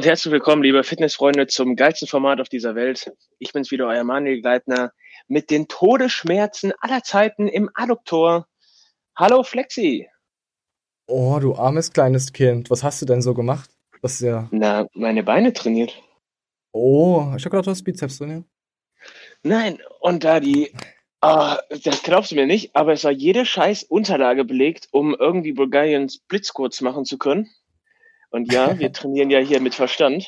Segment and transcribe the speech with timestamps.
[0.00, 3.10] Herzlich willkommen, liebe Fitnessfreunde, zum geilsten Format auf dieser Welt.
[3.40, 4.92] Ich bin's wieder, euer Manuel Gleitner,
[5.26, 8.46] mit den Todesschmerzen aller Zeiten im Adduktor.
[9.16, 10.06] Hallo Flexi.
[11.08, 12.70] Oh, du armes kleines Kind.
[12.70, 13.70] Was hast du denn so gemacht?
[14.00, 14.46] Das ist ja.
[14.52, 16.00] Na, meine Beine trainiert.
[16.70, 18.44] Oh, ich hab gedacht, du hast Bizeps trainiert.
[19.42, 20.72] Nein, und da die.
[21.22, 25.54] Oh, das glaubst du mir nicht, aber es war jede scheiß Unterlage belegt, um irgendwie
[25.54, 27.50] Bulgariens Blitzkurz machen zu können.
[28.30, 30.26] Und ja, wir trainieren ja hier mit Verstand.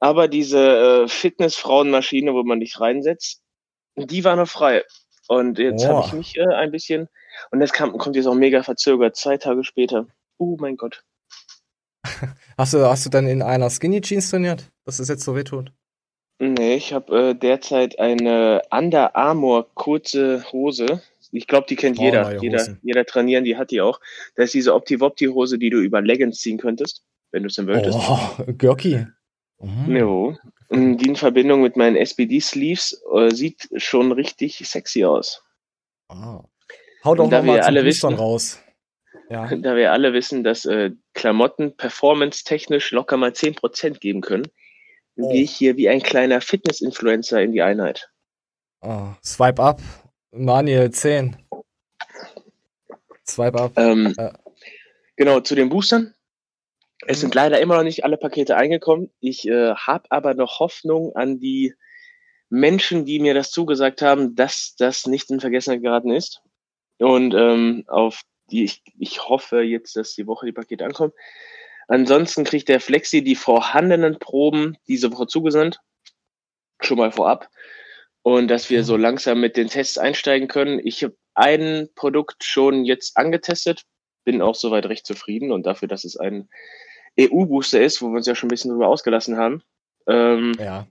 [0.00, 3.42] Aber diese äh, Fitness-Frauenmaschine, wo man dich reinsetzt,
[3.96, 4.84] die war noch frei.
[5.26, 7.08] Und jetzt habe ich mich äh, ein bisschen,
[7.50, 10.06] und das kam, kommt jetzt auch mega verzögert, zwei Tage später.
[10.38, 11.02] Uh, mein Gott.
[12.56, 15.70] Hast du, hast du dann in einer Skinny Jeans trainiert, dass es jetzt so wehtut?
[16.40, 21.02] Nee, ich habe äh, derzeit eine Under Armour kurze Hose.
[21.32, 22.40] Ich glaube, die kennt oh, jeder.
[22.40, 24.00] Jeder, jeder trainieren, die hat die auch.
[24.34, 27.98] Das ist diese Opti-Wopti-Hose, die du über Leggings ziehen könntest, wenn du es denn wolltest.
[27.98, 29.06] Oh, Görki.
[29.60, 29.96] Mhm.
[29.96, 30.36] Jo.
[30.70, 35.42] Die in Verbindung mit meinen SPD-Sleeves äh, sieht schon richtig sexy aus.
[36.08, 36.44] Oh.
[37.04, 38.60] Hau doch da mal alle wissen, raus.
[39.30, 39.46] Ja.
[39.56, 44.46] Da wir alle wissen, dass äh, Klamotten performance-technisch locker mal 10% geben können,
[45.16, 45.30] oh.
[45.30, 48.10] gehe ich hier wie ein kleiner Fitness-Influencer in die Einheit.
[48.80, 49.80] Oh, swipe up,
[50.30, 51.36] Manuel 10.
[53.26, 53.72] Swipe up.
[53.76, 54.32] Ähm, äh.
[55.16, 56.14] Genau, zu den Boostern.
[57.06, 59.10] Es sind leider immer noch nicht alle Pakete eingekommen.
[59.20, 61.74] Ich äh, habe aber noch Hoffnung an die
[62.50, 66.42] Menschen, die mir das zugesagt haben, dass das nicht in Vergessenheit geraten ist.
[66.98, 71.12] Und ähm, auf die ich, ich hoffe jetzt, dass die Woche die Pakete ankommen.
[71.86, 75.80] Ansonsten kriegt der Flexi die vorhandenen Proben diese Woche zugesandt.
[76.80, 77.48] Schon mal vorab.
[78.22, 79.02] Und dass wir so mhm.
[79.02, 80.80] langsam mit den Tests einsteigen können.
[80.82, 83.82] Ich habe ein Produkt schon jetzt angetestet,
[84.24, 86.48] bin auch soweit recht zufrieden und dafür, dass es ein
[87.18, 89.62] EU-Booster ist, wo wir uns ja schon ein bisschen drüber ausgelassen haben.
[90.06, 90.86] Ähm, ja.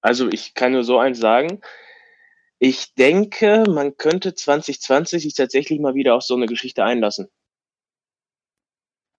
[0.00, 1.60] Also ich kann nur so eins sagen.
[2.58, 7.28] Ich denke, man könnte 2020 sich tatsächlich mal wieder auf so eine Geschichte einlassen.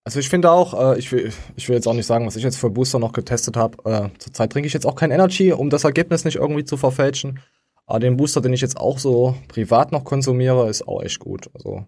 [0.07, 2.43] Also ich finde auch, äh, ich, will, ich will jetzt auch nicht sagen, was ich
[2.43, 3.77] jetzt für Booster noch getestet habe.
[3.83, 7.41] Äh, zurzeit trinke ich jetzt auch kein Energy, um das Ergebnis nicht irgendwie zu verfälschen.
[7.85, 11.49] Aber den Booster, den ich jetzt auch so privat noch konsumiere, ist auch echt gut.
[11.53, 11.87] Also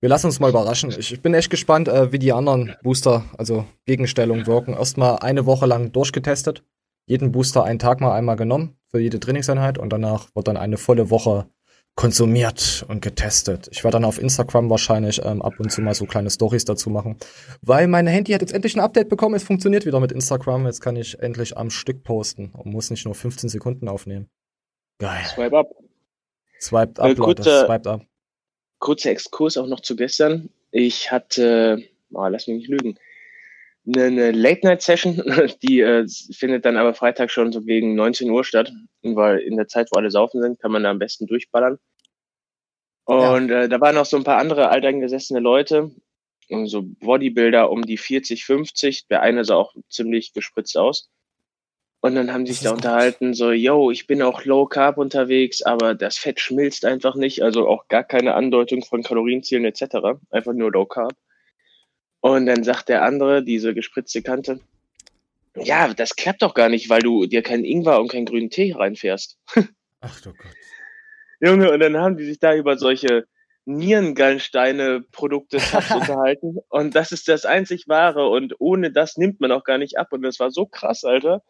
[0.00, 0.90] wir lassen uns mal überraschen.
[0.98, 4.72] Ich bin echt gespannt, äh, wie die anderen Booster, also Gegenstellungen wirken.
[4.72, 6.64] Erstmal eine Woche lang durchgetestet.
[7.04, 10.78] Jeden Booster einen Tag mal einmal genommen für jede Trainingseinheit und danach wird dann eine
[10.78, 11.44] volle Woche
[11.98, 13.68] konsumiert und getestet.
[13.72, 16.90] Ich werde dann auf Instagram wahrscheinlich ähm, ab und zu mal so kleine Stories dazu
[16.90, 17.16] machen,
[17.60, 19.34] weil mein Handy hat jetzt endlich ein Update bekommen.
[19.34, 20.66] Es funktioniert wieder mit Instagram.
[20.66, 24.28] Jetzt kann ich endlich am Stück posten und muss nicht nur 15 Sekunden aufnehmen.
[25.00, 25.24] Geil.
[25.26, 25.70] Swipe up.
[26.60, 27.64] Swiped up, äh, Leute.
[27.66, 28.02] Swiped up.
[28.78, 30.50] Kurzer Exkurs auch noch zu gestern.
[30.70, 31.82] Ich hatte,
[32.12, 32.96] oh, lass mich nicht lügen,
[33.88, 35.22] eine, eine Late-Night-Session,
[35.62, 38.72] die äh, findet dann aber Freitag schon so gegen 19 Uhr statt,
[39.02, 41.78] weil in der Zeit, wo alle saufen sind, kann man da am besten durchballern.
[43.04, 43.62] Und ja.
[43.62, 45.90] äh, da waren noch so ein paar andere alteingesessene Leute,
[46.64, 49.06] so Bodybuilder um die 40, 50.
[49.08, 51.08] Der eine sah auch ziemlich gespritzt aus.
[52.00, 55.62] Und dann haben sie sich da unterhalten, so, yo, ich bin auch Low Carb unterwegs,
[55.62, 60.20] aber das Fett schmilzt einfach nicht, also auch gar keine Andeutung von Kalorienzielen etc.
[60.30, 61.14] Einfach nur Low Carb.
[62.20, 64.60] Und dann sagt der andere, diese gespritzte Kante,
[65.56, 68.72] ja, das klappt doch gar nicht, weil du dir keinen Ingwer und keinen grünen Tee
[68.72, 69.38] reinfährst.
[70.00, 70.54] Ach du Gott.
[71.40, 73.26] Junge, und dann haben die sich da über solche
[73.64, 75.56] Nierengallensteine-Produkte
[75.94, 76.58] unterhalten.
[76.68, 78.28] Und das ist das einzig wahre.
[78.28, 80.08] Und ohne das nimmt man auch gar nicht ab.
[80.12, 81.42] Und das war so krass, Alter.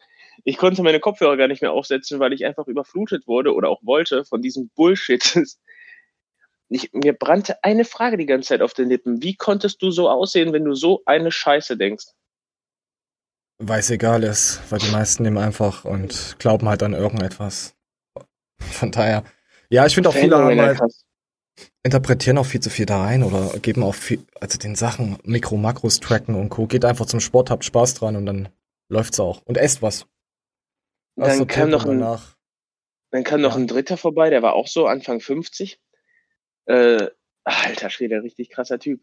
[0.43, 3.81] Ich konnte meine Kopfhörer gar nicht mehr aufsetzen, weil ich einfach überflutet wurde oder auch
[3.83, 5.23] wollte von diesem Bullshit.
[6.69, 9.23] Ich, mir brannte eine Frage die ganze Zeit auf den Lippen.
[9.23, 12.05] Wie konntest du so aussehen, wenn du so eine Scheiße denkst?
[13.57, 17.75] Weil es egal ist, weil die meisten nehmen einfach und glauben halt an irgendetwas.
[18.59, 19.23] Von daher.
[19.69, 20.79] Ja, ich finde auch viele haben halt,
[21.83, 25.57] interpretieren auch viel zu viel da rein oder geben auch viel, also den Sachen Mikro,
[25.57, 26.67] Makros tracken und Co.
[26.67, 28.49] Geht einfach zum Sport, habt Spaß dran und dann
[28.89, 29.41] läuft's auch.
[29.43, 30.05] Und esst was.
[31.15, 31.99] Dann kam noch ein,
[33.11, 35.79] dann kam noch ein Dritter vorbei, der war auch so Anfang 50
[36.69, 37.09] äh,
[37.43, 39.01] alter Schwede, richtig krasser Typ.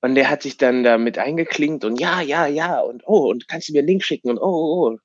[0.00, 3.68] Und der hat sich dann damit eingeklinkt und ja, ja, ja und oh, und kannst
[3.68, 4.98] du mir einen Link schicken und oh, oh.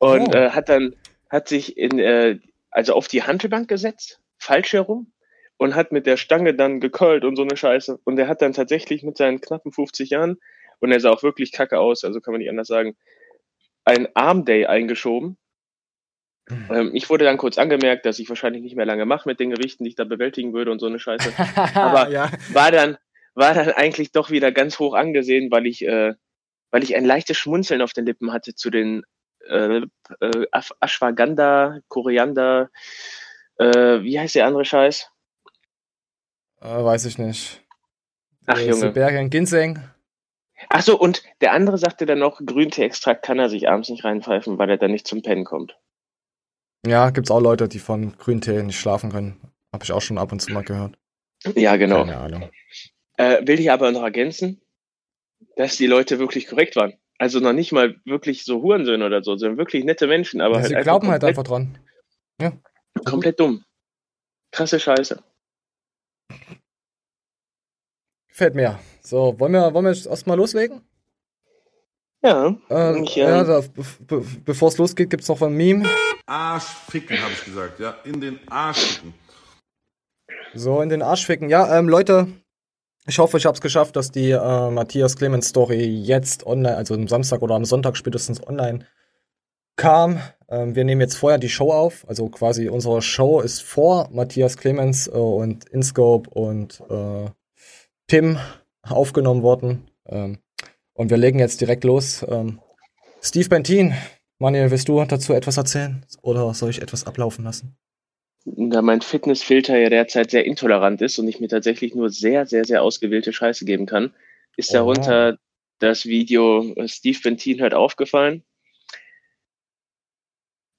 [0.00, 0.06] oh.
[0.06, 0.38] Und oh.
[0.38, 0.94] Äh, hat dann,
[1.28, 2.38] hat sich in, äh,
[2.70, 5.12] also auf die Handelbank gesetzt, falsch herum,
[5.56, 8.00] und hat mit der Stange dann gekeult und so eine Scheiße.
[8.04, 10.38] Und er hat dann tatsächlich mit seinen knappen 50 Jahren,
[10.80, 12.96] und er sah auch wirklich kacke aus, also kann man nicht anders sagen,
[13.84, 15.43] ein Armday eingeschoben Mhm.
[16.50, 19.50] Ähm, ich wurde dann kurz angemerkt, dass ich wahrscheinlich nicht mehr lange mache mit den
[19.50, 21.32] Gewichten, die ich da bewältigen würde und so eine Scheiße.
[21.74, 22.30] Aber ja.
[22.52, 22.98] war dann
[23.34, 26.14] war dann eigentlich doch wieder ganz hoch angesehen, weil ich äh,
[26.70, 29.04] weil ich ein leichtes Schmunzeln auf den Lippen hatte zu den
[29.48, 29.80] äh,
[30.20, 30.46] äh,
[30.80, 32.70] Ashwagandha, Koriander,
[33.58, 35.10] äh, wie heißt der andere Scheiß?
[36.60, 37.62] Äh, weiß ich nicht.
[38.46, 38.74] Ach, äh, Junge.
[38.74, 39.80] Sibirien Ginseng.
[40.68, 44.58] Ach so, und der andere sagte dann noch, Grüntee-Extrakt kann er sich abends nicht reinpfeifen,
[44.58, 45.76] weil er dann nicht zum Pennen kommt.
[46.86, 49.40] Ja, gibt's auch Leute, die von Grüntee nicht schlafen können.
[49.72, 50.96] Habe ich auch schon ab und zu mal gehört.
[51.54, 52.04] Ja, genau.
[52.04, 52.50] Keine Ahnung.
[53.16, 54.60] Äh, will ich aber noch ergänzen,
[55.56, 56.94] dass die Leute wirklich korrekt waren.
[57.18, 60.60] Also noch nicht mal wirklich so Hurensöhne oder so, sondern wirklich nette Menschen, aber Ja,
[60.62, 61.78] halt sie glauben halt einfach dran.
[63.04, 63.64] komplett dumm.
[64.50, 65.22] Krasse Scheiße.
[68.28, 68.78] Gefällt mir.
[69.00, 70.80] So, wollen wir, wollen wir jetzt erstmal loslegen?
[72.22, 75.88] Ja, Äh, Ich, ja, ähm, da, be be bevor es losgeht, gibt's noch ein Meme.
[76.26, 77.80] Arsch ficken, habe ich gesagt.
[77.80, 79.14] Ja, in den Arsch ficken.
[80.54, 81.48] So, in den Arsch ficken.
[81.48, 82.28] Ja, ähm, Leute,
[83.06, 86.94] ich hoffe, ich habe es geschafft, dass die äh, Matthias Clemens Story jetzt online, also
[86.94, 88.86] am Samstag oder am Sonntag spätestens online
[89.76, 90.20] kam.
[90.48, 94.56] Ähm, wir nehmen jetzt vorher die Show auf, also quasi unsere Show ist vor Matthias
[94.56, 97.30] Clemens äh, und Inscope und äh,
[98.06, 98.38] Tim
[98.82, 99.90] aufgenommen worden.
[100.06, 100.38] Ähm,
[100.94, 102.24] und wir legen jetzt direkt los.
[102.28, 102.60] Ähm,
[103.20, 103.94] Steve Bentin,
[104.38, 106.06] Manuel, willst du dazu etwas erzählen?
[106.22, 107.76] Oder soll ich etwas ablaufen lassen?
[108.46, 112.64] da mein Fitnessfilter ja derzeit sehr intolerant ist und ich mir tatsächlich nur sehr, sehr,
[112.64, 114.14] sehr ausgewählte Scheiße geben kann,
[114.56, 114.74] ist Oh.
[114.74, 115.38] darunter
[115.78, 118.44] das Video äh, Steve Bentin halt aufgefallen.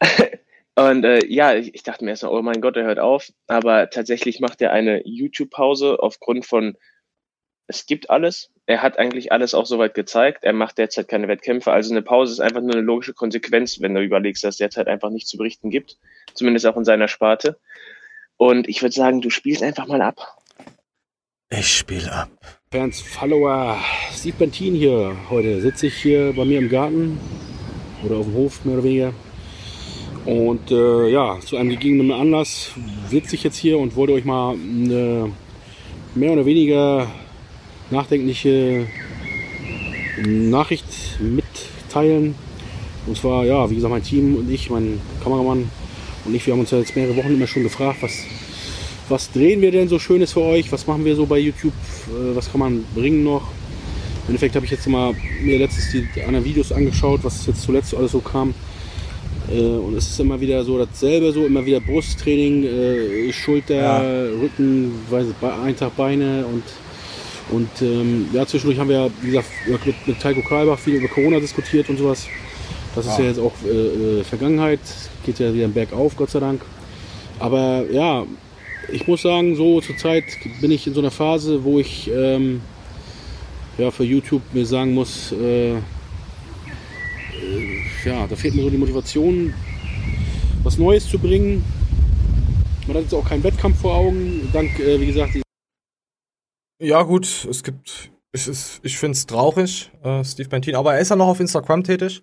[0.77, 3.31] Und äh, ja, ich, ich dachte mir erst mal, oh mein Gott, er hört auf.
[3.47, 6.75] Aber tatsächlich macht er eine YouTube-Pause aufgrund von,
[7.67, 8.51] es gibt alles.
[8.67, 10.43] Er hat eigentlich alles auch soweit gezeigt.
[10.43, 11.71] Er macht derzeit keine Wettkämpfe.
[11.71, 14.87] Also eine Pause ist einfach nur eine logische Konsequenz, wenn du überlegst, dass es derzeit
[14.87, 15.97] einfach nichts zu berichten gibt.
[16.33, 17.59] Zumindest auch in seiner Sparte.
[18.37, 20.37] Und ich würde sagen, du spielst einfach mal ab.
[21.49, 22.29] Ich spiele ab.
[22.71, 23.77] Fans, Follower,
[24.11, 25.15] Steve Bentin hier.
[25.29, 27.19] Heute sitze ich hier bei mir im Garten
[28.03, 29.13] oder auf dem Hof, mehr oder weniger.
[30.25, 32.71] Und äh, ja, zu einem gegebenen Anlass
[33.09, 35.31] sitze ich jetzt hier und wollte euch mal eine
[36.15, 37.07] mehr oder weniger
[37.91, 38.85] nachdenkliche
[40.25, 40.85] Nachricht
[41.19, 42.35] mitteilen.
[43.07, 45.69] Und zwar, ja, wie gesagt, mein Team und ich, mein Kameramann
[46.25, 48.13] und ich, wir haben uns ja jetzt mehrere Wochen immer schon gefragt, was,
[49.09, 50.71] was drehen wir denn so Schönes für euch?
[50.71, 51.73] Was machen wir so bei YouTube?
[52.07, 53.43] Äh, Was kann man bringen noch?
[54.23, 57.93] Im Endeffekt habe ich jetzt mal mir letztens die anderen Videos angeschaut, was jetzt zuletzt
[57.93, 58.55] alles so kam.
[59.51, 63.99] Äh, Und es ist immer wieder so dasselbe, so immer wieder Brusttraining, äh, Schulter, Ja.
[64.41, 66.63] Rücken, weiß, ich, Be- ein Tag Beine und
[67.51, 69.47] und ähm, ja, zwischendurch haben wir, wie gesagt,
[69.85, 72.27] mit, mit Taiko Kalbach viel über Corona diskutiert und sowas.
[72.95, 73.23] Das ist Ja.
[73.23, 74.79] ja jetzt auch äh, äh, Vergangenheit,
[75.25, 76.61] geht ja wieder bergauf, Gott sei Dank.
[77.39, 78.25] Aber ja,
[78.91, 80.23] ich muss sagen, so zurzeit
[80.61, 82.61] bin ich in so einer Phase, wo ich ähm,
[83.77, 85.79] ja, für YouTube mir sagen muss, äh, äh,
[88.05, 89.53] ja, da fehlt mir so die Motivation,
[90.63, 91.63] was Neues zu bringen.
[92.87, 95.44] Man hat jetzt auch keinen Wettkampf vor Augen, dank, äh, wie gesagt,
[96.85, 98.11] Ja, gut, es gibt.
[98.31, 101.39] Es ist, ich finde es traurig, äh, Steve Bentin, aber er ist ja noch auf
[101.39, 102.21] Instagram tätig.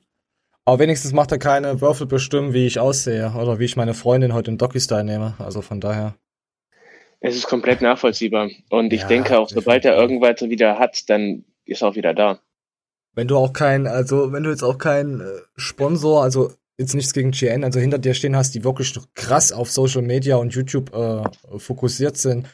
[0.64, 4.32] Aber wenigstens macht er keine Würfel bestimmen, wie ich aussehe oder wie ich meine Freundin
[4.34, 5.34] heute im Docu-Style nehme.
[5.38, 6.14] Also von daher.
[7.18, 8.50] Es ist komplett nachvollziehbar.
[8.70, 12.14] Und ich Ja, denke auch, sobald er irgendwas wieder hat, dann ist er auch wieder
[12.14, 12.38] da.
[13.14, 15.24] Wenn du auch kein, also wenn du jetzt auch keinen äh,
[15.56, 19.72] Sponsor, also jetzt nichts gegen GN, also hinter dir stehen hast, die wirklich krass auf
[19.72, 21.24] Social Media und YouTube äh,
[21.58, 22.46] fokussiert sind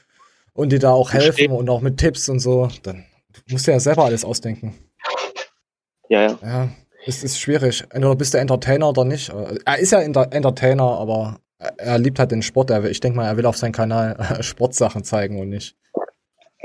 [0.59, 1.51] und dir da auch helfen Verstehe.
[1.53, 3.05] und auch mit Tipps und so, dann
[3.49, 4.75] musst du ja selber alles ausdenken.
[6.09, 6.39] Ja, ja.
[6.43, 6.69] Ja,
[7.07, 7.83] es ist schwierig.
[7.91, 9.29] Entweder bist du Entertainer oder nicht.
[9.65, 12.71] Er ist ja Enter Entertainer, aber er- er liebt halt den Sport.
[12.71, 15.77] Er will, ich denke mal, er will auf seinem Kanal Sportsachen zeigen und nicht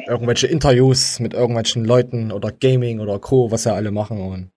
[0.08, 4.20] irgendwelche Interviews mit irgendwelchen Leuten oder Gaming oder Co., was ja alle machen.
[4.22, 4.52] Und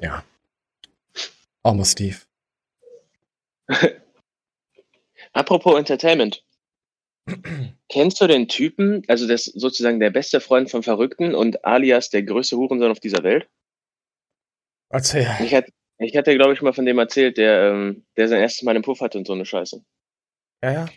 [0.00, 0.24] ja.
[1.62, 2.16] Armer Steve.
[5.32, 6.42] Apropos Entertainment.
[7.88, 12.22] Kennst du den Typen, also das sozusagen der beste Freund vom Verrückten und alias der
[12.22, 13.48] größte Hurensohn auf dieser Welt?
[14.90, 15.28] Erzähl.
[15.42, 18.62] Ich hatte, ich hatte glaube ich, mal von dem erzählt, der, ähm, der sein erstes
[18.62, 19.84] Mal im Puff hatte und so eine Scheiße.
[20.62, 20.88] Ja, ja.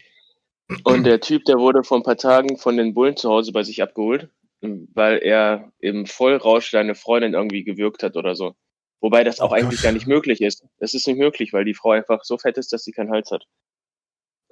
[0.84, 3.64] Und der Typ, der wurde vor ein paar Tagen von den Bullen zu Hause bei
[3.64, 4.30] sich abgeholt,
[4.62, 8.56] weil er im Vollrausch seine Freundin irgendwie gewürgt hat oder so.
[9.02, 9.84] Wobei das auch Oh eigentlich Gott.
[9.84, 10.66] gar nicht möglich ist.
[10.80, 13.32] Das ist nicht möglich, weil die Frau einfach so fett ist, dass sie keinen Hals
[13.32, 13.46] hat.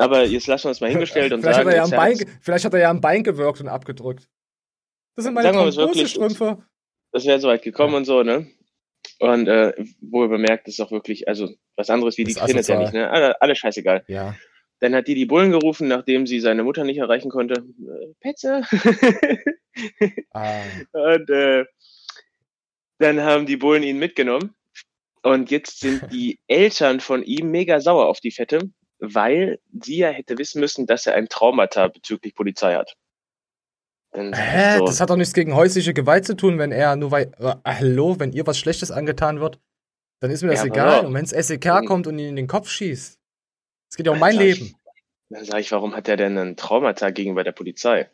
[0.02, 2.66] Aber jetzt lassen wir uns mal hingestellt und vielleicht, sagen, hat er ja Bein, vielleicht
[2.66, 4.28] hat er ja am Bein gewirkt und abgedrückt.
[5.16, 6.64] Das sind meine es Thrombosestrümpfe.
[7.12, 8.48] das wäre soweit gekommen und so, ne?
[9.20, 12.44] Und äh, wo er bemerkt, das ist auch wirklich, also was anderes wie die Das
[12.44, 12.84] ist findet asozial.
[12.84, 13.10] nicht, ne?
[13.10, 14.04] Alle, alle scheißegal.
[14.08, 14.36] Ja.
[14.80, 17.64] Dann hat die die Bullen gerufen, nachdem sie seine Mutter nicht erreichen konnte.
[17.80, 18.62] Äh, Petze.
[20.34, 21.66] Ah, Und äh,
[22.98, 24.54] Dann haben die Bullen ihn mitgenommen.
[25.24, 28.60] Und jetzt sind die Eltern von ihm mega sauer auf die Fette,
[29.02, 32.96] weil sie ja hätte wissen müssen, dass er ein Traumata bezüglich Polizei hat.
[34.14, 34.78] Hä?
[34.78, 37.32] So, das hat doch nichts gegen häusliche Gewalt zu tun, wenn er nur weil.
[37.40, 39.60] Äh, hallo, wenn ihr was Schlechtes angetan wird,
[40.20, 41.06] dann ist mir das ja, egal.
[41.06, 43.20] Und wenn es SEK kommt und ihn in den Kopf schießt.
[43.90, 44.66] Es geht ja um mein Leben.
[44.66, 44.76] Ich,
[45.30, 48.10] dann sage ich, warum hat er denn einen Traumata gegenüber der Polizei?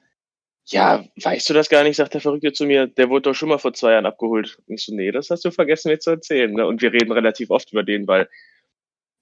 [0.66, 3.50] Ja, weißt du das gar nicht, sagt der Verrückte zu mir, der wurde doch schon
[3.50, 4.60] mal vor zwei Jahren abgeholt.
[4.68, 6.52] Und ich so, nee, das hast du vergessen mir zu erzählen.
[6.52, 6.68] Ne?
[6.68, 8.30] Und wir reden relativ oft über den, weil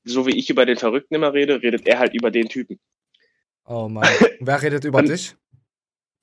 [0.05, 2.79] so wie ich über den Verrückten immer rede, redet er halt über den Typen.
[3.65, 4.07] Oh Mann.
[4.39, 5.35] Wer redet über dich?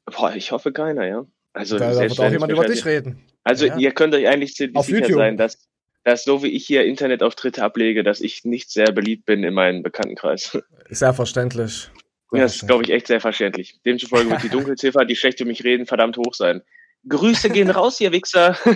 [0.06, 1.26] Boah, ich hoffe keiner, ja.
[1.52, 3.22] Also da wird auch jemand über dich reden.
[3.44, 3.76] Also ja.
[3.76, 5.18] ihr könnt euch eigentlich ziemlich Auf sicher YouTube.
[5.18, 5.68] sein, dass,
[6.04, 9.82] dass so wie ich hier Internetauftritte ablege, dass ich nicht sehr beliebt bin in meinem
[9.82, 10.58] Bekanntenkreis.
[10.88, 11.90] Sehr verständlich.
[12.32, 13.80] Ja, das ist, glaube ich, echt sehr verständlich.
[13.84, 16.62] Demzufolge wird die Dunkelziffer, die schlecht für mich reden, verdammt hoch sein.
[17.08, 18.56] Grüße gehen raus, ihr Wichser.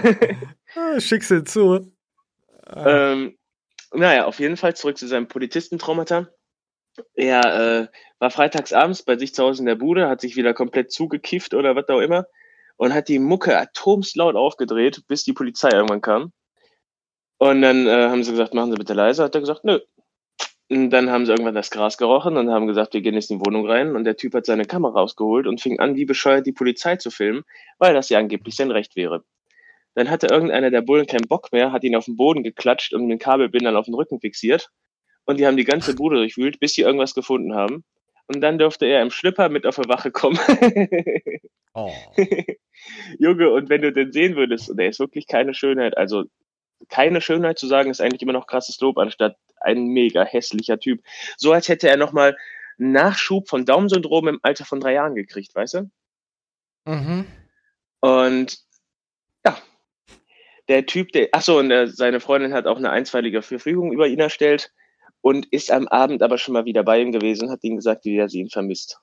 [0.79, 1.91] Ah, schick sie zu.
[2.75, 3.39] Ähm,
[3.93, 6.28] naja, auf jeden Fall zurück zu seinem Polizistentraumata.
[7.14, 7.88] Er äh,
[8.19, 11.55] war freitags abends bei sich zu Hause in der Bude, hat sich wieder komplett zugekifft
[11.55, 12.26] oder was auch immer
[12.76, 16.33] und hat die Mucke atomslaut aufgedreht, bis die Polizei irgendwann kam.
[17.38, 19.23] Und dann äh, haben sie gesagt, machen Sie bitte leise.
[19.23, 19.81] Hat er gesagt, nö,
[20.69, 23.38] und dann haben sie irgendwann das Gras gerochen und haben gesagt, wir gehen jetzt in
[23.38, 23.95] die Wohnung rein.
[23.95, 27.11] Und der Typ hat seine Kamera rausgeholt und fing an, wie bescheuert die Polizei zu
[27.11, 27.45] filmen,
[27.78, 29.25] weil das ja angeblich sein Recht wäre.
[29.97, 33.07] Dann hatte irgendeiner der Bullen keinen Bock mehr, hat ihn auf den Boden geklatscht und
[33.07, 34.71] mit Kabelbindern auf den Rücken fixiert.
[35.25, 37.83] Und die haben die ganze Bude durchwühlt, bis sie irgendwas gefunden haben.
[38.26, 40.38] Und dann durfte er im Schlipper mit auf die Wache kommen.
[41.75, 41.91] oh.
[43.19, 46.25] Junge, und wenn du den sehen würdest, und er ist wirklich keine Schönheit, also
[46.91, 51.03] keine Schönheit zu sagen, ist eigentlich immer noch krasses Lob, anstatt ein mega hässlicher Typ.
[51.38, 52.37] So als hätte er nochmal
[52.76, 55.91] Nachschub von Daumensyndrom im Alter von drei Jahren gekriegt, weißt du?
[56.85, 57.25] Mhm.
[58.00, 58.66] Und
[60.69, 64.21] der Typ, der, achso, und der, seine Freundin hat auch eine einstweilige Verfügung über ihn
[64.21, 64.73] erstellt
[65.21, 68.05] und ist am Abend aber schon mal wieder bei ihm gewesen und hat ihm gesagt,
[68.05, 69.01] wie er sie ihn vermisst.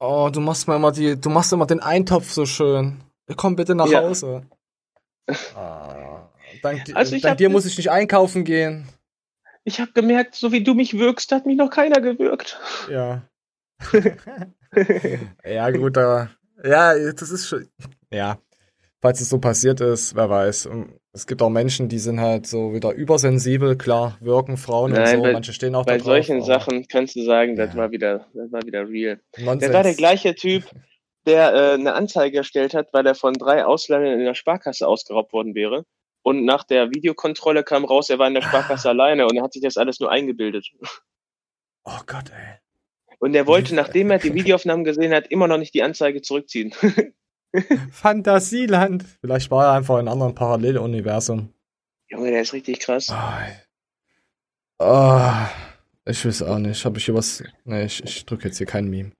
[0.00, 3.00] Oh, du machst mir immer die, du machst immer den Eintopf so schön.
[3.36, 4.02] Komm bitte nach ja.
[4.02, 4.46] Hause.
[5.54, 6.30] Ah,
[6.62, 8.88] dank, also dank dir muss ich nicht einkaufen gehen.
[9.64, 12.58] Ich habe gemerkt, so wie du mich wirkst, hat mich noch keiner gewürgt.
[12.90, 13.28] Ja.
[15.44, 16.30] ja, gut, aber
[16.64, 17.68] ja, das ist schon.
[18.10, 18.38] Ja,
[19.00, 20.68] falls es so passiert ist, wer weiß.
[21.12, 25.16] Es gibt auch Menschen, die sind halt so wieder übersensibel, klar, wirken Frauen Nein, und
[25.16, 25.22] so.
[25.22, 27.66] Bei, Manche stehen auch Bei drauf, solchen Sachen kannst du sagen, ja.
[27.66, 29.20] das war wieder, das war wieder real.
[29.36, 29.60] Nonsens.
[29.60, 30.64] Der war der gleiche Typ,
[31.26, 35.32] der äh, eine Anzeige erstellt hat, weil er von drei Ausländern in der Sparkasse ausgeraubt
[35.32, 35.84] worden wäre.
[36.22, 39.52] Und nach der Videokontrolle kam raus, er war in der Sparkasse alleine und er hat
[39.52, 40.68] sich das alles nur eingebildet.
[41.84, 42.58] Oh Gott, ey.
[43.18, 46.74] Und er wollte, nachdem er die Videoaufnahmen gesehen hat, immer noch nicht die Anzeige zurückziehen.
[47.92, 49.04] Fantasieland.
[49.20, 51.52] Vielleicht war er einfach in einem anderen Paralleluniversum.
[52.08, 53.08] Junge, der ist richtig krass.
[53.10, 55.30] Oh, oh,
[56.06, 56.84] ich weiß auch nicht.
[56.84, 57.42] Habe ich hier was.
[57.64, 59.12] Nee, ich, ich drücke jetzt hier kein Meme.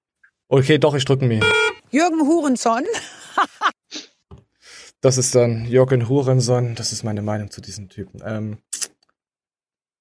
[0.47, 1.45] Okay, doch, ich drücke ein Meme.
[1.91, 2.83] Jürgen Hurenson.
[5.01, 6.75] das ist dann Jürgen Hurenson.
[6.75, 8.21] Das ist meine Meinung zu diesem Typen.
[8.25, 8.57] Ähm,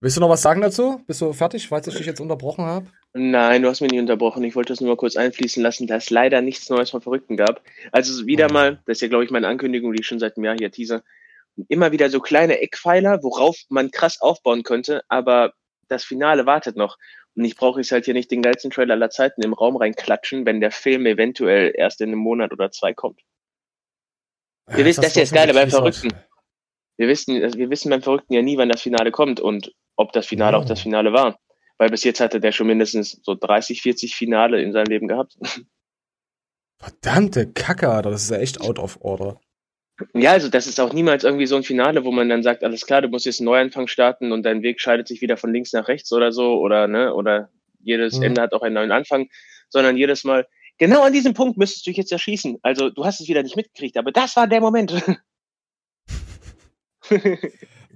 [0.00, 1.02] willst du noch was sagen dazu?
[1.06, 2.86] Bist du fertig, falls ich dich jetzt unterbrochen habe?
[3.14, 4.44] Nein, du hast mich nicht unterbrochen.
[4.44, 7.36] Ich wollte das nur mal kurz einfließen lassen, dass es leider nichts Neues von Verrückten
[7.36, 7.62] gab.
[7.90, 8.52] Also wieder oh.
[8.52, 10.70] mal, das ist ja, glaube ich, meine Ankündigung, die ich schon seit einem Jahr hier
[10.70, 11.02] teaser,
[11.68, 15.52] immer wieder so kleine Eckpfeiler, worauf man krass aufbauen könnte, aber
[15.88, 16.98] das Finale wartet noch.
[17.34, 20.44] Und ich brauche jetzt halt hier nicht den geilsten Trailer aller Zeiten im Raum reinklatschen,
[20.44, 23.20] wenn der Film eventuell erst in einem Monat oder zwei kommt.
[24.66, 26.12] Wir ja, wissen, das ist jetzt geil beim Verrückten.
[26.96, 30.26] Wir wissen, wir wissen beim Verrückten ja nie, wann das Finale kommt und ob das
[30.26, 30.60] Finale oh.
[30.60, 31.38] auch das Finale war.
[31.78, 35.38] Weil bis jetzt hatte der schon mindestens so 30, 40 Finale in seinem Leben gehabt.
[36.78, 39.40] Verdammte Kacke, Alter, das ist ja echt out of order.
[40.14, 42.86] Ja, also das ist auch niemals irgendwie so ein Finale, wo man dann sagt, alles
[42.86, 45.72] klar, du musst jetzt einen Neuanfang starten und dein Weg scheidet sich wieder von links
[45.72, 48.24] nach rechts oder so oder ne oder jedes mhm.
[48.24, 49.28] Ende hat auch einen neuen Anfang,
[49.68, 50.46] sondern jedes Mal
[50.78, 52.58] genau an diesem Punkt müsstest du dich jetzt erschießen.
[52.62, 54.92] Also du hast es wieder nicht mitgekriegt, aber das war der Moment.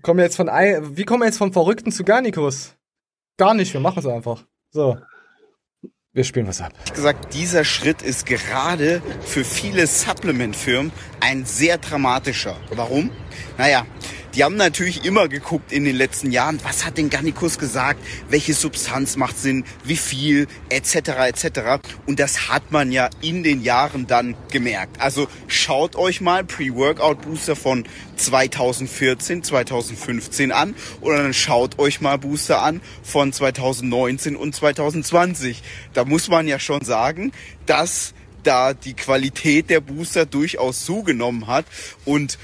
[0.02, 2.76] kommen wir jetzt von wie kommen wir jetzt vom Verrückten zu Garnikus?
[3.42, 4.44] Gar nicht, wir machen es einfach.
[4.70, 4.96] So.
[6.12, 6.72] Wir spielen was ab.
[6.84, 12.54] Ich gesagt, dieser Schritt ist gerade für viele Supplement-Firmen ein sehr dramatischer.
[12.72, 13.10] Warum?
[13.58, 13.84] Naja,
[14.34, 18.54] die haben natürlich immer geguckt in den letzten Jahren, was hat denn Garnicus gesagt, welche
[18.54, 20.94] Substanz macht Sinn, wie viel, etc.
[21.26, 21.60] etc.
[22.06, 25.00] Und das hat man ja in den Jahren dann gemerkt.
[25.00, 27.84] Also schaut euch mal Pre-Workout-Booster von
[28.16, 35.62] 2014, 2015 an oder dann schaut euch mal Booster an von 2019 und 2020.
[35.92, 37.32] Da muss man ja schon sagen,
[37.66, 41.64] dass da die Qualität der Booster durchaus zugenommen hat
[42.04, 42.38] und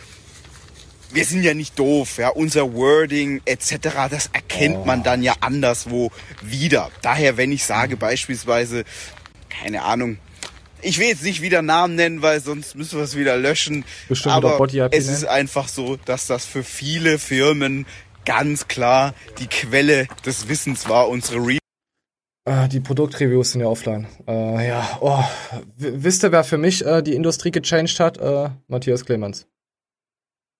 [1.12, 3.76] wir sind ja nicht doof, ja, unser Wording etc.,
[4.10, 4.84] das erkennt Oh.
[4.84, 6.10] man dann ja anderswo
[6.42, 6.90] wieder.
[7.02, 8.84] Daher, wenn ich sage beispielsweise,
[9.48, 10.18] keine Ahnung,
[10.82, 13.84] ich will jetzt nicht wieder Namen nennen, weil sonst müssen wir es wieder löschen.
[14.08, 14.92] Bestimmt aber es nennen.
[14.92, 17.86] ist einfach so, dass das für viele Firmen
[18.24, 21.58] ganz klar die Quelle des Wissens war, unsere Re
[22.44, 24.06] Äh, die Produktreviews sind ja offline.
[24.28, 25.24] Äh, ja, oh.
[25.76, 28.18] Wisst ihr, wer für mich äh, die Industrie gechanged hat?
[28.18, 29.46] Äh, Matthias Clemens.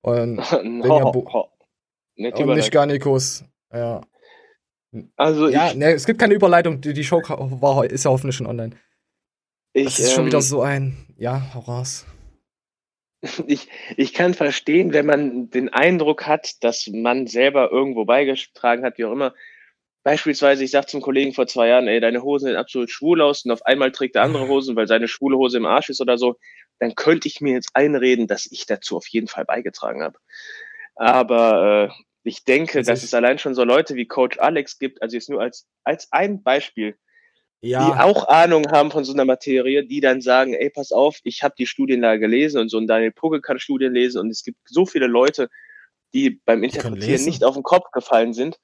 [0.03, 1.49] Und, ho, ho,
[2.17, 2.73] und nicht.
[2.73, 3.45] Garnikus.
[3.73, 4.01] Ja.
[5.17, 6.81] Also Ja, ich, ne, es gibt keine Überleitung.
[6.81, 8.77] Die, die Show war, ist ja hoffentlich schon online.
[9.73, 10.97] ich, Das ist schon wieder ähm, so ein.
[11.17, 12.07] Ja, hau raus.
[13.47, 18.99] ich, ich kann verstehen, wenn man den Eindruck hat, dass man selber irgendwo beigetragen hat,
[18.99, 19.35] wie auch immer.
[20.05, 23.45] Beispielsweise, ich sag zum Kollegen vor zwei Jahren, ey, deine Hosen sehen absolut schwul aus
[23.45, 26.17] und auf einmal trägt er andere Hosen, weil seine schwule Hose im Arsch ist oder
[26.17, 26.37] so,
[26.79, 30.19] dann könnte ich mir jetzt einreden, dass ich dazu auf jeden Fall beigetragen habe.
[30.95, 35.17] Aber äh, ich denke, dass es allein schon so Leute wie Coach Alex gibt, also
[35.17, 36.97] jetzt nur als, als ein Beispiel,
[37.61, 41.19] die Ja, auch Ahnung haben von so einer Materie, die dann sagen, ey, pass auf,
[41.25, 44.45] ich habe die Studienlage gelesen und so ein Daniel Pugge kann Studien lesen und es
[44.45, 45.49] gibt so viele Leute,
[46.15, 48.59] die beim Interpretieren nicht auf den Kopf gefallen sind,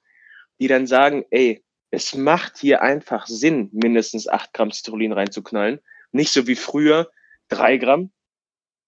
[0.59, 5.79] die dann sagen, ey, es macht hier einfach Sinn, mindestens acht Gramm Citrullin reinzuknallen.
[6.11, 7.09] Nicht so wie früher
[7.47, 8.11] drei Gramm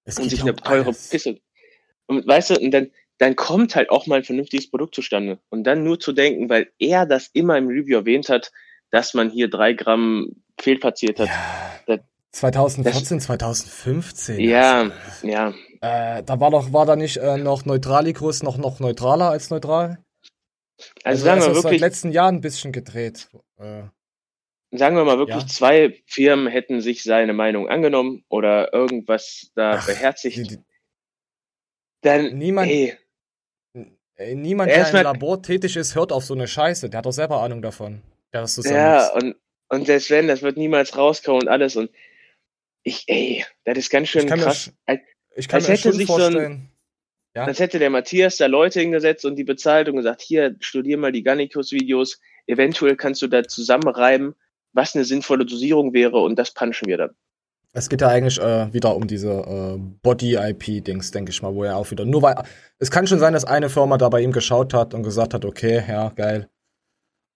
[0.04, 1.10] es und sich eine teure alles.
[1.10, 1.40] Pisse.
[2.08, 5.40] Und weißt du, und dann, dann kommt halt auch mal ein vernünftiges Produkt zustande.
[5.50, 8.52] Und dann nur zu denken, weil er das immer im Review erwähnt hat,
[8.92, 11.28] dass man hier drei Gramm fehlplatziert hat.
[11.28, 11.80] Ja.
[11.86, 12.00] Das-
[12.32, 14.40] 2014, 2015.
[14.40, 14.92] Ja,
[15.24, 15.54] ja.
[15.82, 19.98] Äh, da war doch, war da nicht äh, noch Neutralicus noch, noch neutraler als neutral?
[21.04, 23.30] Also, sagen wir wirklich, seit letzten Jahren ein bisschen gedreht.
[23.58, 23.84] Äh,
[24.72, 25.48] sagen wir mal wirklich, Ja.
[25.48, 30.38] zwei Firmen hätten sich seine Meinung angenommen oder irgendwas da Ach, beherzigt.
[30.38, 30.58] die, die,
[32.02, 36.90] dann, niemand- ey, niemand, der im Labor tätig ist, hört auf so eine Scheiße.
[36.90, 38.02] Der hat doch selber Ahnung davon.
[38.34, 39.36] Der das ja, und,
[39.70, 41.90] und selbst wenn, das wird niemals rauskommen und alles und
[42.84, 44.72] ich, ey, das ist ganz schön Ich kann mir krass.
[44.88, 45.00] sch-
[45.36, 46.72] ich kann als mir hätte schon sich so ein- vorstellen.
[47.38, 47.44] Ja.
[47.44, 51.12] Als hätte der Matthias da Leute hingesetzt und die bezahlt und gesagt, hier, studier mal
[51.12, 54.34] die Gannikus-Videos, eventuell kannst du da zusammenreiben,
[54.74, 57.12] was eine sinnvolle Dosierung wäre und das punchen wir dann.
[57.74, 61.78] Es geht ja eigentlich äh, wieder um diese äh, Body-IP-Dings, denke ich mal, wo er
[61.78, 62.06] auch wieder.
[62.06, 62.42] Nur weil.
[62.80, 65.46] Es kann schon sein, dass eine Firma da bei ihm geschaut hat und gesagt hat,
[65.46, 66.50] okay, ja, geil.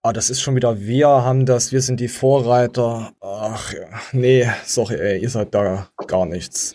[0.02, 3.14] Aber das ist schon wieder, wir haben das, wir sind die Vorreiter.
[3.20, 6.74] Ach ja, nee, sorry, ey, ihr seid da gar nichts.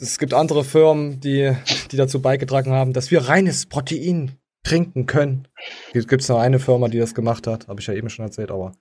[0.00, 1.52] Es gibt andere Firmen, die,
[1.90, 5.48] die dazu beigetragen haben, dass wir reines Protein trinken können.
[5.92, 8.50] Gibt es noch eine Firma, die das gemacht hat, habe ich ja eben schon erzählt,
[8.50, 8.72] aber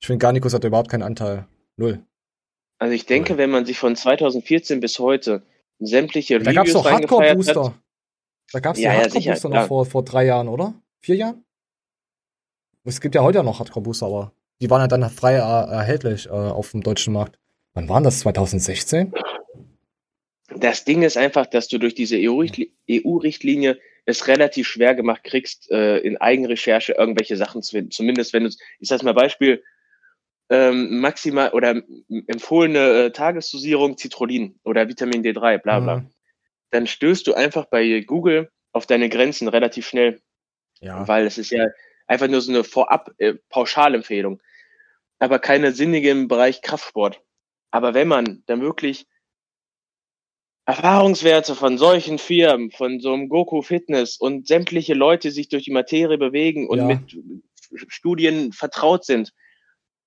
[0.00, 1.46] ich finde, Garnicus hat überhaupt keinen Anteil.
[1.76, 2.04] Null.
[2.78, 5.42] Also ich denke, wenn man sich von 2014 bis heute
[5.78, 7.74] sämtliche Da gab es Reviews hat, Hardcore-Booster.
[8.52, 10.74] Da gab es Ja, Hardcore-Booster noch vor, vor drei Jahren, oder?
[11.00, 11.44] Vier Jahren?
[12.84, 16.30] Es gibt ja heute ja noch Hardcore-Booster, aber die waren ja dann frei erhältlich äh,
[16.30, 17.38] auf dem deutschen Markt.
[17.74, 18.20] Wann waren das?
[18.20, 19.12] 2016?
[20.56, 25.70] Das Ding ist einfach, dass du durch diese EU-Richtli- EU-Richtlinie es relativ schwer gemacht kriegst,
[25.70, 27.90] äh, in Eigenrecherche irgendwelche Sachen zu finden.
[27.92, 29.62] Zumindest wenn du, ich sag mal Beispiel,
[30.50, 31.82] ähm, maximal oder
[32.26, 35.96] empfohlene äh, Tagesdosierung Citrullin oder Vitamin D3, bla bla.
[35.98, 36.10] Mhm.
[36.70, 40.20] Dann stößt du einfach bei Google auf deine Grenzen relativ schnell,
[40.80, 41.06] Ja.
[41.06, 41.66] weil es ist ja
[42.06, 44.42] einfach nur so eine vorab äh, Pauschalempfehlung,
[45.18, 47.22] aber keine sinnige im Bereich Kraftsport.
[47.70, 49.06] Aber wenn man dann wirklich
[50.64, 55.72] Erfahrungswerte von solchen Firmen, von so einem Goku Fitness und sämtliche Leute sich durch die
[55.72, 56.86] Materie bewegen und Ja.
[56.86, 57.00] mit
[57.88, 59.32] Studien vertraut sind,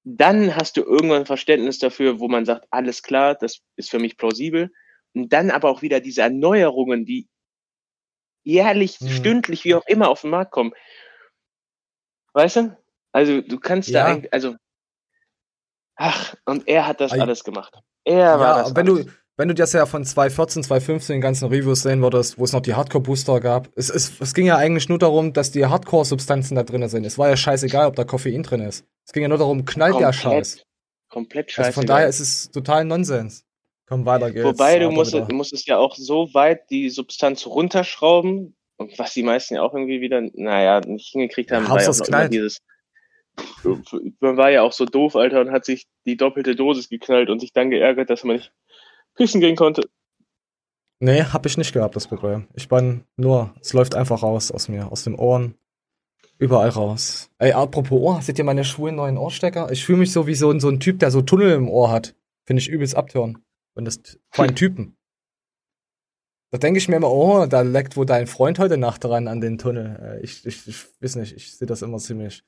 [0.04, 4.18] dann hast du irgendwann Verständnis dafür, wo man sagt, alles klar, das ist für mich
[4.18, 4.72] plausibel.
[5.14, 7.28] Und dann aber auch wieder diese Erneuerungen, die
[8.44, 9.10] jährlich, Mhm.
[9.10, 10.74] stündlich, wie auch immer auf den Markt kommen.
[12.34, 12.78] Weißt du?
[13.12, 14.06] Also du kannst da Ja.
[14.06, 14.56] eigentlich, also
[15.96, 17.74] ach, und er hat das Ei- alles gemacht.
[18.04, 19.06] Er war Ja, das wenn alles.
[19.06, 22.54] du, wenn du das ja von 2014, 2015 den ganzen Reviews sehen würdest, wo es
[22.54, 26.56] noch die Hardcore-Booster gab, es, es, es ging ja eigentlich nur darum, dass die Hardcore-Substanzen
[26.56, 27.06] da drin sind.
[27.06, 28.86] Es war ja scheißegal, ob da Koffein drin ist.
[29.06, 30.64] Es ging ja nur darum, knallt der Scheiß.
[31.10, 31.68] Komplett scheiße.
[31.68, 33.46] Also von daher ist es total Nonsens.
[33.88, 34.46] Komm, weiter geht's.
[34.46, 35.26] Wobei du musst, wieder.
[35.26, 39.62] du musst es ja auch so weit die Substanz runterschrauben, und was die meisten ja
[39.62, 42.60] auch irgendwie wieder, naja, nicht hingekriegt haben, Ja, war ja auch dieses.
[44.20, 47.40] Man war ja auch so doof, Alter, und hat sich die doppelte Dosis geknallt und
[47.40, 48.52] sich dann geärgert, dass man nicht
[49.16, 49.90] pissen gehen konnte.
[51.00, 52.48] Nee, hab ich nicht gehabt, das Problem.
[52.54, 55.56] Ich bin nur, es läuft einfach raus aus mir, aus den Ohren.
[56.38, 57.30] Überall raus.
[57.38, 59.72] Ey, apropos Ohr, seht ihr meine schwulen neuen Ohrstecker?
[59.72, 61.92] Ich fühle mich so wie so, ein- so ein Typ, der so Tunnel im Ohr
[61.92, 62.16] hat.
[62.46, 63.38] Finde ich übelst abtören.
[63.74, 64.00] Und das
[64.32, 64.98] vor allem Typen.
[66.52, 69.42] Da denke ich mir immer, oh, da leckt wohl dein Freund heute Nacht dran an
[69.42, 70.20] den Tunnel.
[70.20, 72.44] Äh, Ich, ich, ich weiß nicht, ich sehe das immer ziemlich.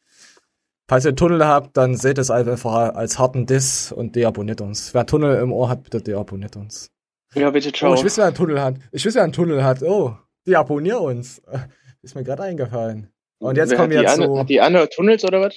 [0.89, 2.63] Falls ihr Tunnel habt, dann seht es einfach
[2.95, 4.93] als harten Diss und deabonniert uns.
[4.93, 6.91] Wer Tunnel im Ohr hat, bitte deabonniert uns.
[7.33, 7.91] Ja, bitte, ciao.
[7.91, 8.75] Oh, ich weiß, wer einen Tunnel hat.
[8.93, 9.83] Ich weiß, wer einen Tunnel hat.
[9.83, 10.15] Oh,
[10.47, 11.41] deabonnier uns.
[12.01, 13.11] Ist mir gerade eingefallen.
[13.39, 14.39] Und jetzt Wer kommen wir Anne, zu.
[14.39, 15.55] Hat die Anne Tunnels oder was?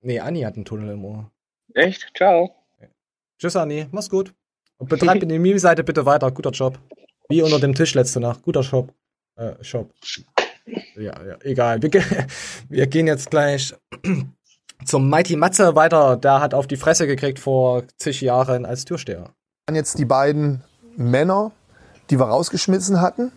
[0.00, 1.30] Nee, Anni hat einen Tunnel im Ohr.
[1.74, 2.10] Echt?
[2.16, 2.54] Ciao.
[3.38, 3.86] Tschüss, Anni.
[3.92, 4.34] Mach's gut.
[4.78, 6.30] Und betreibt die Meme-Seite bitte weiter.
[6.32, 6.78] Guter Job.
[7.28, 8.42] Wie unter dem Tisch letzte Nacht.
[8.42, 8.92] Guter Shop.
[9.36, 9.92] Äh, Shop.
[10.96, 11.80] Ja, ja, egal.
[11.82, 11.90] Wir,
[12.68, 13.74] wir gehen jetzt gleich
[14.84, 16.16] zum Mighty Matze weiter.
[16.16, 19.30] Der hat auf die Fresse gekriegt vor zig Jahren als Türsteher.
[19.66, 20.62] waren jetzt die beiden
[20.96, 21.52] Männer,
[22.10, 23.32] die wir rausgeschmissen hatten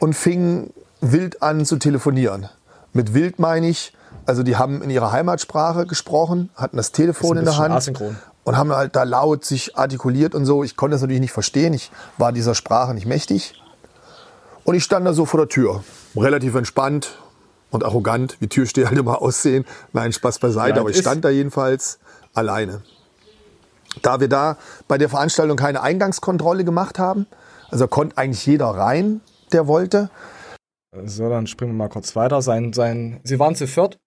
[0.00, 2.48] und fingen wild an zu telefonieren.
[2.92, 3.92] Mit wild meine ich,
[4.26, 8.16] also die haben in ihrer Heimatsprache gesprochen, hatten das Telefon in der Hand Asynchron.
[8.44, 10.62] und haben halt da laut sich artikuliert und so.
[10.64, 13.60] Ich konnte das natürlich nicht verstehen, ich war dieser Sprache nicht mächtig.
[14.64, 15.84] Und ich stand da so vor der Tür,
[16.16, 17.18] relativ entspannt
[17.74, 19.64] und arrogant, wie Türsteher halt immer aussehen.
[19.92, 21.98] Nein, Spaß beiseite, Ja, aber ich stand da jedenfalls
[22.32, 22.82] alleine.
[24.02, 24.56] Da wir da
[24.88, 27.26] bei der Veranstaltung keine Eingangskontrolle gemacht haben,
[27.70, 29.20] also konnte eigentlich jeder rein,
[29.52, 30.10] der wollte.
[31.04, 32.40] So, dann springen wir mal kurz weiter.
[32.42, 33.98] Sein, sein, sie waren zu viert.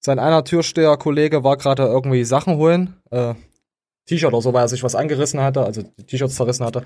[0.00, 3.00] Sein einer Türsteher-Kollege war gerade irgendwie Sachen holen.
[3.10, 3.34] Äh,
[4.06, 6.84] T-Shirt oder so, weil er sich was angerissen hatte, also T-Shirts zerrissen hatte.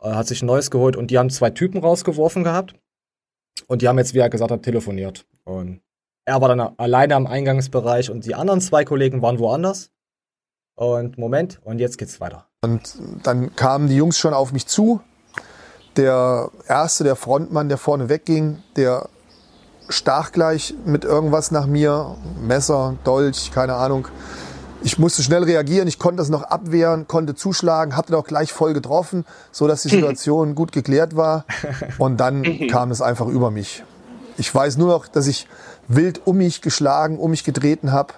[0.00, 2.74] Äh, hat sich ein neues geholt und die haben zwei Typen rausgeworfen gehabt.
[3.66, 5.26] Und die haben jetzt, wie er gesagt hat, telefoniert.
[5.44, 5.80] Und
[6.24, 9.90] er war dann alleine am Eingangsbereich und die anderen zwei Kollegen waren woanders.
[10.76, 12.46] Und Moment, und jetzt geht's weiter.
[12.62, 15.00] Und dann kamen die Jungs schon auf mich zu.
[15.96, 19.08] Der erste, der Frontmann, der vorne wegging, der
[19.88, 22.16] stach gleich mit irgendwas nach mir.
[22.40, 24.08] Messer, Dolch, keine Ahnung.
[24.82, 28.72] Ich musste schnell reagieren, ich konnte das noch abwehren, konnte zuschlagen, hatte auch gleich voll
[28.72, 31.44] getroffen, so dass die Situation gut geklärt war.
[31.98, 33.84] Und dann kam es einfach über mich.
[34.40, 35.46] Ich weiß nur noch, dass ich
[35.86, 38.14] wild um mich geschlagen, um mich getreten habe.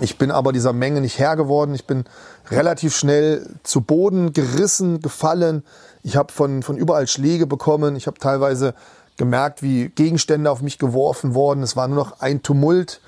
[0.00, 1.72] Ich bin aber dieser Menge nicht Herr geworden.
[1.72, 2.02] Ich bin
[2.50, 5.62] relativ schnell zu Boden gerissen, gefallen.
[6.02, 7.94] Ich habe von, von überall Schläge bekommen.
[7.94, 8.74] Ich habe teilweise
[9.18, 11.62] gemerkt, wie Gegenstände auf mich geworfen wurden.
[11.62, 13.00] Es war nur noch ein Tumult.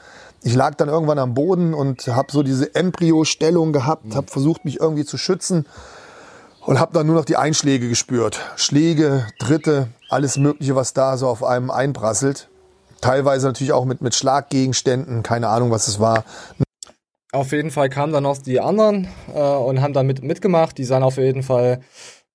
[0.45, 4.79] Ich lag dann irgendwann am Boden und habe so diese Embryo-Stellung gehabt, habe versucht, mich
[4.79, 5.67] irgendwie zu schützen
[6.61, 8.39] und habe dann nur noch die Einschläge gespürt.
[8.55, 12.49] Schläge, Dritte, alles Mögliche, was da so auf einem einprasselt.
[13.01, 16.25] Teilweise natürlich auch mit, mit Schlaggegenständen, keine Ahnung, was es war.
[17.33, 20.77] Auf jeden Fall kamen dann noch die anderen äh, und haben dann mit, mitgemacht.
[20.79, 21.81] Die sahen auf jeden Fall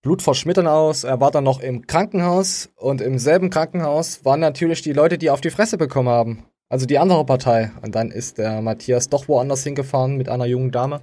[0.01, 1.03] blutverschmitten aus.
[1.03, 5.29] Er war dann noch im Krankenhaus und im selben Krankenhaus waren natürlich die Leute, die
[5.29, 6.45] auf die Fresse bekommen haben.
[6.69, 7.71] Also die andere Partei.
[7.81, 11.01] Und dann ist der Matthias doch woanders hingefahren mit einer jungen Dame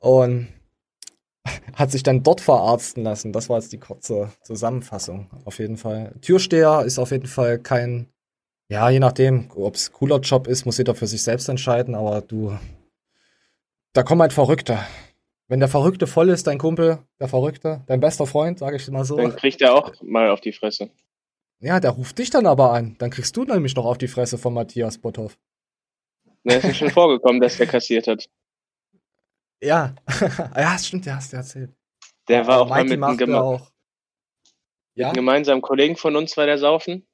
[0.00, 0.48] und
[1.74, 3.32] hat sich dann dort verarzten lassen.
[3.32, 5.30] Das war jetzt die kurze Zusammenfassung.
[5.44, 6.14] Auf jeden Fall.
[6.20, 8.06] Türsteher ist auf jeden Fall kein,
[8.68, 12.20] ja, je nachdem, ob es cooler Job ist, muss jeder für sich selbst entscheiden, aber
[12.20, 12.56] du,
[13.92, 14.78] da kommen halt Verrückte.
[15.48, 19.04] Wenn der Verrückte voll ist, dein Kumpel, der Verrückte, dein bester Freund, sage ich mal
[19.04, 20.90] so, Dann kriegt er auch mal auf die Fresse.
[21.58, 22.94] ja, der ruft dich dann aber an.
[22.98, 25.36] Dann kriegst du nämlich noch auf die Fresse von Matthias Botthoff.
[26.44, 28.28] Da ist ja schon vorgekommen, dass der kassiert hat.
[29.60, 29.94] Ja,
[30.56, 31.70] ja, stimmt, der hast du erzählt.
[32.28, 33.70] Der war auch mal Mikey mit einem ja auch.
[34.94, 37.06] Ja, einem gemeinsamen Kollegen von uns war der saufen.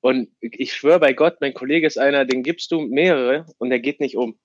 [0.00, 3.80] Und ich schwöre bei Gott, mein Kollege ist einer, den gibst du mehrere und der
[3.80, 4.38] geht nicht um.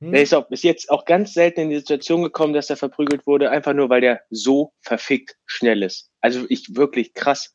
[0.00, 0.12] Hm.
[0.12, 3.26] Der ist auch bis jetzt auch ganz selten in die Situation gekommen, dass er verprügelt
[3.26, 6.10] wurde, einfach nur, weil der so verfickt schnell ist.
[6.20, 7.54] Also ich wirklich krass.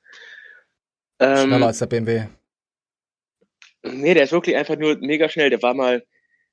[1.20, 2.28] Ähm, schneller als der BMW.
[3.84, 5.50] Nee, der ist wirklich einfach nur mega schnell.
[5.50, 6.06] Der war mal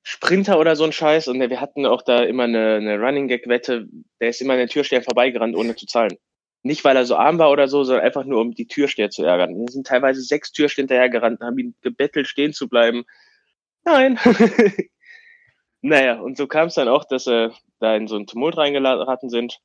[0.03, 3.47] Sprinter oder so ein Scheiß und wir hatten auch da immer eine, eine Running Gag
[3.47, 3.87] Wette.
[4.19, 6.17] Der ist immer an den Türstern vorbeigerannt, ohne zu zahlen.
[6.63, 9.23] Nicht, weil er so arm war oder so, sondern einfach nur, um die Türsteher zu
[9.23, 9.55] ärgern.
[9.55, 13.03] Wir sind teilweise sechs Türsteher hinterhergerannt und haben ihn gebettelt, stehen zu bleiben.
[13.83, 14.19] Nein.
[15.81, 19.29] naja, und so kam es dann auch, dass sie da in so ein Tumult reingeraten
[19.29, 19.59] sind.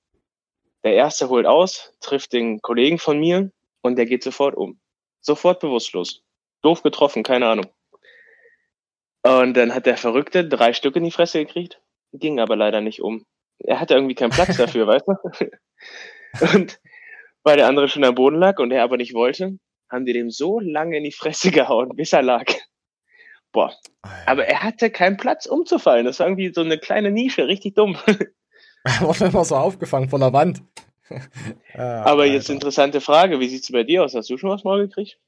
[0.85, 3.51] Der erste holt aus, trifft den Kollegen von mir
[3.83, 4.81] und der geht sofort um.
[5.21, 6.23] Sofort bewusstlos.
[6.63, 7.67] Doof getroffen, keine Ahnung.
[9.27, 11.81] Und dann hat der Verrückte drei Stück in die Fresse gekriegt,
[12.13, 13.25] ging aber leider nicht um.
[13.59, 16.55] Er hatte irgendwie keinen Platz dafür, weißt du?
[16.55, 16.81] Und
[17.43, 19.59] weil der andere schon am Boden lag und er aber nicht wollte,
[19.91, 22.45] haben die dem so lange in die Fresse gehauen, bis er lag.
[23.53, 23.73] Boah.
[24.27, 26.05] Aber er hatte keinen Platz umzufallen.
[26.05, 27.97] Das war irgendwie so eine kleine Nische, richtig dumm.
[28.85, 30.63] Er wurde immer so aufgefangen von der Wand.
[31.75, 34.15] Ja, Aber jetzt interessante Frage, wie sieht's bei dir aus?
[34.15, 35.19] Hast du schon was mal gekriegt?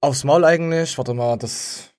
[0.00, 1.92] Aufs Maul eigentlich, warte mal, das.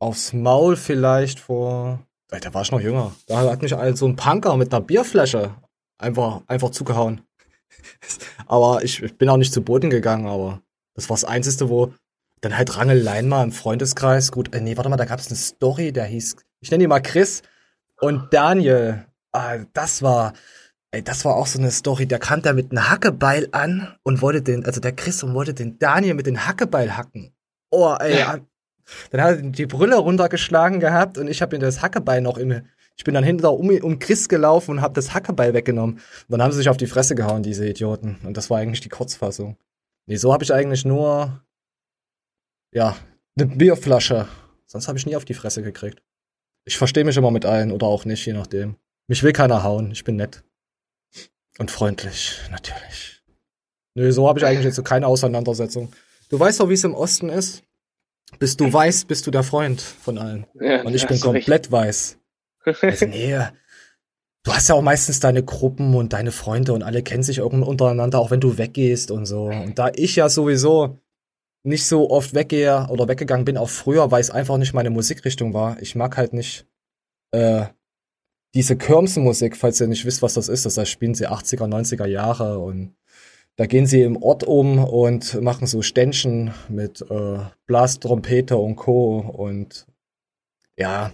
[0.00, 2.00] Aufs Maul vielleicht vor.
[2.30, 3.14] Ey, Da war ich noch jünger.
[3.26, 5.54] Da hat mich halt so ein Punker mit einer Bierflasche
[5.98, 7.22] einfach, einfach zugehauen.
[8.46, 10.60] aber ich, ich bin auch nicht zu Boden gegangen, aber
[10.94, 11.92] das war das Einzige, wo
[12.40, 14.30] dann halt Rangeleien mal im Freundeskreis.
[14.32, 16.90] Gut, äh, nee, warte mal, da gab es eine Story, der hieß, ich nenne ihn
[16.90, 17.42] mal Chris
[18.00, 19.06] und Daniel.
[19.32, 20.32] Ah, das war,
[20.90, 22.06] ey, das war auch so eine Story.
[22.06, 25.54] Der kam da mit einem Hackebeil an und wollte den, also der Chris und wollte
[25.54, 27.34] den Daniel mit dem Hackebeil hacken.
[27.70, 28.38] Oh, ey, ja.
[29.10, 32.62] Dann hat er die Brille runtergeschlagen gehabt und ich habe ihm das Hackebeil noch in,
[32.96, 35.96] ich bin dann hinter um, um Chris gelaufen und habe das Hackebeil weggenommen.
[35.96, 38.18] Und dann haben sie sich auf die Fresse gehauen, diese Idioten.
[38.24, 39.56] Und das war eigentlich die Kurzfassung.
[40.06, 41.42] Nee, so habe ich eigentlich nur
[42.72, 42.96] ja,
[43.36, 44.28] eine Bierflasche.
[44.66, 46.02] Sonst habe ich nie auf die Fresse gekriegt.
[46.64, 48.76] Ich verstehe mich immer mit allen oder auch nicht, je nachdem.
[49.06, 49.90] Mich will keiner hauen.
[49.90, 50.42] Ich bin nett.
[51.58, 53.22] Und freundlich, natürlich.
[53.94, 55.92] Nö, so habe ich eigentlich jetzt so keine Auseinandersetzung.
[56.28, 57.62] Du weißt doch, wie es im Osten ist.
[58.38, 60.46] Bist du weiß, bist du der Freund von allen.
[60.60, 61.72] Ja, Und ich bin komplett recht.
[61.72, 62.18] weiß.
[62.64, 63.38] Also, nee,
[64.42, 68.18] du hast ja auch meistens deine Gruppen und deine Freunde und alle kennen sich untereinander,
[68.18, 69.44] auch wenn du weggehst und so.
[69.44, 70.98] Und da ich ja sowieso
[71.64, 75.54] nicht so oft weggehe oder weggegangen bin, auch früher, weil es einfach nicht meine Musikrichtung
[75.54, 75.80] war.
[75.80, 76.66] Ich mag halt nicht
[77.32, 77.66] äh,
[78.54, 80.64] diese Kirmsen-Musik, falls ihr nicht wisst, was das ist.
[80.66, 82.94] Das heißt, spielen sie 80er, 90er Jahre und
[83.58, 89.18] da gehen sie im Ort um und machen so Ständchen mit äh, Blastrompete und Co.
[89.18, 89.84] Und
[90.76, 91.10] ja.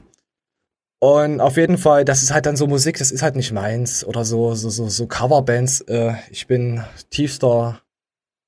[0.99, 4.05] Und auf jeden Fall, das ist halt dann so Musik, das ist halt nicht meins.
[4.05, 5.81] Oder so, so, so, so Coverbands.
[5.83, 7.81] Äh, ich bin tiefster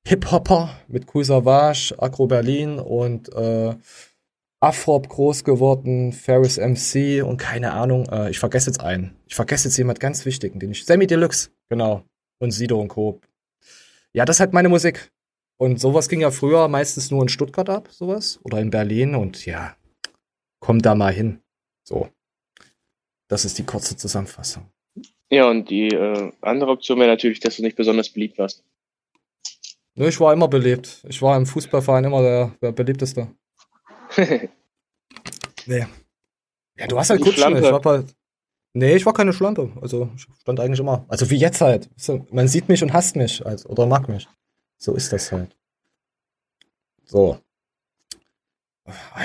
[0.06, 3.74] Hip-Hopper mit Cool Savage, Agro Berlin und äh,
[4.60, 8.06] Afrop groß geworden, Ferris MC und keine Ahnung.
[8.10, 9.16] Äh, ich vergesse jetzt einen.
[9.26, 10.84] Ich vergesse jetzt jemand ganz wichtigen, den ich.
[10.84, 12.02] Sammy Deluxe, genau.
[12.38, 13.20] Und Sido und Co.
[14.16, 15.12] Ja, das ist halt meine Musik.
[15.58, 18.40] Und sowas ging ja früher meistens nur in Stuttgart ab, sowas.
[18.44, 19.76] Oder in Berlin und ja,
[20.58, 21.42] komm da mal hin.
[21.84, 22.08] So.
[23.28, 24.70] Das ist die kurze Zusammenfassung.
[25.28, 28.64] Ja, und die äh, andere Option wäre natürlich, dass du nicht besonders beliebt warst.
[29.96, 31.04] Ne, ich war immer beliebt.
[31.06, 33.28] Ich war im Fußballverein immer der, der beliebteste.
[35.66, 35.86] nee.
[36.78, 37.56] Ja, du hast halt Kutschen.
[37.56, 38.14] Ich war halt,
[38.76, 39.70] nee, ich war keine Schlampe.
[39.80, 41.04] Also ich stand eigentlich immer.
[41.08, 41.90] Also wie jetzt halt.
[42.30, 43.44] Man sieht mich und hasst mich.
[43.44, 44.28] Also, oder mag mich.
[44.76, 45.56] So ist das halt.
[47.04, 47.38] So.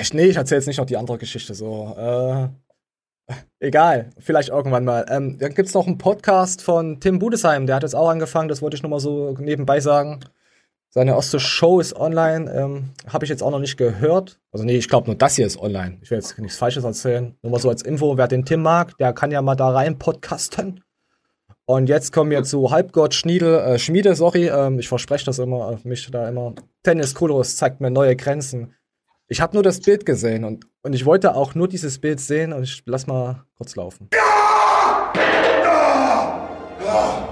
[0.00, 1.54] Ich, nee, ich erzähle jetzt nicht noch die andere Geschichte.
[1.54, 1.94] So.
[1.96, 4.10] Äh, egal.
[4.18, 5.06] Vielleicht irgendwann mal.
[5.08, 7.66] Ähm, dann gibt's noch einen Podcast von Tim Budesheim.
[7.66, 8.48] Der hat jetzt auch angefangen.
[8.48, 10.20] Das wollte ich nur mal so nebenbei sagen.
[10.94, 12.52] Seine erste Show ist online.
[12.52, 14.38] Ähm, Habe ich jetzt auch noch nicht gehört.
[14.52, 15.96] Also nee, ich glaube nur das hier ist online.
[16.02, 17.34] Ich will jetzt nichts Falsches erzählen.
[17.40, 19.98] Nur mal so als Info, wer den Tim mag, der kann ja mal da rein
[19.98, 20.84] podcasten.
[21.64, 25.72] Und jetzt kommen wir zu Halbgott Schniedel, äh, Schmiede, sorry, ähm, ich verspreche das immer,
[25.82, 26.54] äh, mich da immer.
[26.82, 28.74] Tennis Kulos zeigt mir neue Grenzen.
[29.28, 32.52] Ich habe nur das Bild gesehen und, und ich wollte auch nur dieses Bild sehen
[32.52, 34.10] und ich lass mal kurz laufen.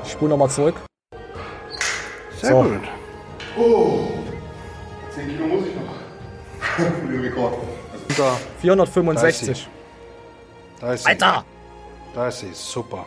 [0.05, 0.77] Ich spule nochmal zurück.
[2.41, 2.63] Sehr so.
[2.63, 3.00] gut.
[3.57, 4.09] Oh,
[5.15, 5.95] 10 Kilo muss ich noch.
[7.01, 7.55] Für den Rekord.
[8.09, 9.69] Also, 465.
[10.81, 11.09] Da ist sie.
[11.09, 11.45] Alter!
[12.15, 13.07] Da ist sie, super.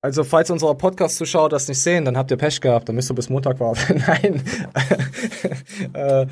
[0.00, 3.14] Also, falls unsere Podcast-Zuschauer das nicht sehen, dann habt ihr Pech gehabt, dann müsst ihr
[3.14, 4.04] bis Montag warten.
[4.06, 4.42] Nein.
[5.94, 6.26] äh,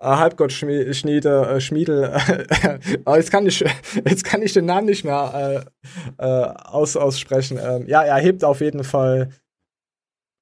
[0.00, 2.04] Halbgott Schmiede, äh, Schmiedel.
[2.04, 2.78] Äh,
[3.16, 3.60] jetzt, kann ich,
[4.04, 5.64] jetzt kann ich den Namen nicht mehr
[6.18, 7.58] äh, äh, aus, aussprechen.
[7.62, 9.30] Ähm, ja, er hebt auf jeden Fall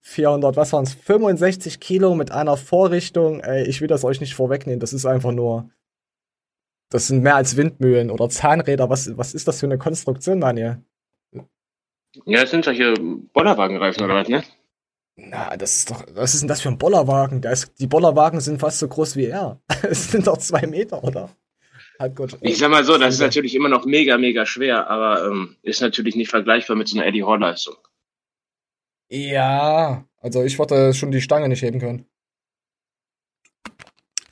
[0.03, 0.95] 400, was waren es?
[0.95, 3.41] 65 Kilo mit einer Vorrichtung.
[3.41, 4.81] Ey, ich will das euch nicht vorwegnehmen.
[4.81, 5.71] Das ist einfach nur.
[6.91, 8.89] Das sind mehr als Windmühlen oder Zahnräder.
[8.89, 10.83] Was, was ist das für eine Konstruktion, Daniel?
[12.25, 14.43] Ja, das sind solche Bollerwagenreifen oder was, ne?
[15.21, 17.43] Na, das ist doch, was ist denn das für ein Bollerwagen?
[17.43, 19.61] Ist, die Bollerwagen sind fast so groß wie er.
[19.83, 21.31] Es sind doch zwei Meter, oder?
[22.43, 25.81] Ich sag mal so, das ist natürlich immer noch mega, mega schwer, aber ähm, ist
[25.81, 27.75] natürlich nicht vergleichbar mit so einer Eddie Hall Leistung.
[29.09, 32.07] Ja, also ich wollte schon die Stange nicht heben können.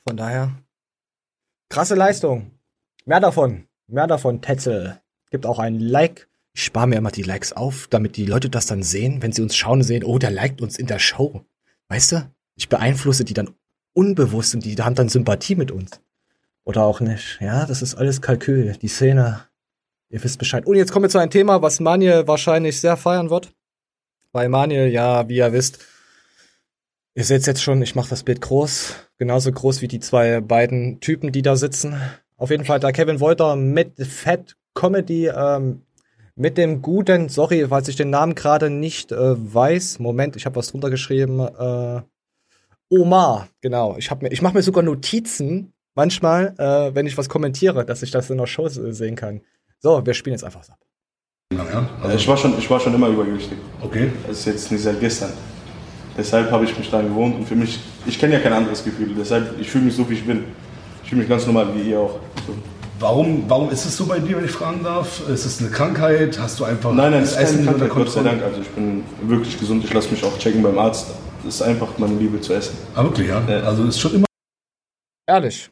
[0.06, 0.56] Von daher.
[1.68, 2.52] Krasse Leistung.
[3.04, 3.66] Mehr davon.
[3.88, 5.00] Mehr davon, Tetzel.
[5.30, 8.64] Gibt auch ein Like ich spare mir immer die Likes auf, damit die Leute das
[8.64, 11.44] dann sehen, wenn sie uns schauen sehen, oh, der liked uns in der Show.
[11.88, 12.30] Weißt du?
[12.54, 13.50] Ich beeinflusse die dann
[13.92, 16.00] unbewusst und die haben dann Sympathie mit uns.
[16.64, 17.38] Oder auch nicht.
[17.42, 18.74] Ja, das ist alles Kalkül.
[18.80, 19.42] Die Szene.
[20.08, 20.64] Ihr wisst Bescheid.
[20.66, 23.52] Und jetzt kommen wir zu einem Thema, was Maniel wahrscheinlich sehr feiern wird.
[24.32, 25.84] Weil Maniel, ja, wie ihr wisst,
[27.14, 28.94] ihr seht jetzt schon, ich mache das Bild groß.
[29.18, 32.00] Genauso groß wie die zwei beiden Typen, die da sitzen.
[32.38, 35.82] Auf jeden Fall da Kevin Wolter mit Fat Comedy ähm,
[36.36, 39.98] mit dem guten, sorry, falls ich den Namen gerade nicht äh, weiß.
[39.98, 41.40] Moment, ich habe was drunter geschrieben.
[41.40, 42.02] Äh,
[42.88, 43.96] Omar, genau.
[43.98, 48.30] Ich, ich mache mir sogar Notizen manchmal, äh, wenn ich was kommentiere, dass ich das
[48.30, 49.40] in der Show sehen kann.
[49.80, 50.78] So, wir spielen jetzt einfach ab.
[51.52, 51.88] Ja?
[52.02, 53.58] Also ich war schon, ich war schon immer übergewichtig.
[53.80, 54.12] Okay.
[54.26, 55.32] Das ist jetzt nicht seit gestern.
[56.16, 59.14] Deshalb habe ich mich daran gewohnt und für mich, ich kenne ja kein anderes Gefühl.
[59.16, 60.44] Deshalb, ich fühle mich so, wie ich bin.
[61.02, 62.18] Ich fühle mich ganz normal, wie ihr auch.
[62.46, 62.54] So.
[62.98, 65.28] Warum, warum ist es so bei dir, wenn ich fragen darf?
[65.28, 66.38] Ist es eine Krankheit?
[66.38, 68.22] Hast du einfach Nein, nein, das ist keine Essen unter Krankheit, Gott sei?
[68.22, 68.42] Dank.
[68.42, 71.08] Also ich bin wirklich gesund, ich lasse mich auch checken beim Arzt.
[71.44, 72.76] Das ist einfach meine Liebe zu essen.
[72.94, 73.42] Ah, wirklich, ja?
[73.46, 73.60] Ja.
[73.60, 74.26] Also ist schon immer
[75.28, 75.70] Ehrlich.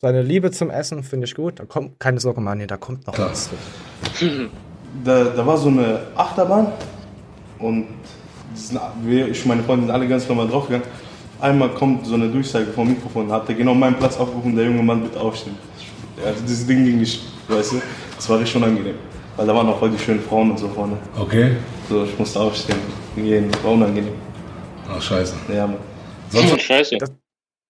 [0.00, 1.60] Seine Liebe zum Essen finde ich gut.
[1.60, 3.30] Da kommt, keine Sorge, Mani, da kommt noch Klar.
[3.30, 3.50] was.
[5.04, 6.68] Da, da war so eine Achterbahn
[7.58, 7.88] und
[8.52, 10.86] das sind, wir, ich und meine Freunde sind alle ganz normal draufgegangen.
[11.40, 14.84] Einmal kommt so eine Durchsage vom Mikrofon, hat der genau meinen Platz aufgerufen, der junge
[14.84, 15.56] Mann bitte aufstehen.
[16.16, 17.82] Ja, also dieses Ding ging nicht, weißt du.
[18.16, 18.96] Das war richtig unangenehm.
[19.36, 20.96] Weil da waren auch voll die schönen Frauen und so vorne.
[21.18, 21.56] Okay.
[21.88, 22.78] So, ich musste aufstehen.
[23.16, 24.14] Gehen, war unangenehm.
[24.88, 25.34] Ach, scheiße.
[25.52, 25.78] Ja, Mann.
[26.30, 26.98] Sonst, Scheiße.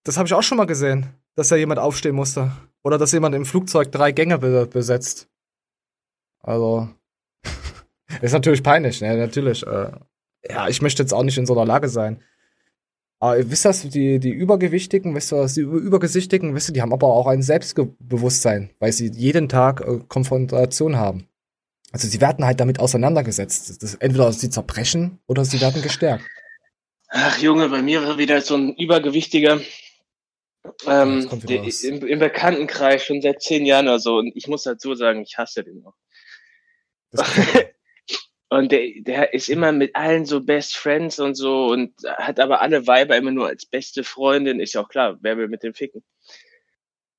[0.05, 2.53] Das habe ich auch schon mal gesehen, dass da jemand aufstehen musste.
[2.83, 5.29] Oder dass jemand im Flugzeug drei Gänge be besetzt.
[6.43, 6.89] Also.
[8.21, 9.17] ist natürlich peinlich, ne?
[9.17, 9.67] Natürlich.
[9.67, 9.93] Äh,
[10.49, 12.23] ja, ich möchte jetzt auch nicht in so einer Lage sein.
[13.25, 16.83] Aber ihr wisst das, die, die Übergewichtigen, wisst ihr, die Über- Übergesichtigen, wisst ihr, die
[16.83, 21.27] haben aber auch ein Selbstbewusstsein, weil sie jeden Tag äh, Konfrontation haben.
[21.91, 23.83] Also sie werden halt damit auseinandergesetzt.
[23.83, 26.23] Das, entweder sie zerbrechen oder sie werden gestärkt.
[27.09, 29.59] Ach Junge, bei mir war wieder so ein Übergewichtiger
[30.87, 34.19] ähm, der, im, im Bekanntenkreis schon seit zehn Jahren oder so.
[34.19, 35.95] Und ich muss dazu sagen, ich hasse den noch.
[38.51, 42.61] Und der, der ist immer mit allen so Best Friends und so und hat aber
[42.61, 44.61] alle Weiber immer nur als beste Freundin.
[44.61, 46.05] Ist ja auch klar, wer will mit dem ficken?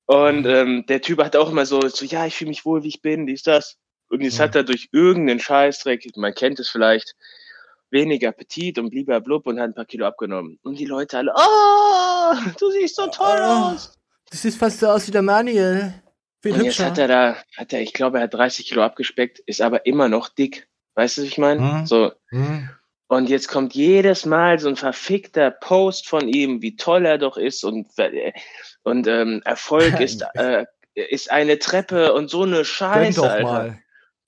[0.06, 2.88] Und ähm, der Typ hat auch immer so, so ja, ich fühle mich wohl, wie
[2.88, 3.76] ich bin, dies, das.
[4.08, 4.44] Und jetzt Ja.
[4.44, 7.14] hat er durch irgendeinen Scheißdreck, man kennt es vielleicht,
[7.90, 8.90] weniger Appetit und
[9.24, 10.58] blub und hat ein paar Kilo abgenommen.
[10.62, 13.72] Und die Leute alle, oh, du siehst so toll Ah.
[13.72, 13.94] aus.
[14.30, 15.94] Das sieht fast so aus wie der Manuel.
[16.42, 19.40] Viel Und jetzt hat er da, hat er, ich glaube, er hat 30 Kilo abgespeckt,
[19.40, 20.68] ist aber immer noch dick.
[20.96, 21.60] Weißt du, was ich meine?
[21.60, 21.86] Hm.
[21.86, 22.12] So.
[22.30, 22.68] Hm.
[23.08, 27.36] Und jetzt kommt jedes Mal so ein verfickter Post von ihm, wie toll er doch
[27.36, 28.32] ist und, äh,
[28.82, 33.44] und ähm, Erfolg ist, äh, ist eine Treppe und so eine Gönn Scheiße, doch Alter.
[33.44, 33.78] mal.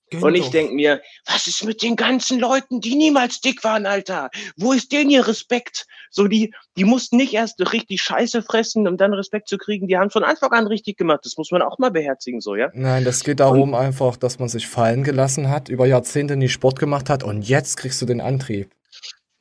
[0.09, 0.51] Gönn Und ich doch.
[0.51, 4.29] denk mir, was ist mit den ganzen Leuten, die niemals dick waren, Alter?
[4.57, 5.85] Wo ist denn ihr Respekt?
[6.11, 9.87] So, die, die mussten nicht erst richtig Scheiße fressen, um dann Respekt zu kriegen.
[9.87, 11.21] Die haben von Anfang an richtig gemacht.
[11.23, 12.69] Das muss man auch mal beherzigen, so, ja?
[12.73, 16.79] Nein, das geht darum einfach, dass man sich fallen gelassen hat, über Jahrzehnte nie Sport
[16.79, 18.71] gemacht hat und jetzt kriegst du den Antrieb.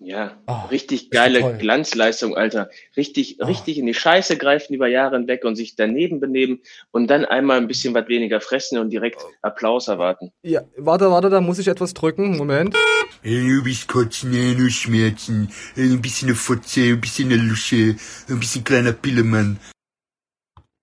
[0.01, 1.59] Ja, Ah, richtig geile toll.
[1.59, 2.71] Glanzleistung, Alter.
[2.97, 3.47] Richtig, Ah.
[3.47, 6.61] richtig in die Scheiße greifen über Jahre hinweg und sich daneben benehmen
[6.93, 10.31] und dann einmal ein bisschen was weniger fressen und direkt Applaus erwarten.
[10.43, 12.37] Ja, warte, warte, da muss ich etwas drücken.
[12.37, 12.77] Moment.
[13.25, 17.97] Du bist kotzen, nur Schmerzen, ein bisschen eine Fotze, ein bisschen eine Lusche,
[18.29, 19.59] ein bisschen kleiner Pillemann.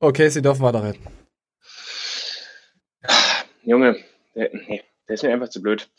[0.02, 1.00] Okay, Sie dürfen weiterreden.
[3.64, 3.96] Junge,
[4.36, 5.90] der, nee, der ist mir einfach zu blöd.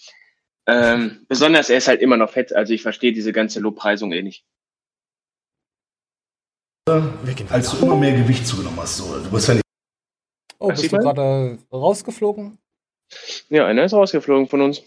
[0.68, 4.22] Ähm, besonders er ist halt immer noch fett, also ich verstehe diese ganze Lobpreisung eh
[4.22, 4.44] nicht.
[7.50, 9.66] Als du immer mehr Gewicht zugenommen hast, so, du bist ja nicht
[10.59, 12.59] Oh, bist du gerade rausgeflogen?
[13.48, 14.83] Ja, einer ist rausgeflogen von uns.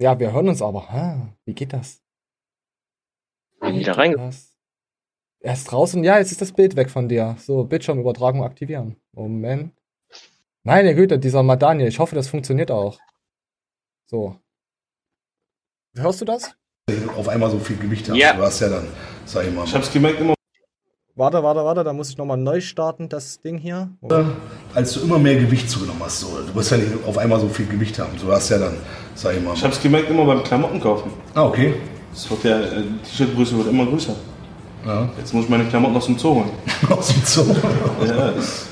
[0.00, 0.88] Ja, wir hören uns aber.
[0.88, 2.00] Ah, wie geht das?
[3.60, 4.12] Bin Wie wieder geht rein.
[4.12, 4.54] das?
[5.40, 6.02] Er ist draußen.
[6.04, 7.36] Ja, jetzt ist das Bild weg von dir.
[7.38, 8.96] So, Bildschirmübertragung aktivieren.
[9.12, 9.74] Moment.
[10.62, 11.86] Meine Güte, dieser Madanie.
[11.86, 12.98] Ich hoffe, das funktioniert auch.
[14.06, 14.38] So.
[15.96, 16.52] Hörst du das?
[17.16, 18.16] auf einmal so viel Gewicht haben.
[18.16, 18.32] Ja.
[18.32, 18.86] Du hast ja dann,
[19.26, 20.34] sag ich mal, Ich hab's gemerkt, immer
[21.14, 21.82] Warte, warte, warte.
[21.84, 23.90] Da muss ich nochmal neu starten, das Ding hier.
[24.72, 27.48] als du immer mehr Gewicht zugenommen hast, so, du wirst ja nicht auf einmal so
[27.48, 28.16] viel Gewicht haben.
[28.18, 28.76] Du hast ja dann,
[29.14, 31.10] sag ich mal, Ich hab's gemerkt immer beim Klamotten kaufen.
[31.34, 31.74] ah, okay.
[32.12, 34.14] Das wird ja, äh, die T-Shirt-Größe wird immer größer.
[34.86, 35.08] Ja.
[35.18, 36.50] Jetzt muss ich meine Klamotten aus dem Zoo holen.
[36.88, 37.54] Aus dem Zoo.
[38.06, 38.68] Ja, das,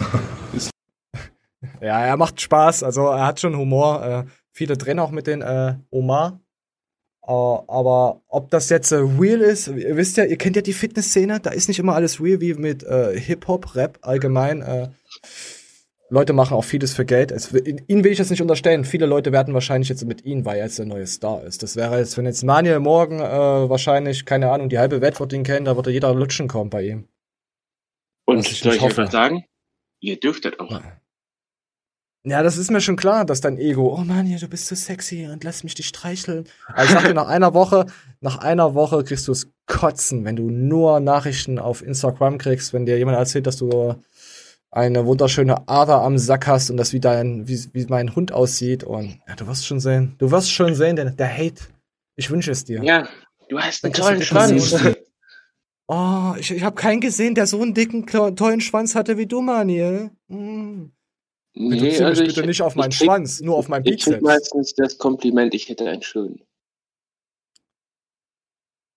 [1.81, 2.83] Ja, er macht Spaß.
[2.85, 4.03] Also er hat schon Humor.
[4.05, 6.39] Äh, viele drehen auch mit den äh, Omar.
[7.27, 10.73] Äh, aber ob das jetzt äh, real ist, ihr wisst ja, ihr kennt ja die
[10.73, 14.95] Fitnessszene, da ist nicht immer alles real wie mit äh, Hip-Hop, Rap allgemein.
[16.09, 17.33] Leute machen auch vieles für Geld.
[17.33, 18.85] Es, ihn will ich jetzt nicht unterstellen.
[18.85, 21.65] Viele Leute werden wahrscheinlich jetzt mit ihm, weil er jetzt der neue Star ist.
[21.65, 25.43] Das wäre jetzt, wenn jetzt Manuel morgen wahrscheinlich, keine Ahnung, die halbe Welt wird ihn
[25.43, 27.09] kennen, da würde jeder lutschen kommen bei ihm.
[28.25, 29.09] Und ich soll ich hoffe.
[29.11, 29.45] sagen?
[29.99, 30.71] Ihr dürftet auch.
[30.71, 30.83] Ja,
[32.43, 35.29] das ist mir schon klar, dass dein Ego, oh Mann, ja, du bist so sexy
[35.33, 36.45] und lass mich dich streicheln.
[36.67, 37.87] Aber ich sag dir, nach einer Woche,
[38.21, 42.85] nach einer Woche kriegst du es kotzen, wenn du nur Nachrichten auf Instagram kriegst, wenn
[42.85, 43.95] dir jemand erzählt, dass du
[44.73, 48.83] eine wunderschöne Ader am Sack hast und das wie dein, wie, wie mein Hund aussieht
[48.83, 50.17] und ja, du wirst schon sehen.
[50.19, 51.63] Du wirst schon sehen, der, der Hate.
[52.17, 52.83] Ich wünsche es dir.
[52.83, 53.07] Ja,
[53.49, 54.75] du hast einen tollen Schwanz.
[55.89, 59.41] Oh, ich, ich habe keinen gesehen, der so einen dicken, tollen Schwanz hatte wie du,
[59.41, 60.11] Maniel.
[60.27, 60.87] Mm.
[61.59, 64.23] Reduziere mich bitte nicht auf meinen also krieg- Schwanz, nur auf meinen Ich krieg Bizeps.
[64.23, 66.43] meistens das Kompliment, ich hätte einen schönen.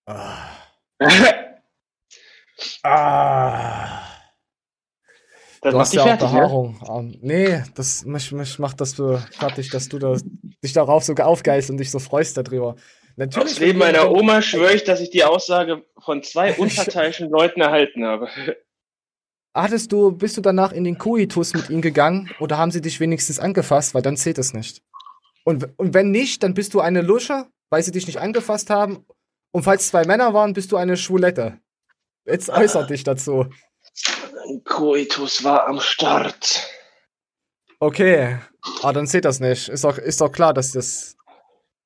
[0.05, 0.49] Ah.
[2.83, 4.05] Ah.
[5.61, 6.33] Das Du macht hast ja auch fertig, ne?
[6.33, 6.79] Behaarung.
[6.89, 10.15] Ähm, nee, das mich, mich macht das so fertig, dass du da,
[10.63, 12.75] dich darauf so aufgeist und dich so freust darüber.
[13.17, 13.49] Natürlich.
[13.49, 18.05] Aufs Leben meiner Oma schwöre ich, dass ich die Aussage von zwei unparteiischen Leuten erhalten
[18.05, 18.29] habe.
[19.53, 22.99] Hattest du, bist du danach in den Koitus mit ihnen gegangen oder haben sie dich
[22.99, 24.83] wenigstens angefasst, weil dann zählt es nicht.
[25.43, 29.05] Und, und wenn nicht, dann bist du eine Lusche, weil sie dich nicht angefasst haben.
[29.51, 31.59] Und falls zwei Männer waren, bist du eine Schwulette.
[32.25, 33.47] Jetzt äußer dich dazu.
[34.65, 36.69] Koitus war am Start.
[37.79, 38.39] Okay.
[38.83, 39.69] Ah, dann zählt das nicht.
[39.69, 41.15] Ist doch, ist doch klar, dass das.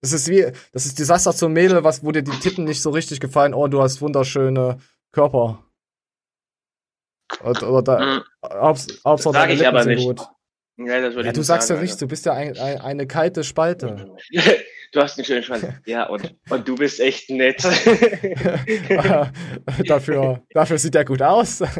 [0.01, 0.51] Das ist wie.
[0.73, 3.53] Das ist Desaster zum Mädel, was, wo dir die Titten nicht so richtig gefallen.
[3.53, 4.79] Oh, du hast wunderschöne
[5.11, 5.63] Körper.
[7.43, 10.03] Oder, oder da, Hm, Haupts- Hauptsache Sag ich aber nicht.
[10.05, 10.21] gut.
[10.77, 13.43] Ja, das Ja, du sagst ja sagen, nichts, du bist ja ein, ein, eine kalte
[13.43, 14.11] Spalte.
[14.93, 15.65] Du hast einen schönen Schwanz.
[15.87, 17.63] Ja, und, und du bist echt nett.
[19.87, 21.61] dafür, dafür sieht er gut aus.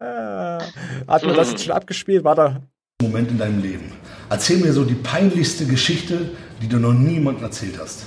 [0.00, 0.58] Ah,
[1.06, 2.24] Hat man das jetzt schon abgespielt?
[2.24, 2.62] War da.
[3.02, 3.92] Moment in deinem Leben.
[4.30, 6.30] Erzähl mir so die peinlichste Geschichte,
[6.62, 8.06] die du noch niemandem erzählt hast.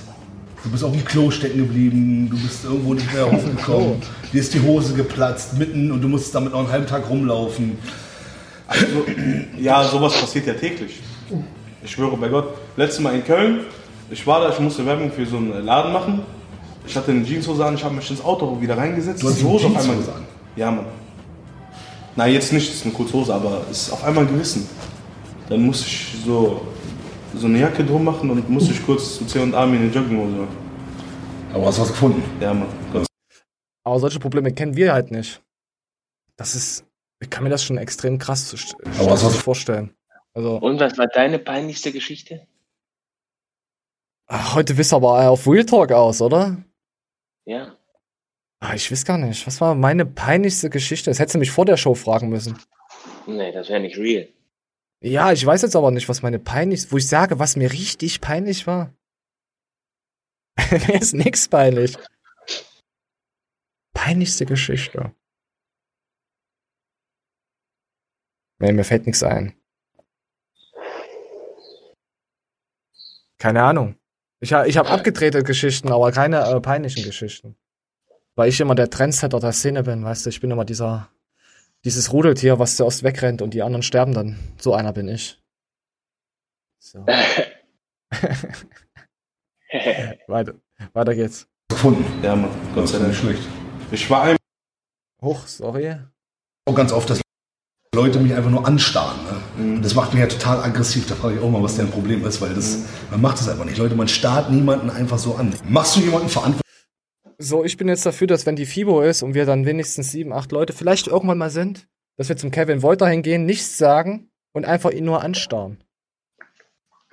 [0.62, 4.02] Du bist auf dem Klo stecken geblieben, du bist irgendwo nicht mehr hochgekommen,
[4.32, 7.78] dir ist die Hose geplatzt mitten und du musst damit noch einen halben Tag rumlaufen.
[8.66, 9.04] Also,
[9.58, 11.00] ja, sowas passiert ja täglich.
[11.82, 12.48] Ich schwöre bei Gott.
[12.76, 13.60] Letztes Mal in Köln,
[14.10, 16.20] ich war da, ich musste Werbung für so einen Laden machen.
[16.86, 19.22] Ich hatte eine Jeanshose an, ich habe mich ins Auto wieder reingesetzt.
[19.22, 20.24] Du hast die Hose auf einmal an?
[20.56, 20.86] Ja, Mann.
[22.16, 24.68] Na, jetzt nicht, das ist eine kurze Hose, aber es ist auf einmal gerissen.
[25.48, 26.60] Dann musste ich so,
[27.34, 30.56] so eine Jacke drum machen und musste ich kurz zu C&A mir eine Jogginghose machen.
[31.52, 32.22] Aber hast du was gefunden?
[32.40, 32.68] Ja, Mann.
[32.92, 33.06] Gott
[33.84, 35.42] Aber solche Probleme kennen wir halt nicht.
[36.36, 36.84] Das ist.
[37.22, 38.54] Ich kann mir das schon extrem krass
[38.98, 39.94] Aber was- vorstellen.
[40.32, 42.46] Also, Und was war deine peinlichste Geschichte?
[44.26, 46.56] ah, heute wisst ihr aber auf Real Talk aus, oder?
[47.46, 47.76] Ja.
[48.60, 49.46] Ah, ich weiß gar nicht.
[49.46, 51.10] Was war meine peinlichste Geschichte?
[51.10, 52.58] Das hättest du mich vor der Show fragen müssen.
[53.26, 54.28] Nee, das wäre nicht real.
[55.02, 58.20] Ja, ich weiß jetzt aber nicht, was meine peinlichste, wo ich sage, was mir richtig
[58.20, 58.94] peinlich war.
[60.70, 61.96] mir ist nix peinlich.
[63.94, 65.14] Peinlichste Geschichte.
[68.58, 69.54] Nee, mir fällt nichts ein.
[73.38, 73.96] Keine Ahnung.
[74.40, 77.56] Ich, ich habe abgedrehte Geschichten, aber keine äh, peinlichen Geschichten.
[78.36, 81.10] Weil ich immer der Trendsetter der Szene bin, weißt du, ich bin immer dieser,
[81.84, 84.38] dieses Rudeltier, was zuerst wegrennt und die anderen sterben dann.
[84.58, 85.40] So einer bin ich.
[86.78, 87.04] So,
[90.26, 90.54] weiter,
[90.92, 91.46] weiter geht's.
[91.68, 92.04] Gefunden.
[92.22, 92.50] Ja, Mann.
[92.74, 93.10] Gott sei Dank.
[93.10, 93.42] nicht schlecht.
[93.92, 94.36] Ich war ein
[95.22, 95.96] Hoch, sorry.
[96.66, 97.20] Auch ganz oft, dass
[97.94, 99.20] Leute mich einfach nur anstarren.
[99.24, 99.76] Ne?
[99.76, 101.06] Und das macht mich ja total aggressiv.
[101.08, 103.64] Da frage ich auch mal, was deren Problem ist, weil das, man macht das einfach
[103.64, 103.78] nicht.
[103.78, 105.54] Leute, man starrt niemanden einfach so an.
[105.64, 106.69] Machst du jemanden verantwortlich?
[107.42, 110.30] So, ich bin jetzt dafür, dass wenn die FIBO ist und wir dann wenigstens sieben,
[110.30, 111.88] acht Leute vielleicht irgendwann mal sind,
[112.18, 115.82] dass wir zum Kevin Wolter hingehen, nichts sagen und einfach ihn nur anstarren.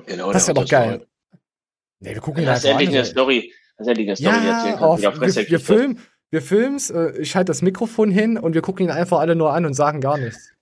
[0.06, 0.94] Genau, das der wäre doch geil.
[0.96, 1.10] Unterstreut.
[2.02, 3.12] Nee, wir gucken hast du einfach endlich eine an.
[3.12, 3.54] Story.
[3.78, 7.62] Du endlich eine Story Ja, auf, wir, wir filmen, wir filmen's, äh, ich halte das
[7.62, 10.54] Mikrofon hin und wir gucken ihn einfach alle nur an und sagen gar nichts.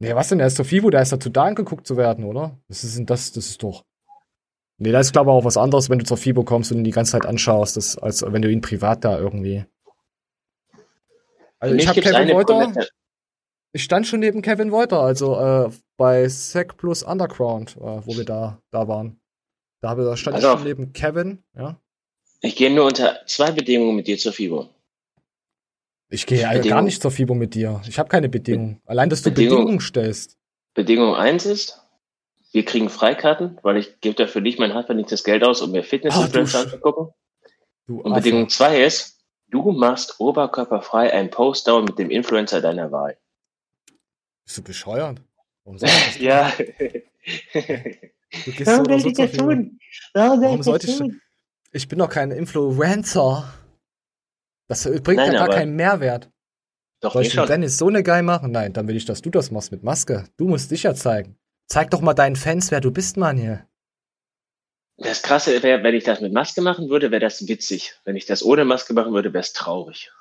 [0.00, 0.40] Nee, was denn?
[0.40, 2.58] Er ist zur FIBO, der ist dazu da angeguckt zu werden, oder?
[2.66, 3.30] Was ist das?
[3.30, 3.84] Das ist doch.
[4.78, 6.84] Nee, das ist glaube ich auch was anderes, wenn du zur FIBO kommst und ihn
[6.84, 9.64] die ganze Zeit anschaust, das, als wenn du ihn privat da irgendwie.
[11.58, 12.86] Also ich habe Kevin Wolter,
[13.72, 18.24] ich stand schon neben Kevin Wolter, also äh, bei Sec plus Underground, äh, wo wir
[18.24, 19.20] da, da waren.
[19.80, 21.80] Da, habe, da stand Pass ich schon neben Kevin, ja.
[22.40, 24.68] Ich gehe nur unter zwei Bedingungen mit dir zur FIBO.
[26.10, 27.80] Ich gehe ja gar nicht zur FIBO mit dir.
[27.88, 28.80] Ich habe keine Bedingung.
[28.84, 29.56] Allein, dass du Bedingung.
[29.56, 30.36] Bedingungen stellst.
[30.74, 31.83] Bedingung eins ist,
[32.54, 35.82] wir kriegen Freikarten, weil ich gebe dafür nicht mein handverdientes Geld aus, um mir Ah,
[35.82, 37.14] Fitness-Influencer du Sch- anzugucken.
[37.86, 38.14] Du Und.
[38.14, 43.16] Bedingung zwei ist, du machst oberkörperfrei einen Post-Down mit dem Influencer deiner Wahl.
[44.44, 45.20] Bist du bescheuert?
[45.64, 46.24] Warum soll ich das tun?
[46.24, 46.52] Ja.
[48.44, 49.46] Du gehst so oder so zur FIBO.
[50.14, 51.02] Warum, Warum sollte ich
[51.72, 53.52] Ich bin doch kein Influencer.
[54.68, 56.30] Das bringt Nein, ja gar aber- keinen Mehrwert.
[57.00, 57.46] Doch, Soll mir ich schon.
[57.46, 58.50] Dennis so eine geil machen?
[58.50, 60.24] Nein, dann will ich, dass du das machst mit Maske.
[60.38, 61.36] Du musst dich ja zeigen.
[61.74, 63.66] Zeig doch mal deinen Fans, wer du bist, Mann hier.
[64.96, 67.96] Das Krasse wäre, wenn ich das mit Maske machen würde, wäre das witzig.
[68.04, 70.12] Wenn ich das ohne Maske machen würde, wäre es traurig.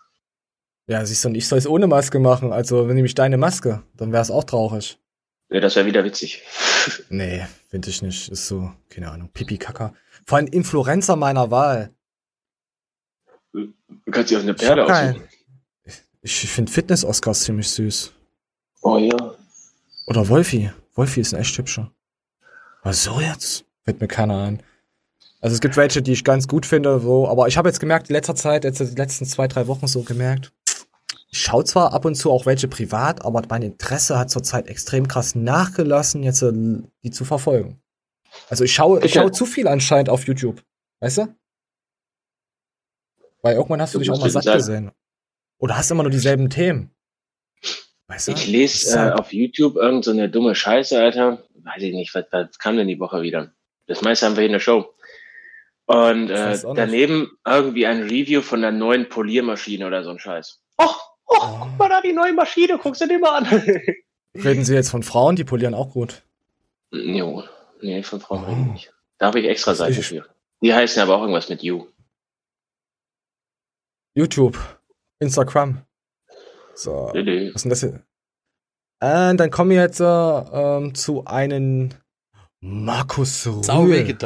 [0.87, 2.51] Ja, siehst du, und ich soll es ohne Maske machen.
[2.51, 4.97] Also, wenn nämlich deine Maske, dann wäre es auch traurig.
[5.51, 6.41] Ja, das wäre wieder witzig.
[7.09, 8.29] Nee, finde ich nicht.
[8.29, 9.93] Ist so, keine Ahnung, Pipi Kaka.
[10.25, 11.93] Vor allem Influencer meiner Wahl.
[13.51, 13.71] Du
[14.09, 15.29] kannst dir auch eine Ich Perle aussuchen.
[16.23, 18.11] Ich finde Fitness-Oscars ziemlich süß.
[18.81, 19.35] Oh ja.
[20.07, 20.71] Oder Wolfi.
[20.95, 21.91] Wolfi ist ein echt hübscher.
[22.83, 23.65] Was so jetzt?
[23.83, 24.63] Fällt mir keiner ein.
[25.41, 28.09] Also es gibt welche, die ich ganz gut finde, so, aber ich habe jetzt gemerkt,
[28.09, 30.53] in letzter Zeit, jetzt die letzten zwei, drei Wochen so gemerkt,
[31.29, 35.07] ich schaue zwar ab und zu auch welche privat, aber mein Interesse hat zurzeit extrem
[35.07, 36.53] krass nachgelassen, jetzt äh,
[37.03, 37.81] die zu verfolgen.
[38.49, 40.63] Also ich schaue, ich schaue zu viel anscheinend auf YouTube.
[40.99, 41.35] Weißt du?
[43.41, 44.91] Weil irgendwann hast du, Du dich auch mal satt gesehen.
[45.57, 46.91] Oder hast immer nur dieselben Themen.
[48.14, 48.32] Weißt du?
[48.34, 51.43] Ich lese äh, auf YouTube irgend so eine dumme Scheiße, Alter.
[51.64, 53.51] Weiß ich nicht, was, was kam denn die Woche wieder?
[53.88, 54.93] Das meiste haben wir in der Show.
[55.86, 60.61] Und äh, daneben irgendwie ein Review von der neuen Poliermaschine oder so ein Scheiß.
[60.82, 61.57] Och, och, Oh.
[61.61, 63.45] guck mal da die neue Maschine, guckst du dir mal an.
[64.36, 66.22] Reden Sie jetzt von Frauen, die polieren auch gut.
[66.91, 67.43] jo,
[67.82, 68.47] nee, von Frauen Oh.
[68.49, 68.93] rede ich nicht.
[69.18, 70.26] Da habe ich extra Seite Ich- für.
[70.61, 71.88] Die heißen aber auch irgendwas mit You.
[74.16, 74.57] YouTube,
[75.20, 75.82] Instagram.
[76.76, 77.47] So, Nö, nö.
[77.53, 78.03] was ist denn das hier?
[79.01, 81.89] Und dann kommen wir jetzt äh, ähm, zu einem
[82.61, 84.17] Markus Sau Rühl.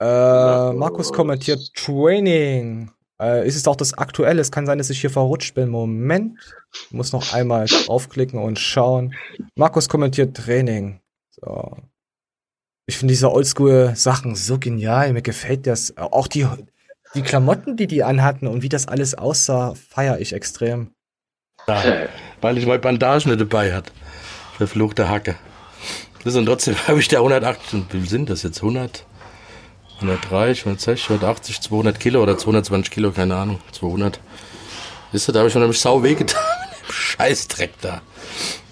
[0.00, 2.90] Äh, Markus kommentiert Training.
[3.20, 4.40] Äh, ist es auch das Aktuelle?
[4.40, 5.68] Es kann sein, dass ich hier verrutscht bin.
[5.68, 6.38] Moment.
[6.72, 9.14] Ich muss noch einmal draufklicken und schauen.
[9.56, 11.00] Markus kommentiert Training.
[11.30, 11.76] So.
[12.86, 15.12] Ich finde diese Oldschool-Sachen so genial.
[15.12, 15.94] Mir gefällt das.
[15.98, 16.46] Auch die,
[17.14, 20.92] die Klamotten, die die anhatten und wie das alles aussah, feiere ich extrem.
[22.40, 23.92] Weil ich meine Bandagen nicht dabei hat.
[24.56, 25.36] Verfluchte Hacke.
[26.24, 27.58] Das und trotzdem habe ich da 108,
[27.92, 28.58] wie sind das jetzt?
[28.58, 29.04] 100?
[29.96, 33.60] 130, 160, 180, 200 Kilo oder 220 Kilo, keine Ahnung.
[33.72, 34.20] 200.
[35.10, 36.40] Wisst ihr, da habe ich schon nämlich sau wehgetan
[36.70, 38.00] mit dem Scheißdreck da.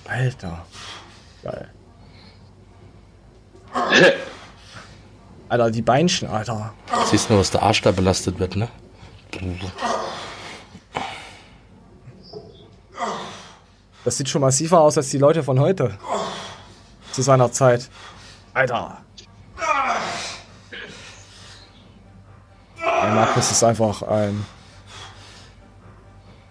[0.06, 0.64] Alter.
[1.42, 1.68] Geil.
[5.48, 6.74] Alter, die Beinchen, Alter.
[7.06, 8.68] Siehst du, was der Arsch da belastet wird, ne?
[14.06, 15.98] Das sieht schon massiver aus als die Leute von heute.
[17.10, 17.88] Zu seiner Zeit.
[18.54, 18.98] Alter.
[22.78, 24.46] Der Markus ist einfach ein.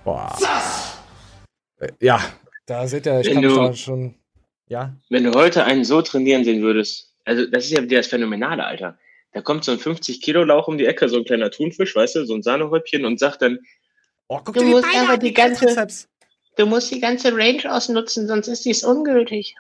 [0.04, 0.38] Boah.
[1.80, 2.20] Äh, Ja,
[2.66, 4.16] da seht ihr, ich Wenn kann du- da schon.
[4.68, 4.94] Ja.
[5.10, 8.66] Wenn du heute einen so trainieren sehen würdest, also das ist ja wieder das Phänomenale,
[8.66, 8.98] Alter.
[9.32, 12.34] Da kommt so ein 50-Kilo-Lauch um die Ecke, so ein kleiner Thunfisch, weißt du, so
[12.36, 13.60] ein Sahnehäubchen und sagt dann,
[14.28, 16.10] Oh, guck Du dir die musst Beine an, die ganze- Trizeps.
[16.58, 19.56] Du musst die ganze Range ausnutzen, sonst ist dies ungültig.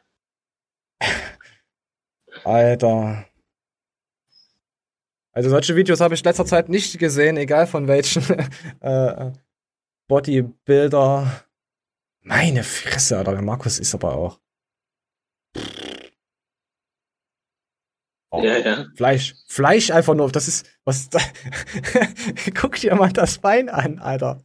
[2.43, 3.25] Alter.
[5.31, 8.23] Also solche Videos habe ich letzter Zeit nicht gesehen, egal von welchen
[8.79, 9.31] äh,
[10.07, 11.45] Bodybuilder.
[12.21, 14.39] Meine Fresse, Alter, der Markus ist aber auch.
[18.31, 18.85] Oh, Ja, ja.
[18.95, 19.35] Fleisch.
[19.47, 20.31] Fleisch einfach nur.
[20.31, 20.65] Das ist.
[20.83, 21.09] Was.
[21.09, 21.19] Da,
[22.59, 24.43] Guck dir mal das Bein an, Alter.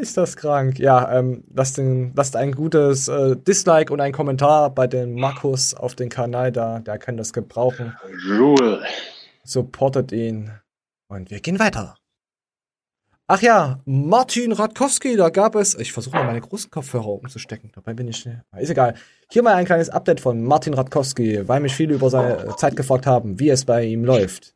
[0.00, 0.78] Ist das krank.
[0.78, 5.74] Ja, ähm, lasst, den, lasst ein gutes äh, Dislike und ein Kommentar bei dem Markus
[5.74, 6.80] auf den Kanal da.
[6.80, 7.96] Der kann das gebrauchen.
[8.28, 8.82] Rule.
[9.44, 10.50] Supportet ihn.
[11.08, 11.96] Und wir gehen weiter.
[13.28, 15.74] Ach ja, Martin Radkowski, da gab es.
[15.74, 17.72] Ich versuche mal meine großen Kopfhörer umzustecken.
[17.74, 18.24] Dabei bin ich.
[18.26, 18.94] äh, Ist egal.
[19.30, 23.06] Hier mal ein kleines Update von Martin Radkowski, weil mich viele über seine Zeit gefragt
[23.06, 24.54] haben, wie es bei ihm läuft.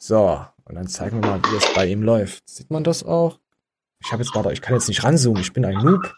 [0.00, 2.48] So, und dann zeigen wir mal, wie es bei ihm läuft.
[2.48, 3.38] Sieht man das auch?
[4.02, 6.14] Ich habe jetzt gerade, ich kann jetzt nicht ranzoomen, ich bin ein Noob.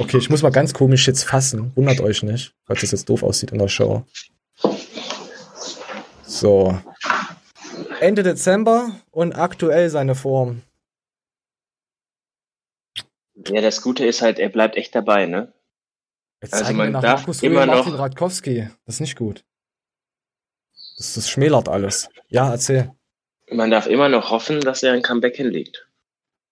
[0.00, 1.72] Okay, ich muss mal ganz komisch jetzt fassen.
[1.76, 4.04] Wundert euch nicht, falls das jetzt doof aussieht in der Show.
[6.24, 6.80] So.
[8.00, 10.62] Ende Dezember und aktuell seine Form.
[13.46, 15.52] Ja, das Gute ist halt, er bleibt echt dabei, ne?
[16.42, 18.68] Jetzt Also man nach darf Markus immer noch- Radkowski.
[18.86, 19.44] Das ist nicht gut.
[20.96, 22.08] Das, das schmälert alles.
[22.28, 22.92] Ja, erzähl.
[23.52, 25.88] Man darf immer noch hoffen, dass er ein Comeback hinlegt.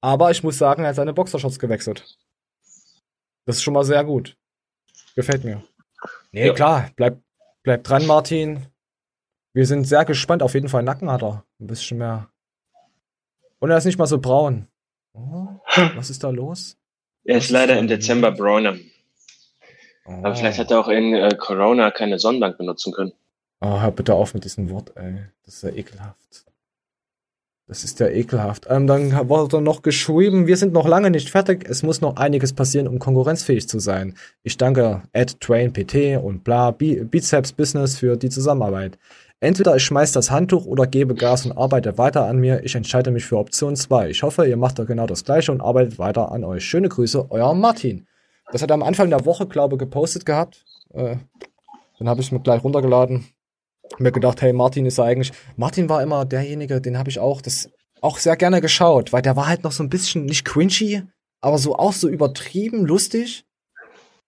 [0.00, 2.18] Aber ich muss sagen, er hat seine Boxershorts gewechselt.
[3.46, 4.36] Das ist schon mal sehr gut.
[5.16, 5.62] Gefällt mir.
[6.32, 6.52] Nee, Ja.
[6.54, 6.90] klar.
[6.96, 7.18] Bleib,
[7.62, 8.66] bleib dran, Martin.
[9.54, 10.42] Wir sind sehr gespannt.
[10.42, 11.44] Auf jeden Fall Nacken hat er.
[11.60, 12.30] Ein bisschen mehr.
[13.58, 14.68] Und er ist nicht mal so braun.
[15.14, 15.48] Oh,
[15.96, 16.76] was ist da los?
[17.24, 18.76] Er ist ist leider im Dezember brauner.
[20.04, 20.12] Oh.
[20.22, 23.12] Aber vielleicht hat er auch in äh, Corona keine Sonnenbank benutzen können.
[23.60, 25.24] Oh, hör bitte auf mit diesem Wort, ey.
[25.44, 26.44] Das ist ja ekelhaft.
[27.68, 28.66] Das ist ja ekelhaft.
[28.70, 31.68] Ähm, dann wurde noch geschrieben, wir sind noch lange nicht fertig.
[31.68, 34.14] Es muss noch einiges passieren, um konkurrenzfähig zu sein.
[34.42, 38.98] Ich danke Ed Train PT und bla Bi Bizeps Business für die Zusammenarbeit.
[39.40, 42.64] Entweder ich schmeiß das Handtuch oder gebe Gas und arbeite weiter an mir.
[42.64, 44.08] Ich entscheide mich für Option 2.
[44.08, 46.64] Ich hoffe, ihr macht da genau das gleiche und arbeitet weiter an euch.
[46.64, 48.06] Schöne Grüße, euer Martin.
[48.50, 50.64] Das hat er am Anfang der Woche, glaube ich, gepostet gehabt.
[50.94, 51.16] Äh,
[51.98, 53.26] dann habe ich es mir gleich runtergeladen
[53.98, 55.32] mir gedacht, hey, Martin ist ja eigentlich.
[55.56, 57.70] Martin war immer derjenige, den habe ich auch das
[58.00, 61.02] auch sehr gerne geschaut, weil der war halt noch so ein bisschen nicht cringy,
[61.40, 63.44] aber so auch so übertrieben lustig.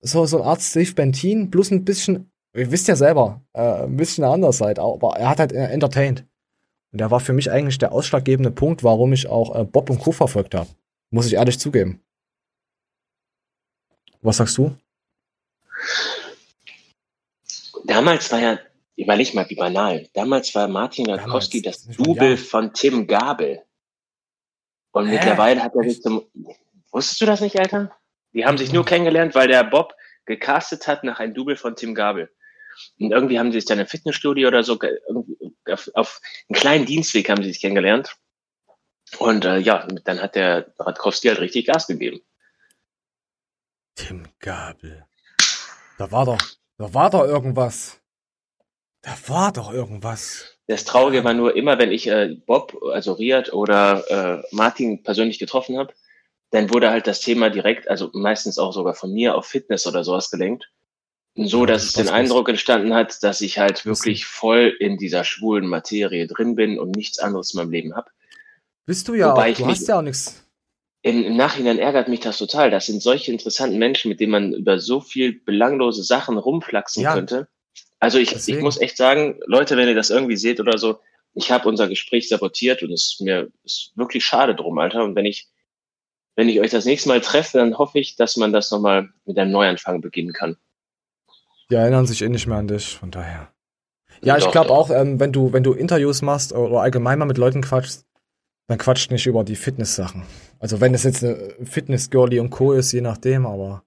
[0.00, 3.96] So, so eine Art Steve Bentin, plus ein bisschen, ihr wisst ja selber, äh, ein
[3.96, 6.24] bisschen eine andere Seite, aber er hat halt äh, entertained.
[6.92, 10.00] Und der war für mich eigentlich der ausschlaggebende Punkt, warum ich auch äh, Bob und
[10.00, 10.12] Co.
[10.12, 10.70] verfolgt habe.
[11.11, 12.02] Muss ich ehrlich zugeben.
[14.22, 14.74] Was sagst du?
[17.84, 18.58] Damals war ja,
[18.97, 20.09] überleg mal, wie banal.
[20.14, 23.62] Damals war Martin Radkowski das Double von Tim Gabel.
[24.93, 25.12] Und Hä?
[25.14, 26.24] mittlerweile hat er sich zum.
[26.91, 27.97] Wusstest du das nicht, Alter?
[28.32, 29.95] Die haben sich nur kennengelernt, weil der Bob
[30.26, 32.30] gecastet hat nach einem Double von Tim Gabel.
[32.99, 34.78] Und irgendwie haben sie sich dann im Fitnessstudio oder so
[35.66, 38.16] auf, auf einen kleinen Dienstweg haben sie sich kennengelernt.
[39.18, 42.20] Und äh, ja, dann hat der Radkowski halt richtig Gas gegeben.
[43.97, 45.05] Tim Gabel.
[45.99, 46.41] Da war doch,
[46.78, 47.99] da war doch irgendwas.
[49.03, 50.59] Da war doch irgendwas.
[50.66, 55.38] Das Traurige war nur immer, wenn ich äh, Bob, also Riad oder äh, Martin persönlich
[55.38, 55.94] getroffen habe,
[56.51, 60.05] dann wurde halt das Thema direkt, also meistens auch sogar von mir auf Fitness oder
[60.05, 60.70] sowas gelenkt.
[61.36, 65.66] So, dass es den Eindruck entstanden hat, dass ich halt wirklich voll in dieser schwulen
[65.66, 68.11] Materie drin bin und nichts anderes in meinem Leben habe.
[68.84, 70.44] Bist du ja Wobei auch, ich du hast ja auch nichts.
[71.03, 72.70] Im, Im Nachhinein ärgert mich das total.
[72.70, 77.14] Das sind solche interessanten Menschen, mit denen man über so viel belanglose Sachen rumflaxen Ja.
[77.14, 77.48] könnte.
[78.01, 81.01] Also ich, ich muss echt sagen, Leute, wenn ihr das irgendwie seht oder so,
[81.34, 85.05] ich habe unser Gespräch sabotiert und es ist mir ist wirklich schade drum, Alter.
[85.05, 85.48] Und wenn ich,
[86.34, 89.38] wenn ich euch das nächste Mal treffe, dann hoffe ich, dass man das nochmal mit
[89.38, 90.57] einem Neuanfang beginnen kann.
[91.70, 93.53] Die erinnern sich eh nicht mehr an dich, von daher.
[94.22, 97.38] Ja, ich glaube auch, ähm, wenn du, wenn du Interviews machst oder allgemein mal mit
[97.38, 98.07] Leuten quatschst,
[98.66, 100.24] dann quatscht nicht über die Fitness-Sachen.
[100.59, 102.72] Also wenn es jetzt eine Fitness-Girlie und Co.
[102.72, 103.84] ist, je nachdem, aber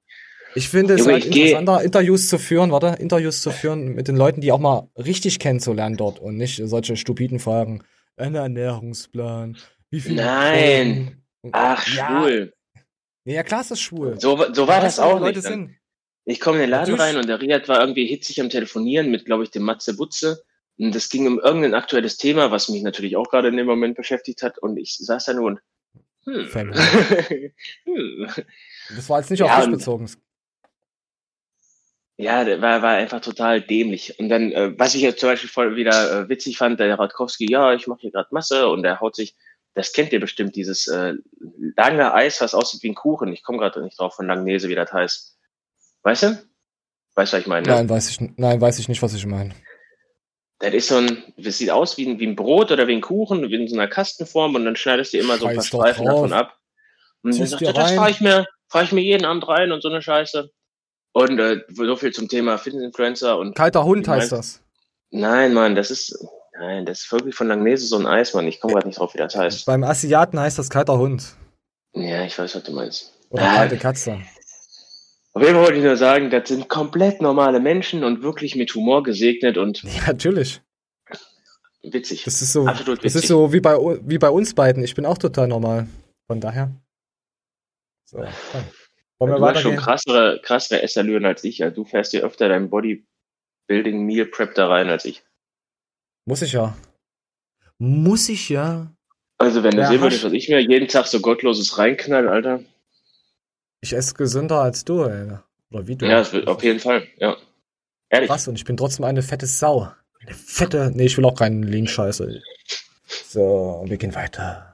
[0.56, 4.16] ich finde es halt geh- interessanter, Interviews zu führen, warte, Interviews zu führen mit den
[4.16, 7.84] Leuten, die auch mal richtig kennenzulernen dort und nicht solche stupiden Fragen.
[8.18, 9.58] Ein Ernährungsplan,
[9.90, 11.24] wie viel Nein.
[11.42, 11.52] Folgen?
[11.54, 12.22] Ach, Ja.
[12.22, 12.54] schwul.
[13.26, 14.20] Nee, ja klar ist das schwul.
[14.20, 15.48] So, so war Du das wo auch Leute nicht.
[15.48, 15.76] Sind.
[16.26, 17.02] Ich komme in den Laden Natürlich.
[17.16, 20.44] rein und der Riad war irgendwie hitzig am Telefonieren mit, glaube ich, dem Matze Butze.
[20.78, 23.96] Und das ging um irgendein aktuelles Thema, was mich natürlich auch gerade in dem Moment
[23.96, 24.58] beschäftigt hat.
[24.58, 25.60] Und ich saß da nur und,
[26.26, 26.50] hm.
[27.86, 28.28] Hm.
[28.96, 30.10] Das war jetzt nicht Ja, auf dich und- bezogen.
[32.18, 34.20] Ja, der war, war einfach total dämlich.
[34.20, 37.50] Und dann, äh, was ich jetzt zum Beispiel voll wieder äh, witzig fand, der Radkowski,
[37.50, 39.36] ja, ich mache hier gerade Masse und der haut sich,
[39.74, 41.14] das kennt ihr bestimmt, dieses äh,
[41.76, 43.34] lange Eis, was aussieht wie ein Kuchen.
[43.34, 45.38] Ich komme gerade nicht drauf von Langnese, wie das heißt.
[46.04, 46.28] Weißt du?
[47.16, 47.68] Weißt du, was ich meine?
[47.68, 47.76] ne?
[47.76, 49.56] Nein, weiß ich, nein, weiß ich nicht, was ich meine.
[50.60, 53.02] Das ist so ein, das sieht aus wie ein, wie ein Brot oder wie ein
[53.02, 55.68] Kuchen, wie in so einer Kastenform und dann schneidest du immer so ein paar Scheiß
[55.68, 56.58] Streifen davon ab.
[57.24, 59.72] Und dann Zieh's sagt er, das fahre ich mir, fahre ich mir jeden Abend rein
[59.72, 60.52] und so eine Scheiße.
[61.14, 64.62] Und äh, so viel zum Thema Fitness-Influencer und Kalter Hund heißt das.
[65.12, 66.18] Nein, Mann, das ist,
[66.60, 68.48] nein, das ist wirklich von Langnese so ein Eis, Mann.
[68.48, 69.66] Ich komme gerade nicht drauf, wie das heißt.
[69.66, 71.36] Beim Asiaten heißt das kalter Hund.
[71.94, 73.14] Ja, ich weiß, was du meinst.
[73.30, 74.20] Oder Ah, kalte Katze.
[75.36, 78.74] Auf jeden Fall wollte ich nur sagen, das sind komplett normale Menschen und wirklich mit
[78.74, 80.62] Humor gesegnet und Ja, natürlich.
[81.84, 82.24] witzig.
[82.24, 83.22] Das ist so, Absolut das witzig.
[83.24, 84.84] ist so wie bei, wie bei uns beiden.
[84.84, 85.88] Ich bin auch total normal.
[86.28, 86.72] Von daher.
[88.06, 88.24] So.
[89.24, 91.64] Wollen wir du hast schon krassere, krassere Essallüren als ich.
[91.64, 95.24] Also du fährst dir öfter dein Bodybuilding Meal Prep da rein als ich.
[96.26, 96.76] Muss ich ja.
[97.78, 98.92] Muss ich ja.
[99.38, 102.62] Also wenn du Ja, sehen würdest, was ich mir jeden Tag so gottloses reinknall, Alter.
[103.82, 105.38] Ich esse gesünder als du, ey.
[105.72, 106.06] Oder wie du.
[106.06, 107.36] Ja, das wird auf jeden Fall, ja.
[108.10, 108.30] Ehrlich.
[108.30, 109.92] Krass, und ich bin trotzdem eine fette Sau.
[110.22, 110.92] Eine fette.
[110.94, 112.42] Nee, ich will auch keinen Lean-Scheiße.
[113.08, 114.73] So, wir gehen weiter.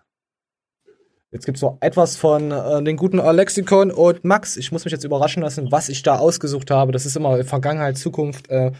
[1.31, 4.57] Jetzt gibt's noch etwas von äh, den guten Alexikon und Max.
[4.57, 6.91] Ich muss mich jetzt überraschen lassen, was ich da ausgesucht habe.
[6.91, 8.49] Das ist immer Vergangenheit, Zukunft.
[8.49, 8.71] Äh,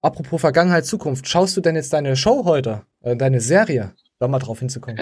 [0.00, 1.28] apropos Vergangenheit, Zukunft.
[1.28, 2.86] Schaust du denn jetzt deine Show heute?
[3.02, 3.94] Äh, deine Serie?
[4.18, 4.98] Da mal drauf hinzukommen.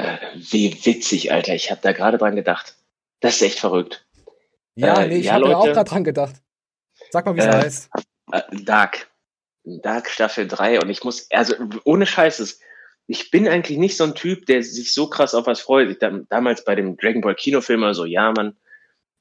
[0.50, 1.54] Wie witzig, Alter.
[1.54, 2.76] Ich habe da gerade dran gedacht.
[3.20, 4.06] Das ist echt verrückt.
[4.74, 6.36] Ja, äh, nee, ich ja, habe ja auch gerade dran gedacht.
[7.10, 7.90] Sag mal, wie es Äh, heißt.
[8.32, 9.08] Äh, Dark.
[9.64, 12.60] Dark Staffel 3 und ich muss, also ohne Scheißes,
[13.08, 15.90] ich bin eigentlich nicht so ein Typ, der sich so krass auf was freut.
[15.90, 18.56] Ich, dam- damals bei dem Dragon Ball Kinofilm oder so, ja, Mann.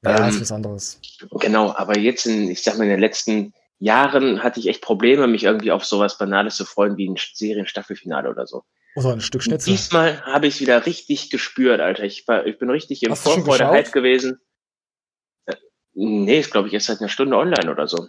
[0.03, 1.01] Ja, ähm, ist was anderes.
[1.39, 5.25] Genau, aber jetzt in, ich sag mal, in den letzten Jahren hatte ich echt Probleme,
[5.27, 8.63] mich irgendwie auf sowas Banales zu freuen wie ein Serienstaffelfinale oder so.
[8.95, 9.71] Oder ein Stück Schnitzel.
[9.71, 12.03] Diesmal habe ich es wieder richtig gespürt, Alter.
[12.03, 14.39] Ich, war, ich bin richtig im Vorfreude hype gewesen.
[15.45, 15.55] Äh,
[15.93, 18.07] Nee, ist glaube ich erst seit einer Stunde online oder so.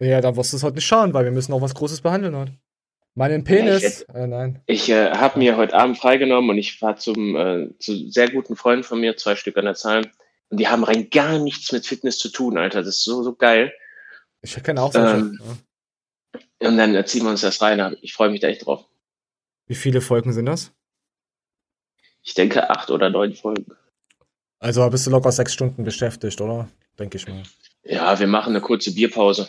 [0.00, 2.36] Ja, dann wirst du es heute nicht schauen, weil wir müssen auch was Großes behandeln
[2.36, 2.52] heute.
[3.14, 3.82] Meinen Penis.
[3.82, 4.62] Ja, ich äh, nein.
[4.66, 8.56] Ich äh, habe mir heute Abend freigenommen und ich war zum äh, zu sehr guten
[8.56, 10.10] Freunden von mir, zwei Stück an der Zahl.
[10.48, 12.80] Und die haben rein gar nichts mit Fitness zu tun, Alter.
[12.80, 13.72] Das ist so, so geil.
[14.42, 15.16] Ich kenne auch solche.
[15.16, 15.40] Ähm,
[16.60, 16.68] ja.
[16.68, 17.96] Und dann ziehen wir uns das rein.
[18.02, 18.84] Ich freue mich da echt drauf.
[19.66, 20.72] Wie viele Folgen sind das?
[22.22, 23.66] Ich denke acht oder neun Folgen.
[24.58, 26.68] Also bist du locker sechs Stunden beschäftigt, oder?
[26.98, 27.42] Denke ich mal.
[27.82, 29.48] Ja, wir machen eine kurze Bierpause.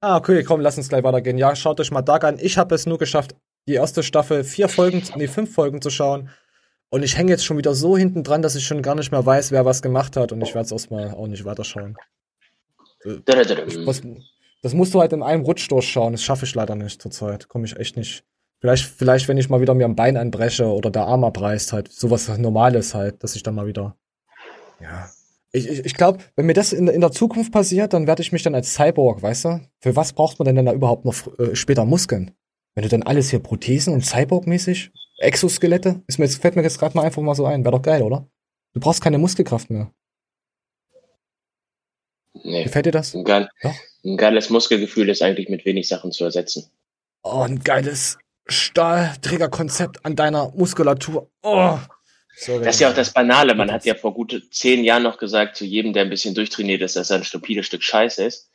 [0.00, 1.38] Ah, okay, komm, lass uns gleich weitergehen.
[1.38, 2.38] Ja, schaut euch mal Dark an.
[2.40, 3.34] Ich habe es nur geschafft,
[3.66, 6.30] die erste Staffel vier Folgen, nee, fünf Folgen zu schauen.
[6.90, 9.24] Und ich hänge jetzt schon wieder so hinten dran, dass ich schon gar nicht mehr
[9.26, 10.32] weiß, wer was gemacht hat.
[10.32, 11.96] Und ich werde es erstmal auch nicht weiterschauen.
[13.86, 14.02] Was,
[14.62, 16.12] das musst du halt in einem Rutsch durchschauen.
[16.12, 17.48] Das schaffe ich leider nicht zurzeit.
[17.48, 18.24] Komme ich echt nicht.
[18.60, 21.92] Vielleicht, vielleicht, wenn ich mal wieder mir ein Bein anbreche oder der Arm abreißt, halt
[21.92, 23.96] sowas Normales halt, dass ich dann mal wieder.
[24.80, 25.10] Ja.
[25.52, 28.32] Ich, ich, ich glaube, wenn mir das in, in der Zukunft passiert, dann werde ich
[28.32, 29.60] mich dann als Cyborg, weißt du?
[29.80, 32.32] Für was braucht man denn dann da überhaupt noch äh, später Muskeln?
[32.74, 36.78] Wenn du dann alles hier Prothesen und Cyborg-mäßig, Exoskelette, ist mir jetzt, fällt mir jetzt
[36.78, 37.64] gerade mal einfach mal so ein.
[37.64, 38.28] Wäre doch geil, oder?
[38.74, 39.90] Du brauchst keine Muskelkraft mehr.
[42.44, 42.64] Nee.
[42.64, 43.14] Gefällt dir das?
[43.14, 43.48] Ein, geil,
[44.04, 46.70] ein geiles Muskelgefühl ist eigentlich mit wenig Sachen zu ersetzen.
[47.22, 51.30] Oh, ein geiles Stahlträgerkonzept an deiner Muskulatur.
[51.42, 51.78] Oh.
[52.40, 52.64] Sorry.
[52.64, 53.54] Das ist ja auch das Banale.
[53.56, 56.82] Man hat ja vor gut zehn Jahren noch gesagt, zu jedem, der ein bisschen durchtrainiert
[56.82, 58.48] ist, dass er ein stupides Stück Scheiße ist.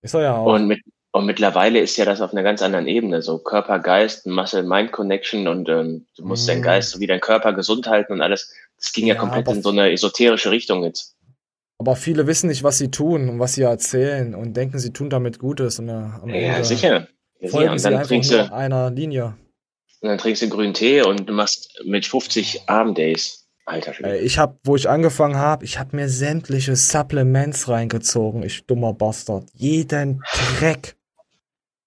[0.00, 0.46] Ist er ja auch.
[0.46, 0.80] Und, mit,
[1.10, 3.20] und mittlerweile ist ja das auf einer ganz anderen Ebene.
[3.20, 6.52] So Körper, Geist, Muscle-Mind-Connection und ähm, du musst Mhm.
[6.52, 8.54] deinen Geist sowie deinen Körper gesund halten und alles.
[8.78, 11.14] Das ging ja, Ja, komplett in so eine esoterische Richtung jetzt.
[11.78, 15.10] Aber viele wissen nicht, was sie tun und was sie erzählen und denken, sie tun
[15.10, 15.78] damit Gutes.
[15.78, 16.88] Und äh, Ja, sicher.
[16.94, 17.06] Ja,
[17.40, 17.50] sicher.
[17.50, 19.36] folgen Und sie dann einfach trinkst du, einer Linie.
[20.00, 23.46] Und dann trinkst du grünen Tee und du machst mit 50 Arm-Days.
[23.64, 24.18] Alter Schwede.
[24.18, 29.48] Ich hab, wo ich angefangen habe, ich habe mir sämtliche Supplements reingezogen, ich dummer Bastard.
[29.54, 30.22] Jeden
[30.58, 30.96] Dreck.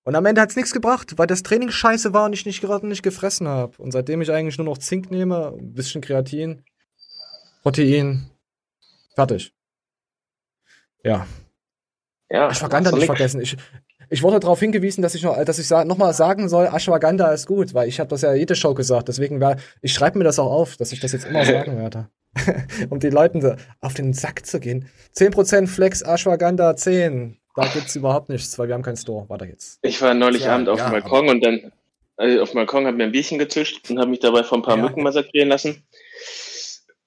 [0.04, 2.86] Und am Ende hat's nichts gebracht, weil das Training scheiße war und ich nicht gerade
[2.88, 3.82] nicht gefressen habe.
[3.82, 6.64] Und seitdem ich eigentlich nur noch Zink nehme, ein bisschen Kreatin,
[7.62, 8.30] Protein,
[9.16, 9.54] fertig.
[11.04, 11.28] Ja,
[12.30, 13.42] Ja, Ashwagandha machst du nicht vergessen.
[13.42, 13.56] Ich,
[14.10, 17.46] ich wurde darauf hingewiesen, dass ich noch, dass ich sa nochmal sagen soll, Ashwagandha ist
[17.48, 19.08] gut, weil ich habe das ja jede Show gesagt.
[19.08, 22.10] Deswegen war, ich schreibe mir das auch auf, dass ich das jetzt immer sagen werde.
[22.90, 24.88] um die Leuten so auf den Sack zu gehen.
[25.16, 27.38] 10% Flex Ashwagandha 10.
[27.56, 29.28] Da gibt's überhaupt nichts, weil wir haben keinen Store.
[29.30, 29.80] Weiter geht's.
[29.82, 31.72] Ich war neulich Ja, Abend auf ja, dem Balkon und dann
[32.18, 34.64] äh, auf dem Balkon habe mir ein Bierchen gezischt und habe mich dabei von ein
[34.64, 34.84] paar Ja.
[34.84, 35.84] Mücken massakrieren lassen.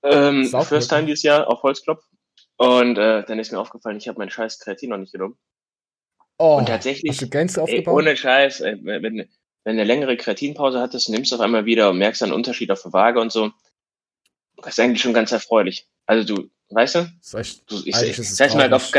[0.03, 2.03] Ähm, first time dieses Jahr auf Holzklopf.
[2.57, 5.37] Und äh, dann ist mir aufgefallen, ich habe mein scheiß Kreatin noch nicht genommen.
[6.39, 7.95] Oh, Und tatsächlich, hast du Gains Ey, aufgebaut?
[7.95, 9.27] ohne Scheiß, ey, wenn, wenn du
[9.65, 12.93] eine längere Kreatinpause hattest, nimmst du auf einmal wieder und merkst einen Unterschied auf der
[12.93, 13.53] Waage und so.
[14.57, 15.87] Das ist eigentlich schon ganz erfreulich.
[16.07, 18.91] Also du, weißt du, Das echt, du ich, es das heißt mal auf,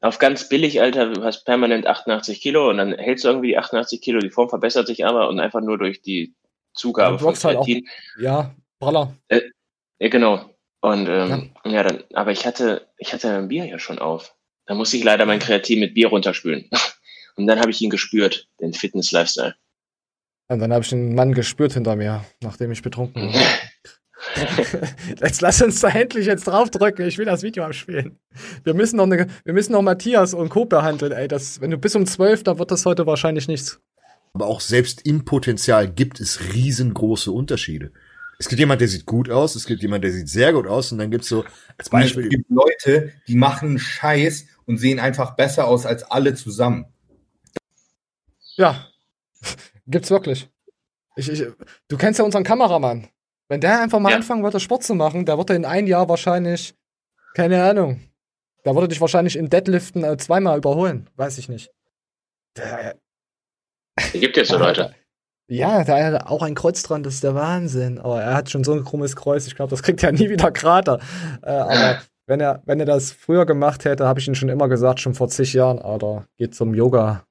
[0.00, 3.58] auf ganz billig, Alter, du hast permanent 88 Kilo und dann hältst du irgendwie die
[3.58, 6.34] 88 Kilo, die Form verbessert sich aber und einfach nur durch die
[6.74, 7.88] Zugabe Ja, von brauchst halt auch- Kreatin.
[8.20, 9.16] ja, Braller.
[9.30, 10.50] Ja, genau.
[10.80, 11.82] Und ähm, ja.
[11.84, 14.34] dann, aber ich hatte, ich hatte ein Bier ja schon auf.
[14.72, 16.70] Da musste ich leider mein Kreatin mit Bier runterspülen.
[17.36, 19.54] Und dann habe ich ihn gespürt, den Fitness-Lifestyle.
[20.48, 23.42] Und dann habe ich den Mann gespürt hinter mir, nachdem ich betrunken war.
[25.20, 27.06] Jetzt lass uns da endlich jetzt draufdrücken.
[27.06, 28.18] Ich will das Video abspielen.
[28.64, 30.64] Wir müssen noch, eine, wir müssen noch Matthias und Co.
[30.64, 31.12] behandeln.
[31.12, 33.78] Ey, das, wenn du bis um 12, da wird das heute wahrscheinlich nichts.
[34.32, 37.92] Aber auch selbst im Potenzial gibt es riesengroße Unterschiede.
[38.42, 40.90] Es gibt jemand, der sieht gut aus, es gibt jemand, der sieht sehr gut aus
[40.90, 44.98] und dann gibt's so als Und es Beispiel gibt Leute, die machen Scheiß und sehen
[45.00, 46.86] einfach besser aus als alle zusammen.
[48.56, 48.86] Ja,
[49.86, 50.48] gibt's wirklich.
[51.16, 51.44] Ich, ich,
[51.88, 53.08] du kennst ja unseren Kameramann.
[53.48, 54.16] Wenn der einfach mal Ja.
[54.16, 56.74] anfangen würde, Sport zu machen, der würde in ein Jahr wahrscheinlich,
[57.34, 58.00] keine Ahnung,
[58.64, 61.10] der würde dich wahrscheinlich im Deadliften äh, zweimal überholen.
[61.16, 61.70] Weiß ich nicht.
[62.56, 62.96] Der,
[63.96, 64.94] Es gibt jetzt so Leute.
[65.48, 67.98] Ja, da hat auch ein Kreuz dran, das ist der Wahnsinn.
[67.98, 70.50] Aber er hat schon so ein krummes Kreuz, ich glaube, das kriegt er nie wieder
[70.50, 70.98] gerade.
[71.42, 72.00] Äh, aber
[72.32, 75.12] wenn er, wenn er das früher gemacht hätte, habe ich ihn schon immer gesagt, schon
[75.12, 77.26] vor zig Jahren, Alter, geht zum Yoga.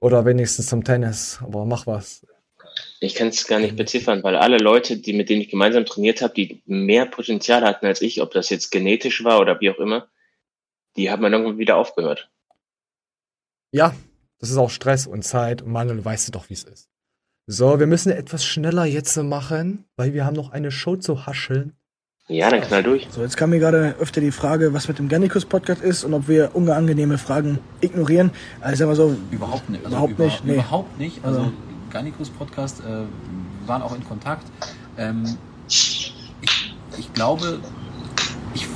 [0.00, 1.40] Oder wenigstens zum Tennis.
[1.42, 2.26] Aber mach was.
[3.00, 6.20] Ich kann es gar nicht beziffern, weil alle Leute, die mit denen ich gemeinsam trainiert
[6.20, 9.78] habe, die mehr Potenzial hatten als ich, ob das jetzt genetisch war oder wie auch
[9.78, 10.08] immer,
[10.96, 12.30] die haben dann irgendwann wieder aufgehört.
[13.72, 13.94] Ja,
[14.40, 16.90] das ist auch Stress und Zeit und Mangel, weißt du doch, wie es ist.
[17.46, 21.78] So, wir müssen etwas schneller jetzt machen, weil wir haben noch eine Show zu hascheln.
[22.30, 23.08] Ja, dann knall durch.
[23.10, 26.12] So, jetzt kam mir gerade öfter die Frage, was mit dem Gannikus Podcast ist und
[26.12, 28.30] ob wir unangenehme Fragen ignorieren.
[28.60, 29.82] Also sagen wir so, Überhaupt nicht.
[29.84, 30.54] Also Überhaupt über- nicht, nee.
[30.54, 31.24] Überhaupt nicht.
[31.24, 31.52] Also Also-
[31.90, 34.44] Garnicus Podcast äh, waren auch in Kontakt.
[34.98, 35.24] Ähm,
[35.68, 36.14] ich,
[36.98, 37.60] ich glaube,
[38.52, 38.66] ich,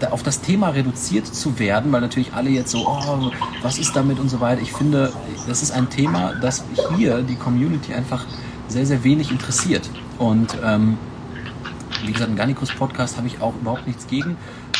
[0.00, 3.30] da auf das Thema reduziert zu werden, weil natürlich alle jetzt so, oh,
[3.62, 4.60] was ist damit und so weiter.
[4.62, 5.12] Ich finde,
[5.46, 6.64] das ist ein Thema, das
[6.96, 8.26] hier die Community einfach
[8.66, 9.88] sehr, sehr wenig interessiert.
[10.18, 10.98] Und ähm,
[12.06, 14.36] wie gesagt, im Garnicus Podcast habe ich auch überhaupt nichts gegen.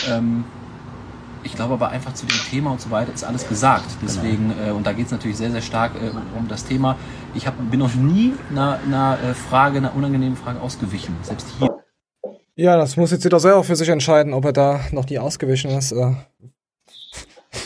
[0.09, 0.45] Ähm,
[1.45, 3.85] ich glaube aber einfach zu dem Thema und so weiter ist alles gesagt.
[4.03, 6.97] Deswegen, äh, und da geht es natürlich sehr, sehr stark äh, um, das Thema.
[7.35, 11.15] Ich hab, bin noch nie einer, einer äh, Frage, einer unangenehmen Frage ausgewichen.
[11.23, 11.79] Selbst hier.
[12.57, 15.71] Ja, das muss jetzt jeder selber für sich entscheiden, ob er da noch nie ausgewichen
[15.71, 15.93] ist.
[15.93, 16.15] Äh.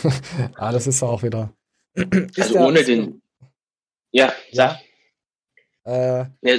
[0.55, 1.53] ah, das ist auch wieder.
[1.95, 3.21] Ist Also ohne den.
[4.11, 4.77] Ja, sag.
[5.85, 6.57] Äh, Ja,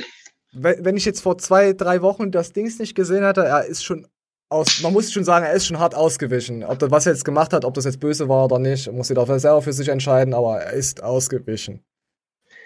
[0.53, 4.07] wenn ich jetzt vor zwei, drei Wochen das Dings nicht gesehen hatte, er ist schon
[4.49, 6.65] aus, man muss schon sagen, er ist schon hart ausgewichen.
[6.65, 9.09] Ob das, was er jetzt gemacht hat, ob das jetzt böse war oder nicht, muss
[9.09, 11.85] jeder selber für sich entscheiden, aber er ist ausgewichen.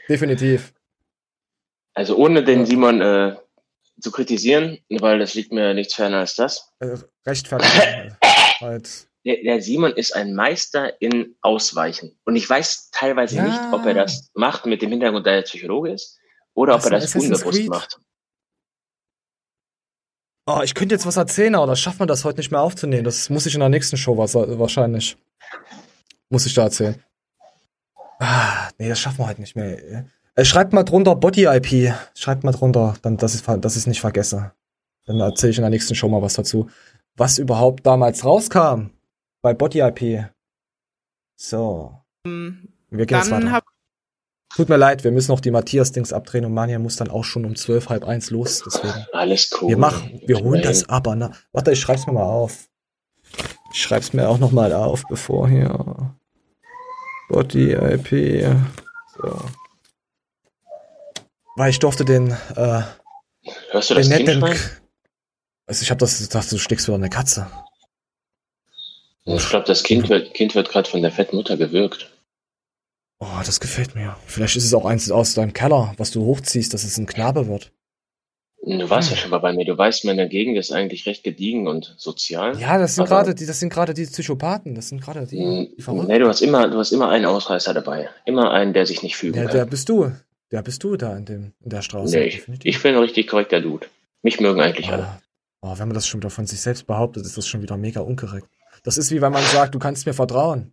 [0.09, 0.73] Definitiv.
[1.93, 3.37] Also ohne den Simon äh,
[4.01, 6.73] zu kritisieren, weil das liegt mir nichts ferner als das.
[6.81, 8.17] Äh, rechtfertigen.
[8.61, 9.07] halt.
[9.27, 12.19] Der, der Simon ist ein Meister in Ausweichen.
[12.25, 13.45] Und ich weiß teilweise Ja.
[13.45, 16.19] nicht, ob er das macht mit dem Hintergrund, dass er Psychologe ist,
[16.55, 18.01] oder ob er das unbewusst macht.
[20.47, 23.05] Oh, ich könnte jetzt was erzählen, aber das schafft man das heute nicht mehr aufzunehmen.
[23.05, 25.17] Das muss ich in der nächsten Show was, wahrscheinlich.
[26.29, 27.03] Muss ich da erzählen.
[28.19, 30.05] Ah, nee, das schaffen wir heute nicht mehr.
[30.37, 31.95] Äh, schreibt mal drunter Body IP.
[32.15, 34.53] Schreibt mal drunter, dann, dass ich dass ich es nicht vergesse.
[35.07, 36.69] Dann erzähle ich in der nächsten Show mal was dazu.
[37.17, 38.91] Was überhaupt damals rauskam
[39.43, 40.31] bei Body IP.
[41.37, 41.99] So.
[42.25, 43.64] Wir gehen jetzt Dann weiter.
[44.55, 47.25] Hab Tut mir leid, wir müssen noch die Matthias-Dings abdrehen und Mania muss dann auch
[47.25, 48.63] schon um zwölf, halb eins los.
[48.65, 49.05] Deswegen.
[49.13, 49.71] Alles cool.
[49.71, 51.17] Wir machen, wir holen das aber.
[51.17, 51.33] Ne?
[51.53, 52.69] Warte, ich schreib's mir mal auf.
[53.73, 56.15] Ich schreib's mir auch noch mal auf, bevor hier
[57.29, 58.47] Body IP.
[59.17, 59.41] So.
[61.57, 62.31] Weil ich durfte den.
[62.55, 62.83] Äh,
[63.71, 64.59] Hörst du das den Kind netten-?
[65.67, 67.51] Also ich habe das ich dachte, du stickst wieder eine Katze.
[69.25, 72.14] Ich glaube, das Kind wird, kind wird gerade von der fetten Mutter gewürgt.
[73.27, 74.17] Oh, das gefällt mir.
[74.27, 77.49] Vielleicht ist es auch eins aus deinem Keller, was du hochziehst, dass es ein Knabe
[77.49, 77.73] wird.
[78.67, 79.17] Du warst Hm.
[79.17, 79.65] ja schon mal bei mir.
[79.65, 82.59] Du weißt, meine Gegend ist eigentlich recht gediegen und sozial.
[82.59, 84.75] Ja, das sind gerade die, das sind gerade die Psychopathen.
[84.75, 85.73] Das sind gerade die.
[85.77, 86.09] die Verrückten.
[86.09, 88.09] Nee, du hast immer, du hast immer einen Ausreißer dabei.
[88.27, 89.53] Immer einen, der sich nicht fügen Ja, kann.
[89.57, 90.13] der bist du.
[90.51, 92.17] Der bist du da in, dem, in der Straße.
[92.17, 93.87] nee, ich, ich bin ein richtig korrekter Dude.
[94.23, 95.21] Mich mögen eigentlich alle.
[95.61, 98.01] Oh, wenn man das schon wieder von sich selbst behauptet, ist das schon wieder mega
[98.01, 98.47] unkorrekt.
[98.83, 100.73] Das ist wie wenn man sagt, du kannst mir vertrauen.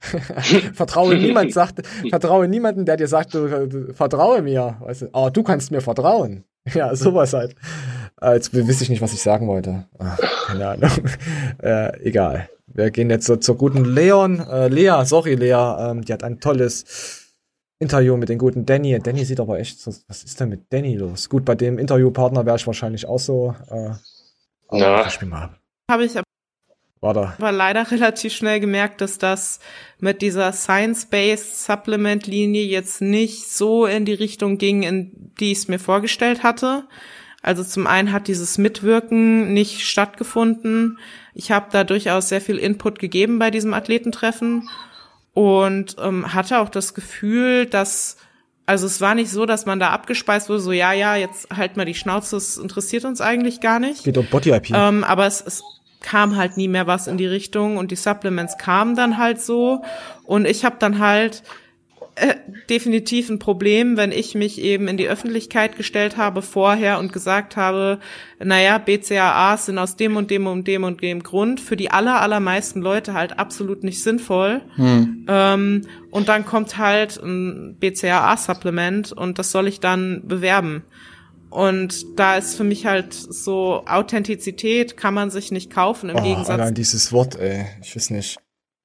[0.74, 4.76] vertraue niemand sagt, vertraue niemanden, der dir sagt, du, du vertraue mir.
[4.80, 5.08] Weißt du?
[5.12, 6.44] Oh, du kannst mir vertrauen.
[6.72, 7.54] Ja, sowas halt.
[8.22, 9.84] Äh, Jetzt wüsste ich nicht, was ich sagen wollte.
[9.98, 10.16] Ah,
[10.46, 10.90] keine Ahnung.
[11.62, 12.48] äh, egal.
[12.68, 14.40] Wir gehen jetzt so zur guten Leon.
[14.40, 17.34] Äh, Lea, sorry Lea, ähm, die hat ein tolles
[17.78, 18.98] Interview mit den guten Danny.
[18.98, 21.28] Danny sieht aber echt so, was ist denn mit Danny los?
[21.28, 23.54] Gut, bei dem Interviewpartner wäre ich wahrscheinlich auch so.
[23.68, 23.90] Äh,
[24.68, 25.06] aber Ja.
[25.06, 25.58] ich mal ab.
[25.90, 26.16] habe ich
[27.04, 27.34] Warte.
[27.36, 29.60] aber leider relativ schnell gemerkt, dass das
[30.00, 35.68] mit dieser Science-Based Supplement-Linie jetzt nicht so in die Richtung ging, in die ich es
[35.68, 36.84] mir vorgestellt hatte.
[37.42, 40.98] Also zum einen hat dieses Mitwirken nicht stattgefunden.
[41.34, 44.70] Ich habe da durchaus sehr viel Input gegeben bei diesem Athletentreffen
[45.34, 48.16] und ähm, hatte auch das Gefühl, dass
[48.64, 51.76] also es war nicht so, dass man da abgespeist wurde, so ja, ja, jetzt halt
[51.76, 54.04] mal die Schnauze, das interessiert uns eigentlich gar nicht.
[54.04, 54.70] Geht um Body IP.
[54.70, 55.62] Ähm, aber es, es
[56.04, 59.82] kam halt nie mehr was in die Richtung und die Supplements kamen dann halt so
[60.24, 61.42] und ich habe dann halt
[62.16, 62.34] äh,
[62.70, 67.56] definitiv ein Problem, wenn ich mich eben in die Öffentlichkeit gestellt habe vorher und gesagt
[67.56, 67.98] habe,
[68.38, 72.20] naja, BCAAs sind aus dem und dem und dem und dem Grund für die aller,
[72.20, 74.60] allermeisten Leute halt absolut nicht sinnvoll.
[74.76, 75.26] Hm.
[75.28, 75.82] Ähm,
[76.12, 80.84] und dann kommt halt ein BCAA-Supplement und das soll ich dann bewerben.
[81.54, 86.20] Und da ist für mich halt so Authentizität kann man sich nicht kaufen im Oh,
[86.22, 86.48] Gegensatz.
[86.50, 87.66] allein dieses Wort, ey.
[87.80, 88.38] Ich weiß nicht.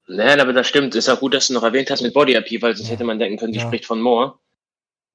[0.08, 0.94] Nein, aber das stimmt.
[0.94, 3.18] Ist auch gut, dass du noch erwähnt hast mit Body IP, weil sonst hätte man
[3.18, 3.66] denken können, die Ja.
[3.66, 4.36] spricht von Moore.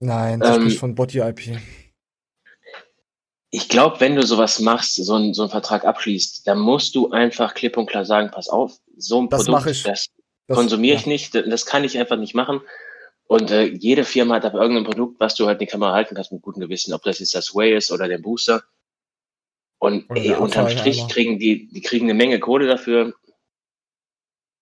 [0.01, 1.59] Nein, das Ähm, spricht von Body IP.
[3.51, 7.11] Ich glaube, wenn du sowas machst, so, ein, so einen Vertrag abschließt, dann musst du
[7.13, 9.83] einfach klipp und klar sagen, pass auf, so ein Das Produkt, das,
[10.49, 11.01] Das- konsumiere ja.
[11.01, 12.61] ich nicht, das kann ich einfach nicht machen.
[13.27, 16.15] Und äh, jede Firma hat aber irgendein Produkt, was du halt in die Kamera halten
[16.15, 18.63] kannst mit gutem Gewissen, ob das jetzt das Way ist oder der Booster.
[19.79, 21.09] Und Oder ey, unterm Strich einer.
[21.09, 23.15] kriegen die, die kriegen eine Menge Kohle dafür.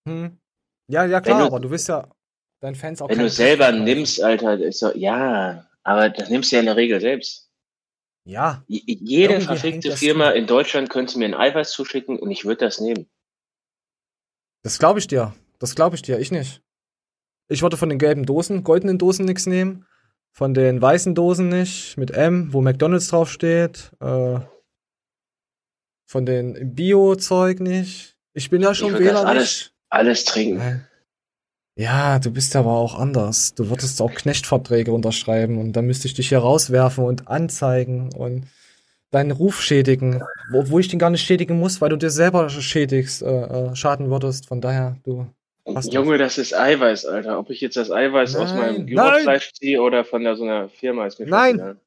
[0.07, 0.37] Hm.
[0.87, 2.09] Ja, ja, klar, du- aber du willst ja
[2.61, 3.83] deinen Fans auch Wenn du selber verkaufen.
[3.85, 7.49] nimmst, Alter, ist so, ja, aber das nimmst du ja in der Regel selbst.
[8.25, 8.63] Ja.
[8.67, 12.65] J- Jede Irgendwie verfickte Firma in Deutschland könnte mir ein Eiweiß zuschicken und ich würde
[12.65, 13.09] das nehmen.
[14.63, 15.33] Das glaube ich dir.
[15.59, 16.19] Das glaube ich dir.
[16.19, 16.61] Ich nicht.
[17.47, 19.85] Ich würde von den gelben Dosen, goldenen Dosen nichts nehmen.
[20.31, 21.97] Von den weißen Dosen nicht.
[21.97, 23.91] Mit M, wo McDonalds draufsteht.
[23.99, 24.39] Äh,
[26.05, 28.15] von den Bio-Zeug nicht.
[28.33, 29.25] Ich bin ja schon wählerisch.
[29.25, 30.87] alles, alles trinken.
[31.75, 33.55] Ja, du bist aber auch anders.
[33.55, 38.47] Du würdest auch Knechtverträge unterschreiben und dann müsste ich dich hier rauswerfen und anzeigen und
[39.09, 40.21] deinen Ruf schädigen,
[40.51, 43.75] wo, wo ich den gar nicht schädigen muss, weil du dir selber schädigst, äh, äh,
[43.75, 44.47] schaden würdest.
[44.47, 45.27] Von daher, du
[45.65, 47.39] hast Junge, das ist Eiweiß, Alter.
[47.39, 48.85] Ob ich jetzt das Eiweiß aus Nein, meinem nein.
[48.87, 51.57] Gyrofleisch ziehe oder von der, so einer Firma, ist mir Nein.
[51.57, 51.77] scheißegal.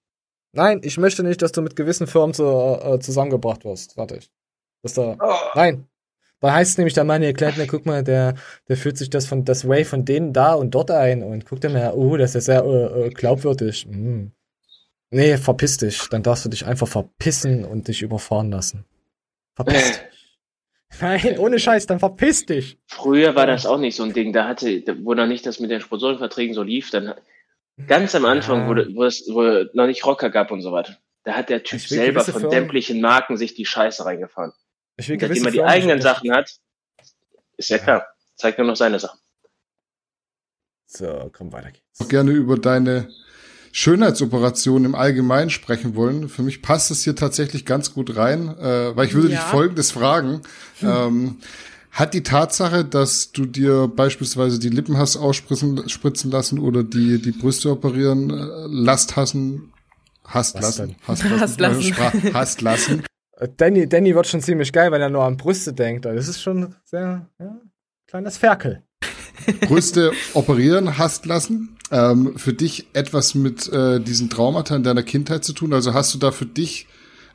[0.52, 3.94] Nein, ich möchte nicht, dass du mit gewissen Firmen zu, äh, zusammengebracht wirst.
[3.94, 4.30] Fertig.
[4.82, 5.16] Dass da,
[5.54, 5.86] Nein.
[6.40, 8.34] Da heißt es nämlich, der Mann erklärt mir, guck mal, der,
[8.68, 11.64] der fühlt sich das von das Way von denen da und dort ein und guckt
[11.64, 13.86] dann mal, oh, das ist sehr äh, äh, glaubwürdig.
[13.88, 14.32] Hm.
[15.10, 16.08] Nee, verpiss dich.
[16.10, 18.84] Dann darfst du dich einfach verpissen und dich überfahren lassen.
[19.54, 20.00] Verpiss dich.
[21.00, 22.78] Nein, ohne Scheiß, dann verpiss dich.
[22.86, 24.32] Früher war das auch nicht so ein Ding.
[24.32, 27.14] Da hatte, wo noch nicht das mit den Sponsorenverträgen so lief, dann
[27.86, 28.68] ganz am Anfang, Ja.
[28.68, 31.80] wo, wo es wo noch nicht Rocker gab und so weiter, da hat der Typ
[31.80, 34.52] selber von Firmen- dämlichen Marken sich die Scheiße reingefahren.
[34.96, 36.50] Ich will Und Seitdem er die Firmen eigenen Sachen hat,
[37.58, 39.18] ist ja klar, zeigt nur noch seine Sachen.
[40.86, 41.70] So, komm weiter.
[41.98, 43.08] auch gerne über deine
[43.76, 46.30] Schönheitsoperation im Allgemeinen sprechen wollen.
[46.30, 49.34] Für mich passt es hier tatsächlich ganz gut rein, äh, weil ich würde Ja.
[49.40, 50.40] dich Folgendes fragen.
[50.82, 51.36] Ähm,
[51.90, 57.20] hat die Tatsache, dass du dir beispielsweise die Lippen hast ausspritzen spritzen lassen oder die,
[57.20, 59.74] die Brüste operieren äh, lasst hassen,
[60.24, 61.82] hast lassen, hast lassen, Hast lassen.
[61.82, 63.02] Sprach- hast lassen,
[63.38, 66.06] Äh, Danny, Danny wird schon ziemlich geil, wenn er nur an Brüste denkt.
[66.06, 67.60] Das ist schon sehr, ja,
[68.06, 68.82] kleines Ferkel.
[69.68, 71.75] Brüste operieren hast lassen.
[71.90, 75.72] Ähm, für dich etwas mit äh, diesen Traumata in deiner Kindheit zu tun?
[75.72, 76.88] Also hast du da für dich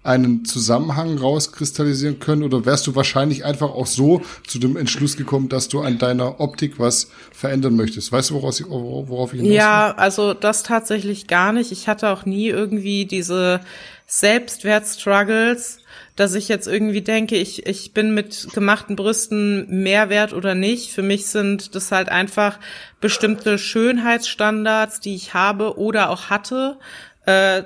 [0.04, 5.48] einen Zusammenhang rauskristallisieren können oder wärst du wahrscheinlich einfach auch so zu dem Entschluss gekommen,
[5.48, 8.12] dass du an deiner Optik was verändern möchtest?
[8.12, 9.58] Weißt du, woraus ich, worauf ich hinaus will?
[9.58, 11.72] Ja, also das tatsächlich gar nicht.
[11.72, 13.62] Ich hatte auch nie irgendwie diese
[14.08, 15.78] Selbstwertstruggles,
[16.16, 20.92] dass ich jetzt irgendwie denke, ich, ich bin mit gemachten Brüsten mehr wert oder nicht.
[20.92, 22.60] Für mich sind das halt einfach
[23.00, 26.78] bestimmte Schönheitsstandards, die ich habe oder auch hatte.
[27.26, 27.64] Äh,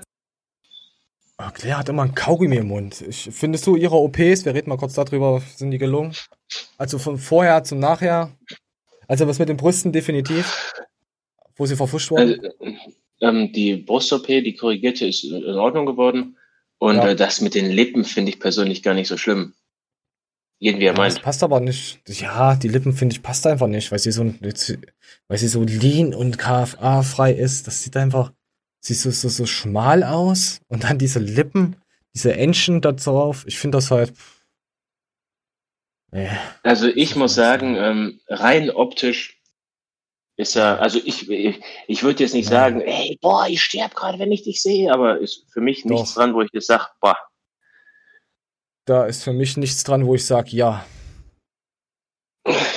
[1.37, 3.01] Oh, Claire hat immer einen Kaugummi im Mund.
[3.01, 6.15] Ich, findest du ihre OPs, wir reden mal kurz darüber, sind die gelungen?
[6.77, 8.31] Also von vorher zum Nachher.
[9.07, 10.73] Also was mit den Brüsten definitiv.
[11.57, 12.39] Wo sie verfuscht wurden.
[12.39, 12.77] Also,
[13.21, 16.37] ähm, die Brust-OP, die korrigierte, ist in Ordnung geworden.
[16.79, 17.09] Und Ja.
[17.09, 19.53] äh, das mit den Lippen finde ich persönlich gar nicht so schlimm.
[20.59, 21.23] Irgendwie er Ja, das meint.
[21.23, 21.99] passt aber nicht.
[22.07, 26.13] Ja, die Lippen finde ich passt einfach nicht, weil sie so, weil sie so lean
[26.13, 27.67] und KFA-frei ist.
[27.67, 28.31] Das sieht einfach,
[28.79, 30.61] sieht so, so, so schmal aus.
[30.67, 31.75] Und dann diese Lippen,
[32.13, 33.43] diese Entchen da drauf.
[33.47, 34.13] Ich finde das halt.
[36.63, 39.41] Also ich muss sagen, ähm, rein optisch
[40.37, 44.19] ist er, also ich, ich, ich würde jetzt nicht sagen, ey, boah, ich sterb gerade,
[44.19, 46.21] wenn ich dich sehe, aber ist für mich nichts Doch.
[46.21, 47.17] dran, wo ich jetzt sage, boah,
[48.85, 50.85] Da ist für mich nichts dran, wo ich sage, ja.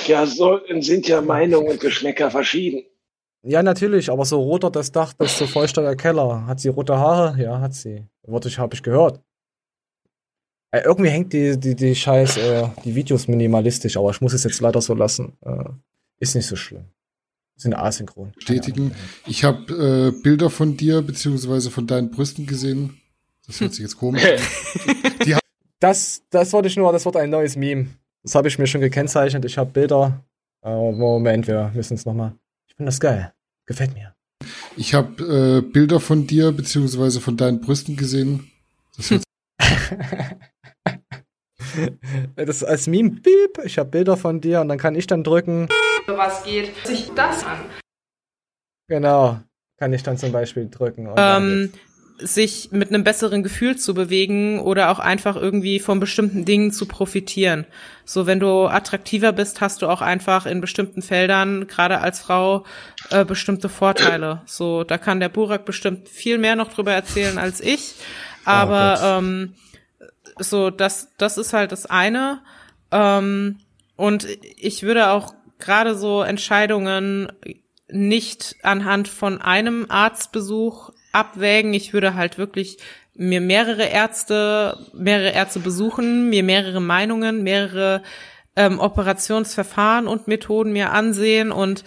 [0.07, 2.83] ja, so sind ja Meinungen und Geschmäcker verschieden.
[3.43, 6.45] Ja, natürlich, aber so roter das Dach, desto feuchter der Keller.
[6.45, 7.41] Hat sie rote Haare?
[7.41, 8.05] Ja, hat sie.
[8.23, 9.21] Warte, ich habe ich gehört.
[10.71, 14.43] Äh, irgendwie hängt die, die, die Scheiß, äh, die Videos minimalistisch, aber ich muss es
[14.43, 15.37] jetzt leider so lassen.
[15.41, 15.69] Äh,
[16.19, 16.91] ist nicht so schlimm.
[17.59, 18.31] Sind asynchron.
[18.31, 18.93] bestätigen.
[19.27, 22.99] Ich habe äh, Bilder von dir beziehungsweise von deinen Brüsten gesehen.
[23.45, 24.39] Das hört sich jetzt komisch an.
[25.81, 27.87] Das, das wollte ich nur, das wird ein neues Meme.
[28.21, 29.45] Das habe ich mir schon gekennzeichnet.
[29.45, 30.25] Ich habe Bilder.
[30.61, 32.33] Äh, Moment, wir müssen es nochmal.
[32.67, 33.31] Ich finde das geil.
[33.65, 34.13] Gefällt mir.
[34.75, 38.51] Ich habe äh, Bilder von dir beziehungsweise von deinen Brüsten gesehen.
[38.97, 39.23] Das hört
[42.35, 45.23] Das ist als Meme, beep, ich habe Bilder von dir und dann kann ich dann
[45.23, 45.67] drücken.
[46.07, 47.59] Was geht sich das an?
[48.87, 49.39] Genau.
[49.77, 51.09] Kann ich dann zum Beispiel drücken.
[51.15, 51.71] Ähm,
[52.21, 56.85] sich mit einem besseren Gefühl zu bewegen oder auch einfach irgendwie von bestimmten Dingen zu
[56.85, 57.65] profitieren.
[58.05, 62.65] So, wenn du attraktiver bist, hast du auch einfach in bestimmten Feldern, gerade als Frau,
[63.09, 64.41] äh, bestimmte Vorteile.
[64.45, 67.95] So, da kann der Burak bestimmt viel mehr noch drüber erzählen als ich.
[68.45, 69.23] Aber Gott.
[69.23, 69.53] ähm,
[70.39, 72.41] so, das, das ist halt das eine.
[72.91, 73.57] Ähm,
[73.95, 74.27] und
[74.57, 77.31] ich würde auch gerade so Entscheidungen
[77.91, 81.73] nicht anhand von einem Arztbesuch abwägen.
[81.73, 82.77] Ich würde halt wirklich
[83.13, 88.01] mir mehrere Ärzte, mehrere Ärzte besuchen, mir mehrere Meinungen, mehrere
[88.55, 91.51] ähm, Operationsverfahren und Methoden mir ansehen.
[91.51, 91.83] Und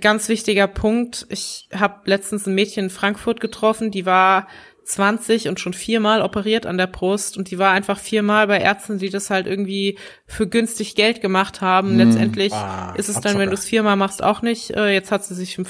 [0.00, 4.48] ganz wichtiger Punkt, ich habe letztens ein Mädchen in Frankfurt getroffen, die war
[4.86, 8.98] 20 und schon viermal operiert an der Brust und die war einfach viermal bei Ärzten,
[8.98, 11.90] die das halt irgendwie für günstig Geld gemacht haben.
[11.90, 11.98] Hm.
[11.98, 14.70] Letztendlich Ah, ist es dann, wenn du es viermal machst, auch nicht.
[14.70, 15.66] Äh, jetzt hat sie sich im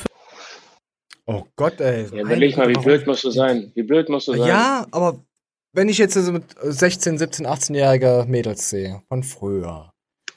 [1.28, 2.06] Oh Gott, ey.
[2.12, 3.72] Ja, überleg mal, wie blöd musst du sein?
[3.74, 4.46] Wie blöd musst du sein?
[4.48, 5.24] Ja, aber
[5.72, 9.90] wenn ich jetzt so mit 16, 17, 18-jährige Mädels sehe, von früher,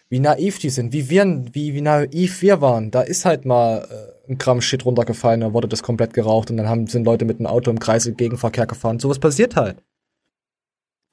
[0.09, 3.87] wie naiv die sind, wie wir, wie, wie naiv wir waren, da ist halt mal
[3.89, 7.25] äh, ein Gramm Shit runtergefallen, dann wurde das komplett geraucht und dann haben, sind Leute
[7.25, 8.99] mit einem Auto im Kreis im Gegenverkehr gefahren.
[8.99, 9.83] Sowas passiert halt.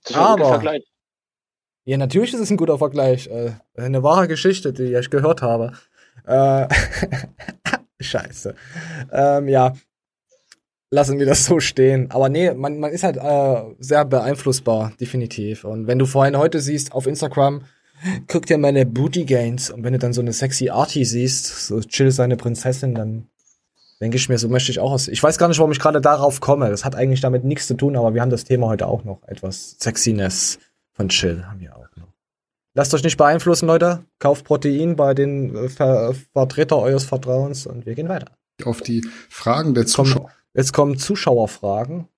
[0.02, 0.84] Das ist ein Aber, Vergleich.
[1.84, 3.26] ja, natürlich ist es ein guter Vergleich.
[3.28, 5.72] Äh, eine wahre Geschichte, die ich gehört habe.
[6.26, 6.68] Äh,
[8.00, 8.54] Scheiße.
[9.10, 9.72] Ähm, ja.
[10.90, 12.10] lassen wir das so stehen.
[12.10, 15.64] Aber nee, man, man ist halt äh, sehr beeinflussbar, definitiv.
[15.64, 17.64] Und wenn du vorhin heute siehst auf Instagram,
[18.28, 21.80] guck dir meine Booty Gains und wenn du dann so eine sexy Arty siehst, so
[21.80, 23.28] chill seine Prinzessin, dann
[24.00, 25.08] denke ich mir, so möchte ich auch aus.
[25.08, 26.68] Ich weiß gar nicht, warum ich gerade darauf komme.
[26.70, 29.22] Das hat eigentlich damit nichts zu tun, aber wir haben das Thema heute auch noch.
[29.26, 30.58] Etwas Sexiness
[30.92, 32.12] von Chill haben wir auch noch.
[32.74, 34.04] Lasst euch nicht beeinflussen, Leute.
[34.18, 38.26] Kauft Protein bei den äh, Ver Vertreter eures Vertrauens und wir gehen weiter.
[38.64, 40.30] Auf die Fragen der Zuschauer.
[40.52, 42.08] Jetzt kommen Zuschauerfragen.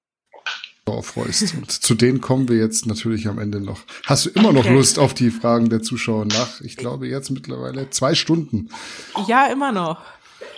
[1.03, 1.55] Freust.
[1.55, 3.80] Und zu denen kommen wir jetzt natürlich am Ende noch.
[4.07, 4.74] Hast du immer noch Okay.
[4.74, 8.68] Lust auf die Fragen der Zuschauer nach, ich glaube jetzt mittlerweile zwei Stunden.
[9.26, 10.01] Ja, immer noch.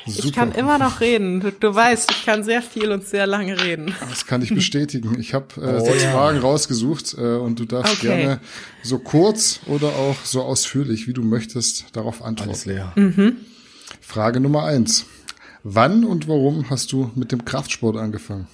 [0.07, 0.35] Ich Super.
[0.35, 1.41] kann immer noch reden.
[1.41, 3.95] Du, du weißt, ich kann sehr viel und sehr lange reden.
[4.09, 5.19] Das kann ich bestätigen.
[5.21, 6.13] Ich habe äh, Oh, sechs ja.
[6.13, 8.07] Fragen rausgesucht äh, und du darfst Okay.
[8.07, 8.41] gerne
[8.83, 12.51] so kurz oder auch so ausführlich, wie du möchtest, darauf antworten.
[12.51, 12.93] Alles leer.
[12.97, 13.37] Mhm.
[14.01, 15.05] Frage Nummer eins.
[15.63, 18.49] Wann und warum hast du mit dem Kraftsport angefangen?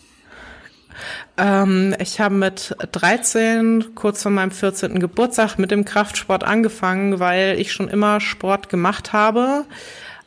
[1.36, 5.00] Ähm, ich habe mit 13, kurz vor meinem 14.
[5.00, 9.64] Geburtstag, mit dem Kraftsport angefangen, weil ich schon immer Sport gemacht habe.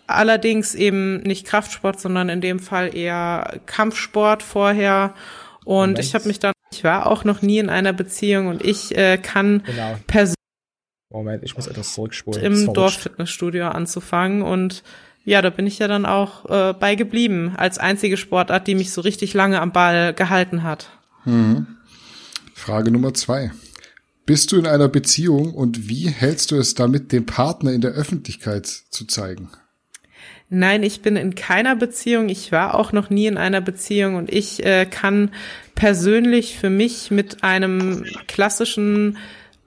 [0.07, 5.13] Allerdings eben nicht Kraftsport, sondern in dem Fall eher Kampfsport vorher.
[5.65, 5.99] Und Moment.
[5.99, 9.17] ich habe mich dann, ich war auch noch nie in einer Beziehung und ich äh,
[9.17, 9.97] kann Genau.
[10.07, 10.35] persönlich
[11.11, 12.43] Moment, ich muss etwas zurückspulen.
[12.43, 12.73] Im.
[12.73, 14.83] Dorffitnessstudio anzufangen und
[15.29, 18.91] ja, da bin ich ja dann auch äh, bei geblieben, als einzige Sportart, die mich
[18.91, 20.89] so richtig lange am Ball gehalten hat.
[21.23, 21.67] Mhm.
[22.55, 23.51] Frage Nummer zwei.
[24.25, 27.91] Bist du in einer Beziehung und wie hältst du es damit, den Partner in der
[27.91, 29.49] Öffentlichkeit zu zeigen?
[30.49, 32.29] Nein, ich bin in keiner Beziehung.
[32.29, 35.29] Ich war auch noch nie in einer Beziehung und ich äh, kann
[35.75, 39.19] persönlich für mich mit einem klassischen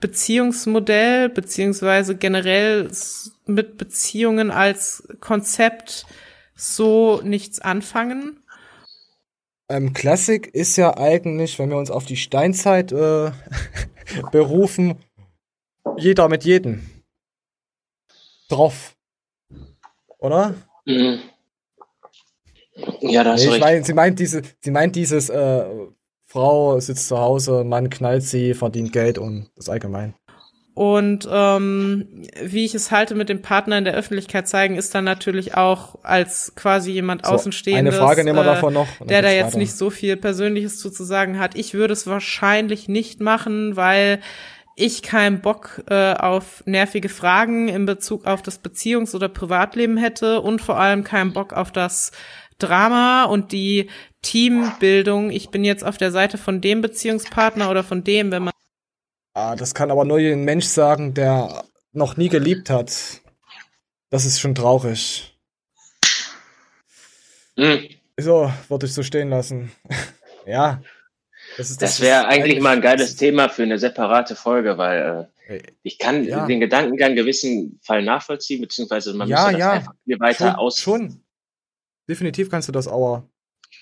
[0.03, 2.91] Beziehungsmodell beziehungsweise generell
[3.47, 6.05] mit Beziehungen als Konzept
[6.55, 8.43] so nichts anfangen.
[9.71, 13.31] Ähm, Klassik ist ja eigentlich, wenn wir uns auf die Steinzeit äh,
[14.33, 14.97] berufen,
[15.97, 16.83] jeder mit jedem.
[18.49, 18.95] Drauf.
[20.19, 20.55] Oder?
[20.85, 21.21] Mhm.
[23.01, 23.61] Ja, da hast Nee, ich recht.
[23.63, 25.65] mein, sie meint diese, sie meint dieses, äh,
[26.33, 30.15] Frau sitzt zu Hause, Mann knallt sie, verdient Geld und das allgemein.
[30.73, 35.05] Und ähm, wie ich es halte mit dem Partner in der Öffentlichkeit zeigen, ist dann
[35.05, 39.31] natürlich auch als quasi jemand So, Außenstehendes, eine Frage nehmen wir davon noch, der da
[39.31, 39.59] jetzt weiter.
[39.59, 41.55] nicht so viel Persönliches zu, zu sagen hat.
[41.55, 44.21] Ich würde es wahrscheinlich nicht machen, weil
[44.75, 50.41] ich keinen Bock äh, auf nervige Fragen in Bezug auf das Beziehungs- oder Privatleben hätte
[50.41, 52.13] und vor allem keinen Bock auf das
[52.63, 53.91] Drama und die
[54.23, 55.31] Teambildung.
[55.31, 58.53] Ich bin jetzt auf der Seite von dem Beziehungspartner oder von dem, wenn man
[59.35, 62.93] Ah, das kann aber nur ein Mensch sagen, der noch nie geliebt hat.
[64.11, 65.35] Das ist schon traurig.
[67.57, 67.89] Mhm.
[68.19, 69.73] So, würde ich so stehen lassen.
[70.47, 70.83] ja.
[71.57, 75.63] Das, ist, Das wäre eigentlich mal ein geiles Thema für eine separate Folge, weil äh,
[75.83, 76.47] ich kann Ja.
[76.47, 79.71] den Gedankengang gewissen Fall nachvollziehen, beziehungsweise man Ja, müsste das ja.
[79.73, 80.79] einfach viel weiter schon, aus.
[80.79, 81.25] Schon.
[82.09, 83.29] Definitiv kannst du das, aber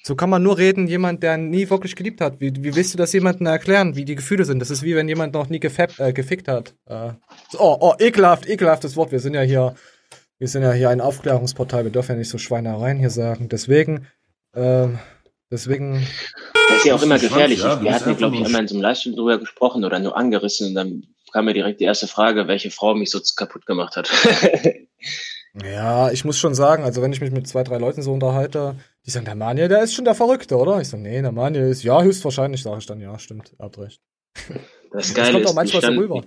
[0.03, 2.41] so kann man nur reden, jemand, der nie wirklich geliebt hat.
[2.41, 4.61] Wie, wie willst du das jemandem erklären, wie die Gefühle sind?
[4.61, 6.75] Das ist wie wenn jemand noch nie gefappt, äh, gefickt hat.
[6.87, 7.13] Äh,
[7.51, 9.13] so, oh, oh, ekelhaft, ekelhaftes Wort.
[9.13, 9.75] Wir sind ja hier,
[10.39, 11.85] wir sind ja hier ein Aufklärungsportal.
[11.85, 13.49] Wir dürfen ja nicht so Schweinereien hier sagen.
[13.49, 14.07] Deswegen,
[14.55, 14.99] ähm,
[15.51, 16.07] deswegen.
[16.69, 17.59] Das ist ja auch immer gefährlich.
[17.63, 20.69] ja, Wir hatten, glaube ich, einmal in so einem Livestream drüber gesprochen oder nur angerissen
[20.69, 21.03] und dann
[21.33, 24.11] kam mir direkt die erste Frage, welche Frau mich so kaputt gemacht hat.
[25.55, 28.77] Ja, ich muss schon sagen, also wenn ich mich mit zwei, drei Leuten so unterhalte,
[29.05, 30.81] die sagen, der Manuel, der ist schon der Verrückte, oder?
[30.81, 33.79] Ich sage, nee, der Manuel ist, ja, höchstwahrscheinlich, sage ich dann, ja, stimmt, er hat
[33.79, 34.01] recht.
[34.93, 36.25] Das Das Geile kommt auch ist, manchmal die, so stand, rüber.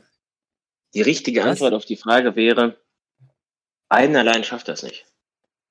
[0.94, 2.78] die richtige Antwort auf die Frage wäre,
[3.90, 5.06] einen allein schafft das nicht.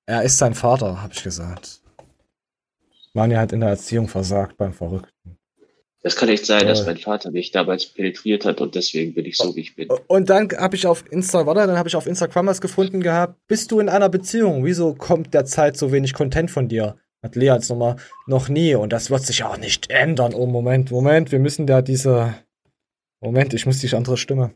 [0.06, 1.82] Er ist sein Vater, habe ich gesagt.
[3.14, 5.31] Manuel hat in der Erziehung versagt beim Verrückten.
[6.02, 6.86] Das kann nicht sein, dass Äh.
[6.86, 9.88] mein Vater mich damals penetriert hat und deswegen bin ich so, wie ich bin.
[10.08, 13.36] Und dann habe ich auf Insta, warte, dann habe ich auf Instagram was gefunden gehabt.
[13.46, 14.64] Bist du in einer Beziehung?
[14.64, 16.96] Wieso kommt derzeit so wenig Content von dir?
[17.22, 17.96] Hat Lea jetzt nochmal
[18.26, 20.34] noch nie und das wird sich auch nicht ändern.
[20.34, 22.34] Oh, Moment, Moment, wir müssen da diese.
[23.20, 24.54] Moment, ich muss die andere Stimme.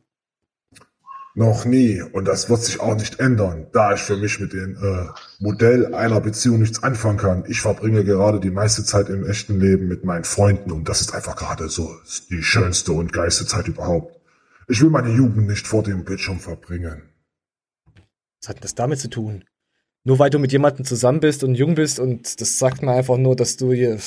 [1.38, 2.00] Noch nie.
[2.00, 5.08] Und das wird sich auch nicht ändern, da ich für mich mit dem äh,
[5.38, 7.44] Modell einer Beziehung nichts anfangen kann.
[7.46, 11.14] Ich verbringe gerade die meiste Zeit im echten Leben mit meinen Freunden und das ist
[11.14, 11.94] einfach gerade so
[12.30, 14.18] die schönste und geilste Zeit überhaupt.
[14.66, 17.02] Ich will meine Jugend nicht vor dem Bildschirm verbringen.
[18.40, 19.44] Was hat das damit zu tun?
[20.04, 23.18] Nur weil du mit jemandem zusammen bist und jung bist und das sagt mir einfach
[23.18, 23.98] nur, dass du hier.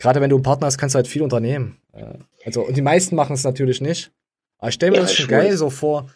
[0.00, 1.78] Gerade wenn du einen Partner hast, kannst du halt viel unternehmen.
[1.92, 4.10] Äh, Also, und die meisten machen es natürlich nicht.
[4.58, 6.10] Aber ich stelle mir Ja, das schon geil so vor.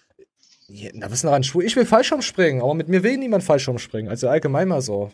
[0.69, 1.65] Ja, Na, was ist denn daran schwul?
[1.65, 4.09] Ich will Fallschirm springen, aber mit mir will niemand Fallschirm springen.
[4.09, 5.13] Also allgemein mal so.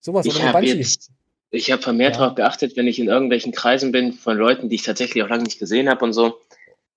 [0.00, 0.74] Sowas Ich oder Bungee.
[0.74, 1.10] jetzt
[1.50, 4.82] Ich habe vermehrt darauf geachtet, wenn ich in irgendwelchen Kreisen bin von Leuten, die ich
[4.82, 6.40] tatsächlich auch lange nicht gesehen habe und so.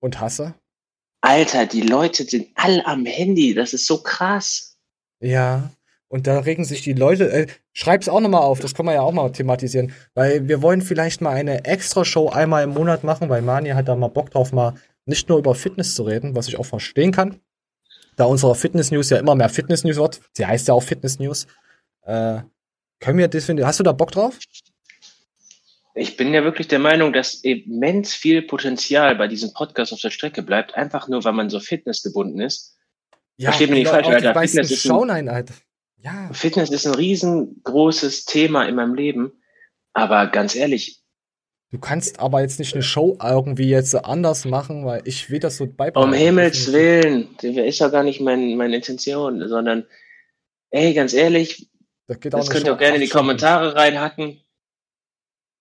[0.00, 0.54] Und hasse?
[1.20, 3.54] Alter, die Leute sind alle am Handy.
[3.54, 4.76] Das ist so krass.
[5.20, 5.70] Ja.
[6.08, 7.30] Und da regen sich die Leute.
[7.30, 9.92] Äh, schreib's auch nochmal auf, das können wir ja auch mal thematisieren.
[10.14, 13.96] Weil wir wollen vielleicht mal eine Extra-Show einmal im Monat machen, weil Mani hat da
[13.96, 14.74] mal Bock drauf, mal
[15.06, 17.40] nicht nur über Fitness zu reden, was ich auch verstehen kann.
[18.16, 20.20] Da unsere Fitness-News ja immer mehr Fitness-News wird.
[20.32, 21.46] Sie heißt ja auch Fitness-News.
[22.02, 22.40] Äh,
[23.00, 23.66] können wir definitiv.
[23.66, 24.38] Hast du da Bock drauf?
[25.94, 30.10] Ich bin ja wirklich der Meinung, dass immens viel Potenzial bei diesem Podcast auf der
[30.10, 32.76] Strecke bleibt, einfach nur, weil man so fitnessgebunden ist.
[33.38, 34.40] Ja, Versteht mich nicht falsch, auch die Alter.
[34.40, 35.54] Fitness ist, ein, Alter.
[35.98, 36.30] Ja.
[36.32, 39.32] Fitness ist ein riesengroßes Thema in meinem Leben.
[39.92, 41.02] Aber ganz ehrlich,
[41.72, 45.56] Du kannst aber jetzt nicht eine Show irgendwie jetzt anders machen, weil ich will das
[45.56, 46.12] so beibehalten.
[46.12, 49.84] um Himmels Willen, das ist ja gar nicht mein, meine Intention, sondern,
[50.70, 51.68] ey, ganz ehrlich,
[52.06, 53.08] Das geht auch das könnt ihr auch gerne in die.
[53.08, 54.40] Kommentare reinhacken.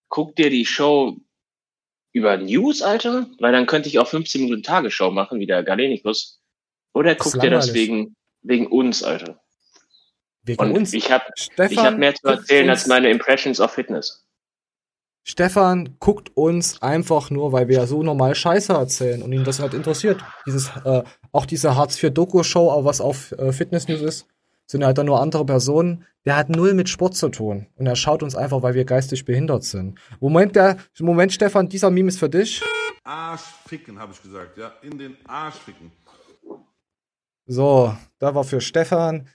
[0.10, 1.18] Guck dir die Show
[2.14, 6.40] über News, Alter, weil dann könnte ich auch 15 Minuten Tagesschau machen, wie der Galenikus.
[6.94, 9.42] Oder guck dir das wegen, wegen uns, Alter.
[10.44, 10.94] Wegen Und uns.
[10.94, 11.26] ich habe
[11.58, 14.25] hab mehr zu erzählen als meine Impressions of Fitness.
[15.28, 19.74] Stefan guckt uns einfach nur, weil wir so normal Scheiße erzählen und ihn das halt
[19.74, 20.24] interessiert.
[20.46, 24.28] Dieses, äh, auch diese Hartz IV Doku-Show, auch was auf äh, Fitness News ist,
[24.68, 26.06] sind halt dann nur andere Personen.
[26.26, 27.66] Der hat null mit Sport zu tun.
[27.76, 29.98] Und er schaut uns einfach, weil wir geistig behindert sind.
[30.20, 32.62] Moment, der, Moment, Stefan, dieser Meme ist für dich.
[33.04, 34.74] Arsch ficken, habe ich gesagt, ja.
[34.84, 35.92] In den Arsch ficken.
[37.48, 39.28] So, da war für Stefan.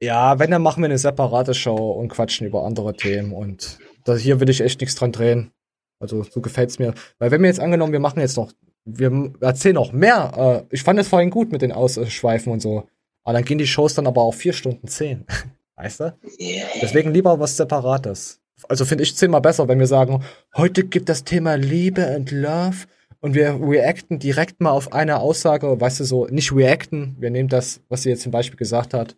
[0.00, 3.34] Ja, wenn, dann machen wir eine separate Show und quatschen über andere Themen.
[3.34, 3.78] Und
[4.08, 5.52] da, hier will ich echt nichts dran drehen.
[6.00, 6.94] Also, so gefällt's mir.
[7.18, 8.52] Weil wenn wir jetzt angenommen, wir machen jetzt noch,
[8.84, 10.66] wir erzählen noch mehr.
[10.70, 12.88] Äh, ich fand es vorhin gut mit den Ausschweifen und so.
[13.24, 15.26] Aber dann gehen die Shows dann aber auf vier Stunden zehn.
[15.76, 16.16] Weißt du?
[16.82, 18.40] Deswegen lieber was Separates.
[18.68, 20.24] Also finde ich zehnmal besser, wenn wir sagen,
[20.56, 22.86] heute gibt das Thema Liebe und Love
[23.20, 27.48] und wir reacten direkt mal auf eine Aussage, weißt du, so, nicht reacten, wir nehmen
[27.48, 29.16] das, was sie jetzt zum Beispiel gesagt hat,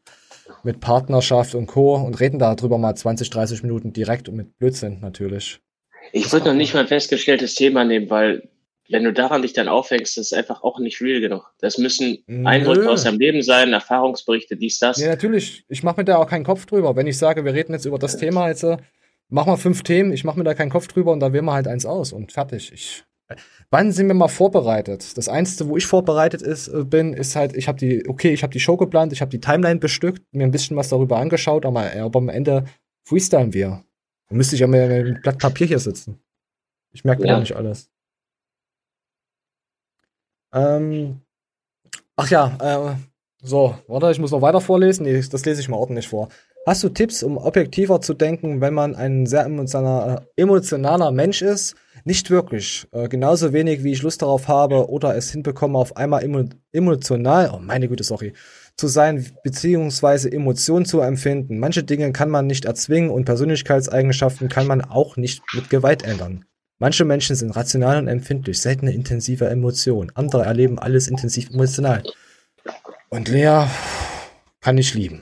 [0.63, 1.95] mit Partnerschaft und Co.
[1.97, 5.61] und reden darüber mal 20, 30 Minuten direkt und mit Blödsinn natürlich.
[6.13, 8.49] Ich würde noch nicht mal ein festgestelltes Thema nehmen, weil
[8.91, 11.45] wenn du daran dich dann aufhängst, das ist einfach auch nicht real genug.
[11.61, 12.25] Das müssen.
[12.45, 14.99] Eindrücke aus deinem Leben sein, Erfahrungsberichte, dies, das.
[14.99, 15.65] Ja, natürlich.
[15.69, 16.97] Ich mache mir da auch keinen Kopf drüber.
[16.97, 18.79] Wenn ich sage, wir reden jetzt über das Thema jetzt, äh,
[19.29, 21.53] mach mal fünf Themen, ich mache mir da keinen Kopf drüber und dann wählen wir
[21.53, 22.73] halt eins aus und fertig.
[22.75, 23.05] Ich,
[23.71, 25.17] wann sind wir mal vorbereitet?
[25.17, 28.43] Das Einzige, wo ich vorbereitet ist, äh, bin, ist halt, ich habe die, okay, ich
[28.43, 31.65] habe die Show geplant, ich habe die Timeline bestückt, mir ein bisschen was darüber angeschaut,
[31.67, 32.65] aber, aber am Ende
[33.05, 33.85] freestylen wir.
[34.29, 36.21] Dann müsste ich ja mit einem Blatt Papier hier sitzen.
[36.93, 37.37] Ich merke Ja.
[37.37, 37.91] auch nicht alles.
[40.53, 41.21] Ähm,
[42.17, 42.97] ach ja, äh,
[43.43, 45.05] so, warte, ich muss noch weiter vorlesen.
[45.05, 46.29] Nee, das lese ich mal ordentlich vor.
[46.67, 51.75] Hast du Tipps, um objektiver zu denken, wenn man ein sehr emotionaler, emotionaler Mensch ist?
[52.05, 52.87] Nicht wirklich.
[52.93, 57.51] Äh, genauso wenig, wie ich Lust darauf habe oder es hinbekomme, auf einmal emo emotional,
[57.55, 58.35] oh meine Güte, sorry,
[58.77, 61.59] zu sein, beziehungsweise Emotionen zu empfinden.
[61.59, 66.45] Manche Dinge kann man nicht erzwingen und Persönlichkeitseigenschaften kann man auch nicht mit Gewalt ändern.
[66.79, 70.13] Manche Menschen sind rational und empfindlich, seltene intensive Emotionen.
[70.15, 72.03] Andere erleben alles intensiv emotional.
[73.09, 73.65] Und Lea
[74.61, 75.21] kann ich lieben.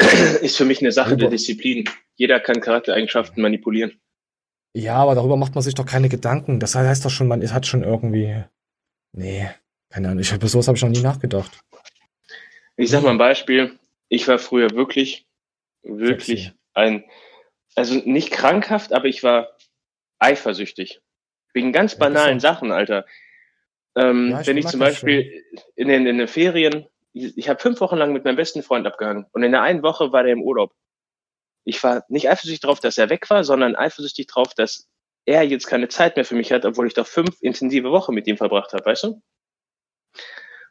[0.42, 1.88] Ist für mich eine Sache der Über- Disziplin.
[2.16, 4.00] Jeder kann Charaktereigenschaften manipulieren.
[4.74, 6.60] Ja, aber darüber macht man sich doch keine Gedanken.
[6.60, 8.44] Das heißt doch schon, man hat schon irgendwie.
[9.12, 9.48] Nee,
[9.90, 10.20] keine Ahnung.
[10.20, 11.58] Ich, über sowas habe ich noch nie nachgedacht.
[12.76, 13.78] Ich sag mal ein Beispiel.
[14.08, 15.26] Ich war früher wirklich,
[15.82, 17.04] wirklich ein,
[17.74, 19.56] also nicht krankhaft, aber ich war
[20.18, 21.00] eifersüchtig.
[21.54, 23.04] Wegen ganz banalen Sachen, Alter.
[23.96, 25.44] Ähm, Ja, ich wenn ich zum Beispiel
[25.74, 26.86] in den, in den Ferien,
[27.36, 30.12] ich, habe fünf Wochen lang mit meinem besten Freund abgehangen und in der einen Woche
[30.12, 30.72] war der im Urlaub.
[31.64, 34.88] Ich war nicht eifersüchtig drauf, dass er weg war, sondern eifersüchtig drauf, dass
[35.26, 38.26] er jetzt keine Zeit mehr für mich hat, obwohl ich doch fünf intensive Wochen mit
[38.26, 39.22] ihm verbracht habe, weißt du?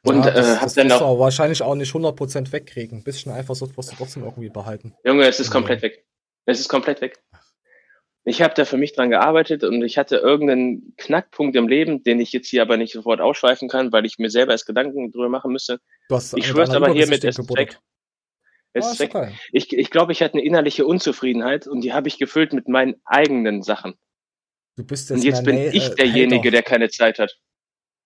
[0.04, 3.00] Und ja, das, äh, hab dann auch aber wahrscheinlich auch nicht 100% wegkriegen.
[3.00, 4.96] Ein bisschen Eifersucht wirst du trotzdem irgendwie behalten.
[5.04, 6.06] Junge, es ist komplett weg.
[6.46, 7.22] Es ist komplett weg.
[8.30, 12.20] Ich habe da für mich dran gearbeitet und ich hatte irgendeinen Knackpunkt im Leben, den
[12.20, 15.30] ich jetzt hier aber nicht sofort ausschweifen kann, weil ich mir selber erst Gedanken drüber
[15.30, 15.80] machen müsste.
[16.10, 17.80] Du hast Ich schwör's aber hiermit, es weg.
[18.74, 19.32] Es ist ist weg.
[19.54, 22.96] Ich, ich glaube, ich hatte eine innerliche Unzufriedenheit und die habe ich gefüllt mit meinen
[23.06, 23.96] eigenen Sachen.
[24.76, 27.20] Du bist Und jetzt jetzt mehr bin Ne- ich äh, derjenige, Hater der keine Zeit
[27.20, 27.40] hat.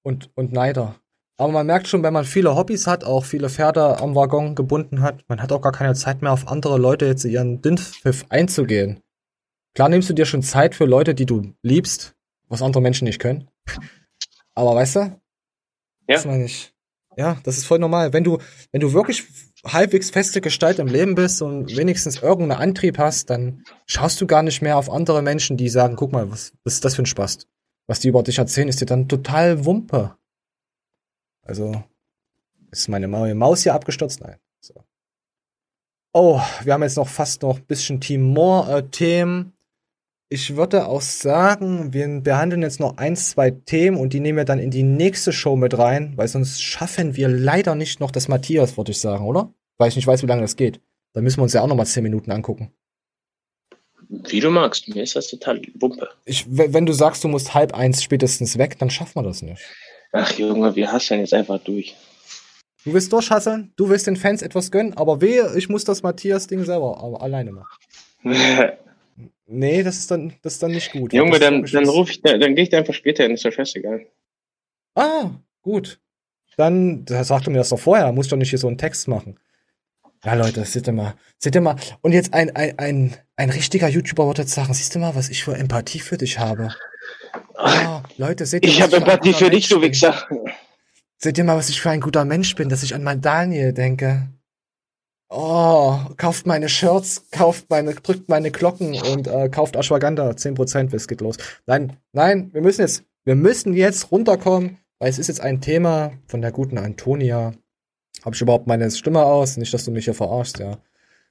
[0.04, 0.98] und, und Neider.
[1.38, 5.02] Aber man merkt schon, wenn man viele Hobbys hat, auch viele Pferde am Waggon gebunden
[5.02, 9.02] hat, man hat auch gar keine Zeit mehr auf andere Leute jetzt ihren Dünnpfiff einzugehen.
[9.74, 12.16] Klar nimmst du dir schon Zeit für Leute, die du liebst,
[12.50, 13.50] was andere Menschen nicht können.
[14.54, 15.00] Aber weißt du?
[15.00, 15.20] Ja.
[16.08, 16.74] Das meine ich.
[17.18, 18.14] Ja, das ist voll normal.
[18.14, 18.38] Wenn du,
[18.72, 19.26] wenn du wirklich
[19.66, 24.44] halbwegs feste Gestalt im Leben bist und wenigstens irgendeinen Antrieb hast, dann schaust du gar
[24.44, 27.08] nicht mehr auf andere Menschen, die sagen, guck mal, was, was ist das für ein
[27.08, 27.40] Spaß?
[27.88, 30.16] Was die über dich erzählen, ist dir dann total Wumpe.
[31.44, 31.84] Also,
[32.72, 34.22] ist meine Maus hier abgestürzt?
[34.22, 34.38] Nein.
[34.62, 34.74] So.
[36.14, 39.54] Oh, wir haben jetzt noch fast noch ein bisschen Team More-Themen.
[40.34, 44.46] Ich würde auch sagen, wir behandeln jetzt noch ein, zwei Themen und die nehmen wir
[44.46, 48.30] dann in die nächste Show mit rein, weil sonst schaffen wir leider nicht noch das
[48.30, 49.54] Matthias, würde ich sagen, oder?
[49.78, 50.80] Weil ich nicht weiß, wie lange das geht.
[51.12, 52.72] Da müssen wir uns ja auch noch mal zehn Minuten angucken.
[54.08, 56.08] Wie du magst, mir ist das total Wumpe.
[56.24, 59.62] Ich, wenn du sagst, du musst halb eins spätestens weg, dann schaffen wir das nicht.
[60.14, 61.98] Ach Junge, wir hasseln jetzt einfach durch.
[62.86, 66.64] Du willst durchhasseln, du willst den Fans etwas gönnen, aber wehe, ich muss das Matthias-Ding
[66.64, 67.78] selber aber alleine machen.
[69.54, 71.12] Nee, das ist dann, das ist dann nicht gut.
[71.12, 74.06] Junge, dann, dann ruf ich, dann gehe ich einfach später hin, ist doch scheißegal.
[74.96, 76.00] Ah, gut.
[76.56, 78.78] Dann, da sagte mir das doch vorher, da muss ich doch nicht hier so einen
[78.78, 79.38] Text machen.
[80.24, 81.16] Ja, Leute, seht ihr mal.
[81.38, 81.76] Seht ihr mal.
[82.02, 85.30] Und jetzt ein, ein, ein, ein richtiger YouTuber würde jetzt sagen, siehst du mal, was
[85.30, 86.70] ich für Empathie für dich habe.
[87.56, 89.82] Ah, Leute, seht ihr Ich habe Empathie für dich, du?
[89.82, 90.28] Wichser.
[91.18, 93.74] Seht ihr mal, was ich für ein guter Mensch bin, dass ich an meinen Daniel
[93.74, 94.30] denke.
[95.34, 100.32] Oh, kauft meine Shirts, kauft meine, drückt meine Glocken und äh, kauft Ashwagandha.
[100.32, 101.38] 10% es geht los.
[101.66, 106.12] Nein, nein, wir müssen jetzt, wir müssen jetzt runterkommen, weil es ist jetzt ein Thema
[106.28, 107.54] von der guten Antonia.
[108.26, 109.56] Habe ich überhaupt meine Stimme aus?
[109.56, 110.80] Nicht, dass du mich hier verarschst, ja.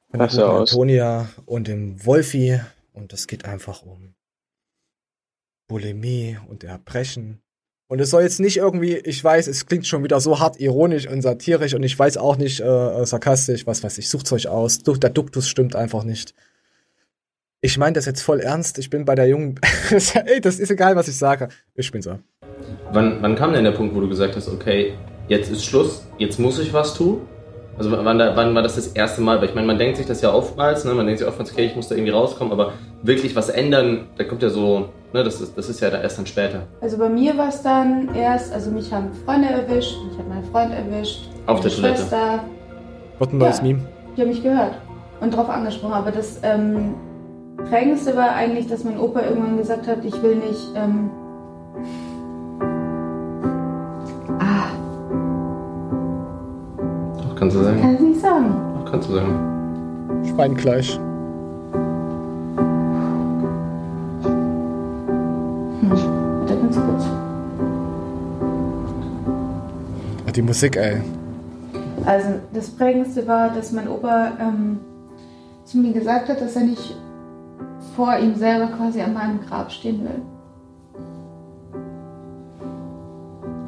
[0.09, 0.71] Von der guten aus.
[0.71, 2.59] Antonia und dem Wolfi.
[2.95, 4.15] Und es geht einfach um
[5.69, 7.43] Bulimie und Erbrechen.
[7.91, 11.09] Und es soll jetzt nicht irgendwie, ich weiß, es klingt schon wieder so hart ironisch
[11.09, 14.79] und satirisch und ich weiß auch nicht äh, sarkastisch, was weiß ich, sucht's euch aus.
[14.85, 16.33] Der Duktus stimmt einfach nicht.
[17.61, 18.79] Ich meine das jetzt voll ernst.
[18.79, 19.59] Ich bin bei der jungen.
[20.25, 21.49] Ey, das ist egal, was ich sage.
[21.75, 22.21] Ich bin so.
[22.93, 24.95] Wann, wann kam denn der Punkt, wo du gesagt hast, okay,
[25.27, 27.23] jetzt ist Schluss, jetzt muss ich was tun?
[27.81, 29.39] Also wann, da, wann war das das erste Mal?
[29.40, 30.93] Weil ich meine, man denkt sich das ja oftmals, ne?
[30.93, 34.24] man denkt sich oftmals, okay, ich muss da irgendwie rauskommen, aber wirklich was ändern, da
[34.24, 36.65] kommt ja so, ne, das ist, das ist ja da erst dann später.
[36.82, 40.44] Also bei mir war es dann erst, also mich haben Freunde erwischt, mich hat mein
[40.44, 41.23] Freund erwischt.
[41.47, 41.98] Auf meine der Toilette.
[42.02, 42.44] Schwester,
[43.19, 43.62] Wird ein neues Ja.
[43.62, 43.81] Meme.
[44.15, 44.74] die haben mich gehört
[45.23, 45.94] und drauf angesprochen.
[45.94, 46.97] Aber das ähm,
[47.70, 50.69] Prägendste war eigentlich, dass mein Opa irgendwann gesagt hat, ich will nicht.
[50.77, 51.11] Ähm,
[57.41, 57.95] kannst du kann sagen.
[57.95, 58.55] ich nicht sagen.
[58.75, 60.25] Doch, kannst du sagen.
[60.29, 60.99] Schweinkleisch.
[65.81, 65.91] Hm.
[65.91, 67.05] Warte ganz kurz.
[70.27, 71.01] Ah, Die Musik, ey.
[72.05, 74.79] Also das Prägendste war, dass mein Opa ähm,
[75.65, 76.95] zu mir gesagt hat, dass er nicht
[77.97, 80.23] vor ihm selber quasi an meinem Grab stehen will.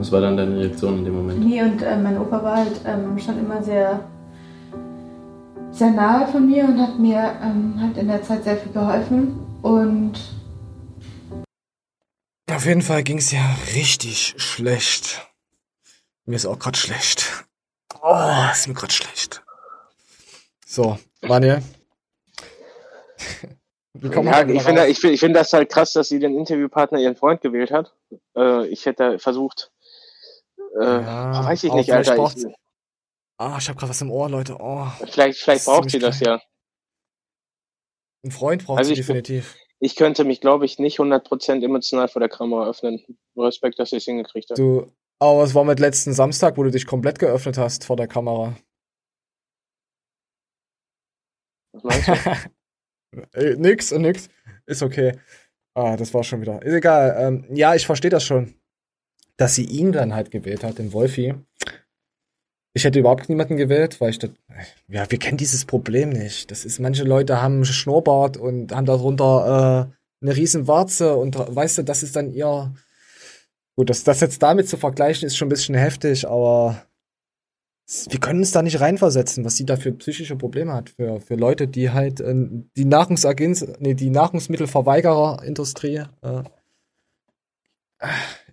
[0.03, 1.47] Was war dann deine Reaktion in dem Moment?
[1.47, 4.01] Nee, und äh, mein Opa war halt ähm, schon immer sehr,
[5.71, 9.39] sehr nahe von mir und hat mir ähm, halt in der Zeit sehr viel geholfen.
[9.63, 10.15] Und
[12.51, 15.25] Auf jeden Fall ging's ja richtig schlecht.
[16.25, 17.45] Mir ist auch grad schlecht.
[18.03, 19.45] Oh, ist mir grad schlecht.
[20.67, 20.99] So,
[23.93, 26.99] wir Ja, ich finde ich find, ich find das halt krass, dass sie den Interviewpartner
[26.99, 27.95] ihren Freund gewählt hat.
[28.37, 29.71] Äh, ich hätte versucht,
[30.81, 32.17] äh, Ja, weiß ich nicht, Alter.
[32.37, 32.47] Ich,
[33.39, 34.57] Ah, ich hab grad was im Ohr, Leute.
[34.61, 34.87] Oh.
[35.11, 36.41] vielleicht vielleicht braucht sie das ja.
[38.25, 39.57] Ein Freund braucht Also sie ich- definitiv.
[39.81, 43.05] Ich könnte mich, glaube ich, nicht 100% emotional vor der Kamera öffnen.
[43.37, 44.61] Respekt, dass ich es hingekriegt habe.
[44.63, 48.07] Du, aber was war mit letzten Samstag, wo du dich komplett geöffnet hast vor der
[48.07, 48.57] Kamera?
[51.73, 53.23] Was meinst du?
[53.33, 54.29] Ey, nix, nix.
[54.67, 55.19] Ist okay.
[55.75, 56.63] Ah, das war schon wieder.
[56.63, 57.17] Ist egal.
[57.19, 58.55] Ähm, ja, ich verstehe das schon.
[59.37, 61.35] Dass sie ihn dann halt gewählt hat, den Wolfi.
[62.75, 64.31] Ich hätte überhaupt niemanden gewählt, weil ich das.
[64.89, 66.51] Ja, wir kennen dieses Problem nicht.
[66.51, 71.79] Das ist, manche Leute haben Schnurrbart und haben darunter äh, eine riesen Warze und weißt
[71.79, 72.73] du, das ist dann ihr.
[73.77, 76.87] Gut, das, das jetzt damit zu vergleichen, ist schon ein bisschen heftig, aber
[78.09, 80.91] wir können uns da nicht reinversetzen, was sie da für psychische Probleme hat.
[80.91, 82.35] Für, für Leute, die halt äh,
[82.77, 86.05] die Nahrungsagenz, nee, die Nahrungsmittelverweigererindustrie.
[86.23, 86.43] Äh,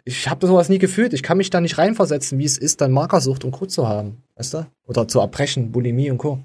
[0.06, 1.14] ich habe sowas nie gefühlt.
[1.14, 3.66] Ich kann mich da nicht reinversetzen, wie es ist, dann Magersucht und Co.
[3.66, 4.24] zu haben.
[4.36, 4.66] Weißt du?
[4.88, 6.40] Oder zu erbrechen, Bulimie und Co.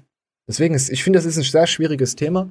[0.47, 2.49] Deswegen ist, ich finde, das ist ein sehr schwieriges Thema.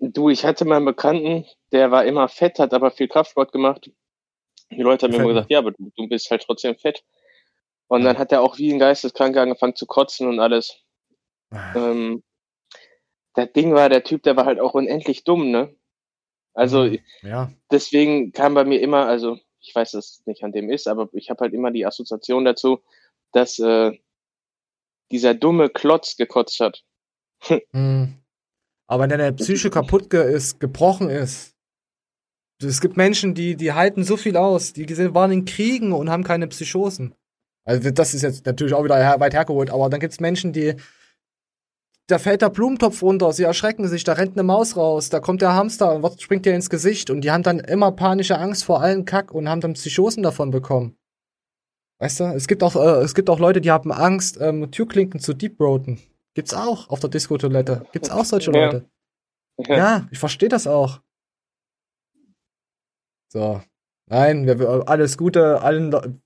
[0.00, 3.90] Du, ich hatte mal einen Bekannten, der war immer fett, hat aber viel Kraftsport gemacht.
[4.70, 5.34] Die Leute haben mir immer Fett.
[5.34, 7.02] gesagt, ja, aber du, du bist halt trotzdem fett.
[7.88, 10.78] Und dann hat er auch wie ein Geisteskranker angefangen zu kotzen und alles.
[11.74, 12.22] Ähm,
[13.34, 15.74] das Ding war, der Typ, der war halt auch unendlich dumm, ne?
[16.58, 16.90] Also
[17.22, 17.52] Ja.
[17.70, 21.08] deswegen kam bei mir immer, also ich weiß, dass es nicht an dem ist, aber
[21.12, 22.80] ich habe halt immer die Assoziation dazu,
[23.32, 23.92] dass äh,
[25.12, 26.84] dieser dumme Klotz gekotzt hat.
[27.72, 28.14] Hm.
[28.88, 31.54] Aber wenn deine Psyche kaputt ge ist, gebrochen ist.
[32.60, 34.72] Es gibt Menschen, die, die halten so viel aus.
[34.72, 37.14] Die waren in Kriegen und haben keine Psychosen.
[37.64, 40.74] Also das ist jetzt natürlich auch wieder weit hergeholt, aber dann gibt's Menschen, die.
[42.08, 45.42] Da fällt der Blumentopf runter, sie erschrecken sich, da rennt eine Maus raus, da kommt
[45.42, 48.64] der Hamster und was springt dir ins Gesicht und die haben dann immer panische Angst
[48.64, 50.96] vor allen Kack und haben dann Psychosen davon bekommen.
[52.00, 55.20] Weißt du, es gibt auch, äh, es gibt auch Leute, die haben Angst, ähm, Türklinken
[55.20, 55.98] zu deeproaten.
[56.34, 57.84] Gibt's auch auf der Disco-Toilette.
[57.92, 58.64] Gibt's auch solche Ja.
[58.66, 58.88] Leute.
[59.66, 61.00] Ja, ich verstehe das auch.
[63.30, 63.60] So.
[64.10, 65.90] Nein, wir, alles Gute, allen.
[65.90, 66.16] Le-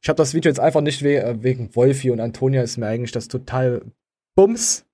[0.00, 2.86] Ich habe das Video jetzt einfach nicht we äh, wegen Wolfi und Antonia ist mir
[2.86, 3.82] eigentlich das total
[4.36, 4.86] Bums.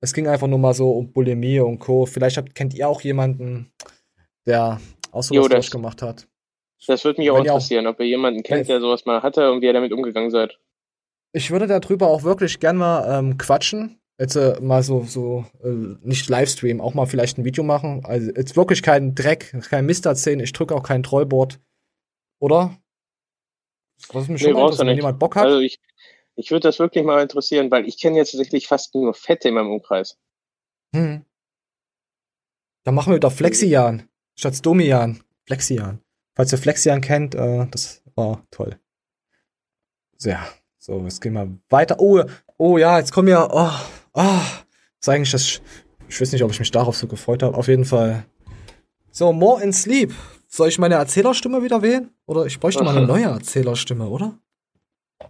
[0.00, 2.06] Es ging einfach nur mal so um Bulimie und Co.
[2.06, 3.72] Vielleicht habt, kennt ihr auch jemanden,
[4.46, 6.28] der auch sowas Jo, das- durchgemacht hat.
[6.86, 9.50] Das würde mich auch ihr auch- interessieren, ob ihr jemanden kennt, der sowas mal hatte
[9.50, 10.58] und wie ihr damit umgegangen seid.
[11.32, 13.98] Ich würde darüber auch wirklich gern mal ähm, quatschen.
[14.20, 15.68] Jetzt äh, mal so, so äh,
[16.02, 18.04] nicht Livestream, auch mal vielleicht ein Video machen.
[18.04, 20.40] Also jetzt wirklich keinen Dreck, kein Mist erzählen.
[20.40, 21.58] Ich drücke auch kein Trollboard.
[22.40, 22.76] Oder?
[24.12, 24.96] Was mich Nee, schon mal nicht.
[24.96, 25.46] jemand Bock hat.
[25.46, 25.78] Also ich,
[26.36, 29.54] ich würde das wirklich mal interessieren, weil ich kenne jetzt tatsächlich fast nur Fette in
[29.54, 30.18] meinem Umkreis.
[30.94, 31.24] Hm.
[32.84, 35.22] Dann machen wir wieder Flexian statt Stomian.
[35.46, 36.00] Flexian.
[36.34, 38.78] Falls ihr Flexian kennt, äh, das war toll.
[40.18, 40.46] So, ja,
[40.78, 41.96] so, jetzt gehen wir weiter.
[41.98, 42.22] Oh,
[42.58, 43.48] oh ja, jetzt kommen wir.
[43.50, 43.70] Oh,
[44.12, 45.60] oh, das ist eigentlich das.
[46.08, 47.56] Ich weiß nicht, ob ich mich darauf so gefreut habe.
[47.56, 48.26] Auf jeden Fall.
[49.10, 50.14] So, More in Sleep.
[50.46, 52.10] Soll ich meine Erzählerstimme wieder wählen?
[52.26, 54.38] Oder ich bräuchte mal eine neue Erzählerstimme, oder?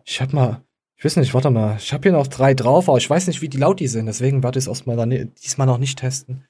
[0.04, 0.65] Ich hab mal.
[0.96, 1.76] Ich weiß nicht, warte mal.
[1.78, 4.06] Ich habe hier noch drei drauf, aber ich weiß nicht, wie die laut die sind.
[4.06, 5.10] Deswegen werde ich es erstmal dann
[5.42, 6.44] diesmal noch nicht testen.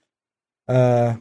[0.67, 1.15] Äh,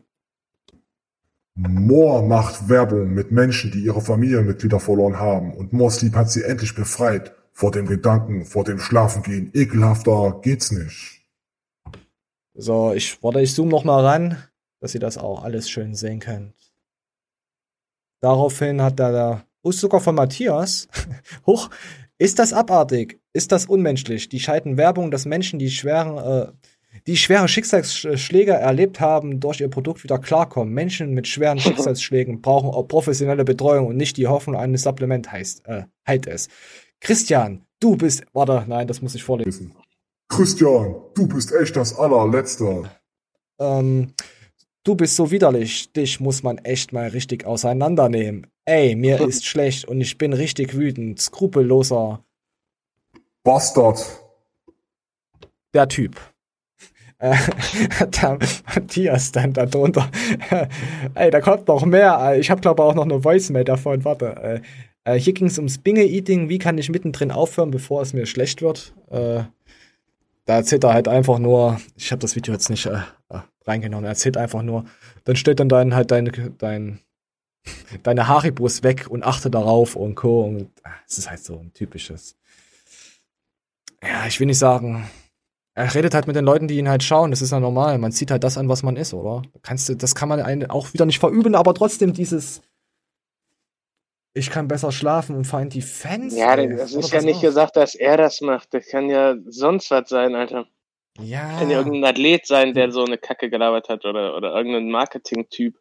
[1.56, 5.54] Moore macht Werbung mit Menschen, die ihre Familienmitglieder verloren haben.
[5.54, 9.52] Und More Sleep hat sie endlich befreit vor dem Gedanken, vor dem Schlafengehen.
[9.54, 11.22] Ekelhafter geht's nicht.
[12.54, 14.38] So, ich, warte, ich zoome noch mal ran,
[14.82, 16.54] dass ihr das auch alles schön sehen könnt.
[18.20, 20.88] Daraufhin hat da der Sogar von Matthias.
[21.46, 21.70] Huch,
[22.18, 23.20] ist das abartig?
[23.34, 24.30] Ist das unmenschlich?
[24.30, 26.52] Die schalten Werbung, dass Menschen, die schweren, äh,
[27.08, 30.74] die schwere Schicksalsschläge erlebt haben, durch ihr Produkt wieder klarkommen.
[30.74, 35.68] Menschen mit schweren Schicksalsschlägen brauchen auch professionelle Betreuung und nicht die Hoffnung, ein Supplement heißt,
[35.68, 36.48] äh, heilt es.
[37.02, 39.74] Christian, du bist, warte, nein, das muss ich vorlesen.
[40.30, 42.90] Christian, du bist echt das allerletzte.
[43.60, 44.14] Ähm,
[44.86, 48.48] du bist so widerlich, dich muss man echt mal richtig auseinandernehmen.
[48.64, 52.24] Ey, mir ist schlecht und ich bin richtig wütend, skrupelloser.
[53.44, 54.00] Bastard.
[55.74, 56.16] Der Typ.
[57.20, 57.36] Äh,
[58.22, 58.40] der
[58.74, 60.10] Matthias dann da drunter.
[61.16, 62.18] Ey, da kommt noch mehr.
[62.22, 64.04] Äh, Ich habe glaube auch noch eine Voicemail davon.
[64.06, 64.62] Warte.
[65.06, 66.50] Äh, äh, hier ging es ums Binge-Eating.
[66.50, 68.94] Wie kann ich mittendrin aufhören, bevor es mir schlecht wird?
[69.10, 69.44] Äh,
[70.46, 73.00] da erzählt er halt einfach nur, ich habe das Video jetzt nicht äh,
[73.66, 74.86] reingenommen, er erzählt einfach nur,
[75.24, 77.00] dann stellt dann dein, halt deine, dein,
[78.04, 80.44] deine Haribos weg und achte darauf und Co.
[80.44, 82.38] Und äh, es ist halt so ein typisches.
[84.04, 85.10] Ja, ich will nicht sagen,
[85.74, 87.98] er redet halt mit den Leuten, die ihn halt schauen, das ist ja normal.
[87.98, 89.42] Man zieht halt das an, was man ist, oder?
[89.62, 92.62] Kannst du, das kann man auch wieder nicht verüben, aber trotzdem dieses,
[94.34, 96.36] ich kann besser schlafen und feind die Fans.
[96.36, 98.74] Ja, das ist ja nicht gesagt, dass er das macht.
[98.74, 100.66] Das kann ja sonst was sein, Alter.
[101.20, 101.60] Ja.
[101.60, 105.76] Kann ja irgendein Athlet sein, der so eine Kacke gelabert hat oder, oder irgendein Marketing-Typ.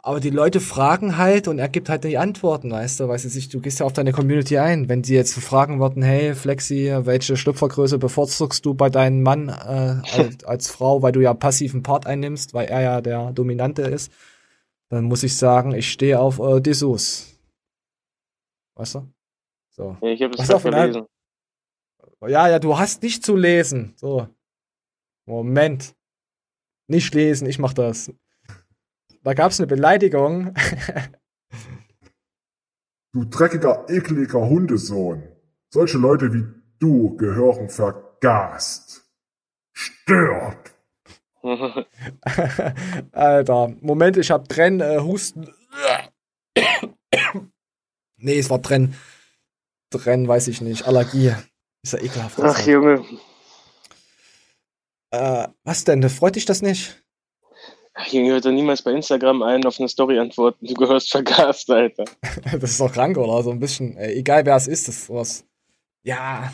[0.00, 3.48] Aber die Leute fragen halt und er gibt halt die Antworten, weißt du, weißt du,
[3.48, 4.88] du gehst ja auf deine Community ein.
[4.88, 9.52] Wenn die jetzt fragen würden, hey Flexi, welche Schlüpfergröße bevorzugst du bei deinem Mann äh,
[10.16, 14.12] als, als Frau, weil du ja passiven Part einnimmst, weil er ja der Dominante ist,
[14.88, 17.36] dann muss ich sagen, ich stehe auf äh, Dessous.
[18.76, 19.12] Weißt du?
[19.70, 19.96] So.
[20.00, 21.06] Ja, ich habe das gelesen.
[22.22, 23.94] Ja, ja, du hast nicht zu lesen.
[23.96, 24.28] So.
[25.28, 25.94] Moment.
[26.88, 28.10] Nicht lesen, ich mach das.
[29.22, 30.54] Da gab's eine Beleidigung.
[33.14, 35.22] Du dreckiger, ekliger Hundesohn.
[35.72, 36.44] Solche Leute wie
[36.78, 39.10] du gehören vergast.
[39.72, 40.70] Stirb.
[43.12, 45.48] Alter, Moment, ich hab Trenn, äh, Husten.
[48.18, 48.94] nee, es war Trenn.
[49.90, 50.86] Trenn, weiß ich nicht.
[50.86, 51.32] Allergie.
[51.82, 52.38] Ist ja ekelhaft.
[52.40, 53.04] Ach, Junge.
[55.10, 56.08] Äh, was denn?
[56.08, 57.02] Freut dich das nicht?
[58.06, 60.66] Junge, hört doch niemals bei Instagram ein auf eine Story antworten.
[60.66, 62.04] Du gehörst vergast, Alter.
[62.60, 63.42] das ist doch krank, oder?
[63.42, 63.96] So ein bisschen.
[63.96, 65.44] Äh, egal wer es ist, das ist sowas.
[66.04, 66.52] Ja.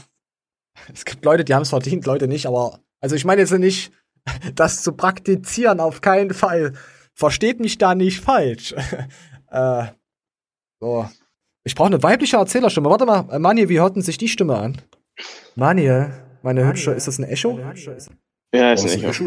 [0.92, 2.80] Es gibt Leute, die haben es verdient, Leute nicht, aber.
[3.00, 3.92] Also ich meine jetzt nicht,
[4.54, 6.72] das zu praktizieren, auf keinen Fall.
[7.12, 8.74] Versteht mich da nicht falsch.
[9.50, 9.84] äh,
[10.80, 11.08] so.
[11.64, 12.90] Ich brauche eine weibliche Erzählerstimme.
[12.90, 14.82] Warte mal, Manje, wie hört denn sich die Stimme an?
[15.54, 16.12] Manje,
[16.42, 17.58] Meine hübsche, ist das ein Echo?
[18.54, 18.84] Ja, ist.
[18.84, 19.26] Echo?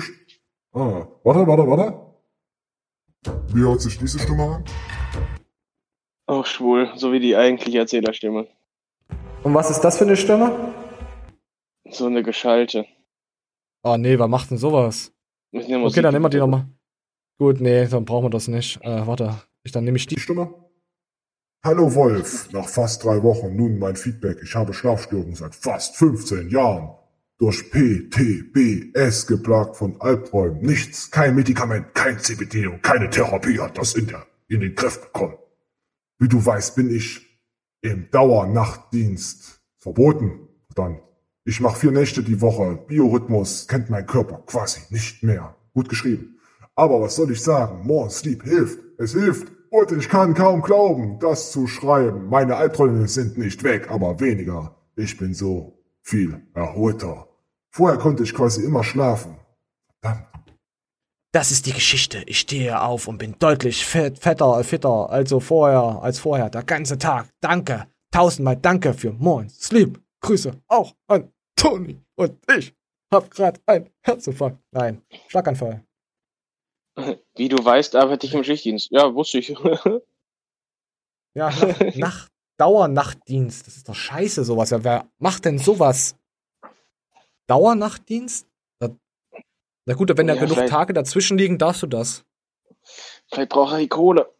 [0.74, 3.54] Ah, warte, warte, warte.
[3.54, 4.66] Wie hört sich diese Stimme an?
[6.28, 8.48] Auch schwul, so wie die eigentliche Erzählerstimme.
[9.44, 10.74] Und was ist das für eine Stimme?
[11.90, 12.86] So eine Geschalte.
[13.84, 15.14] Oh nee, wer macht denn sowas?
[15.54, 16.68] Okay, Musik- dann nehmen wir die nochmal.
[17.40, 18.82] Gut, nee, dann brauchen wir das nicht.
[18.82, 20.54] Äh, warte, ich, dann nehme ich die Stimme.
[21.66, 24.40] Hallo Wolf, nach fast drei Wochen nun mein Feedback.
[24.44, 26.97] Ich habe Schlafstörungen seit fast 15 Jahren.
[27.40, 30.62] Durch PTBS geplagt von Albträumen.
[30.62, 35.02] Nichts, kein Medikament, kein CBD und keine Therapie hat das in, der, in den Griff
[35.02, 35.38] bekommen.
[36.20, 37.28] Wie du weißt, bin ich
[37.82, 40.48] im Dauernachtdienst verboten.
[40.74, 41.00] Dann,
[41.46, 42.80] ich mache vier Nächte die Woche.
[42.88, 45.56] Biorhythmus kennt mein Körper quasi nicht mehr.
[45.74, 46.40] Gut geschrieben.
[46.76, 47.86] Aber was soll ich sagen?
[47.86, 48.80] More Sleep hilft.
[48.98, 49.52] Es hilft.
[49.70, 52.30] Und ich kann kaum glauben, das zu schreiben.
[52.30, 54.76] Meine Albträume sind nicht weg, aber weniger.
[54.96, 57.27] Ich bin so viel erholter.
[57.78, 59.38] Vorher konnte ich quasi immer schlafen.
[61.32, 62.24] Das ist die Geschichte.
[62.26, 66.50] Ich stehe auf und bin deutlich fett, fetter, fitter, also vorher, als vorher.
[66.50, 67.30] Der ganze Tag.
[67.40, 67.86] Danke.
[68.12, 70.02] Tausendmal danke für Morn Sleep.
[70.22, 72.02] Grüße auch an Toni.
[72.16, 72.74] Und ich
[73.14, 74.58] hab grad ein Herzinfarkt.
[74.72, 75.84] Nein, Schlaganfall.
[77.36, 78.90] Wie du weißt, arbeite ich im Schichtdienst.
[78.90, 79.54] Ja, wusste ich.
[81.36, 83.68] Ja, Nacht, Nacht, Dauernachtdienst.
[83.68, 84.72] Das ist doch scheiße, sowas.
[84.72, 86.16] Ja, wer macht denn sowas?
[87.48, 88.48] Dauernachtdienst?
[88.80, 88.90] Na,
[89.86, 92.26] na gut, wenn da Ja, genug Tage dazwischen liegen, darfst du das.
[93.32, 94.32] Vielleicht braucht er die Kohle.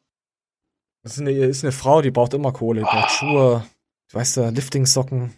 [1.04, 3.66] Das ist eine, ist eine Frau, die braucht immer Kohle, die braucht Schuhe,
[4.12, 5.34] weißt du, Liftingsocken,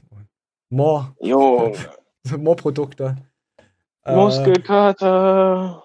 [0.69, 1.15] More.
[1.19, 1.75] Jo.
[2.37, 3.17] More-Produkte.
[4.05, 5.83] Äh, Muskelkater.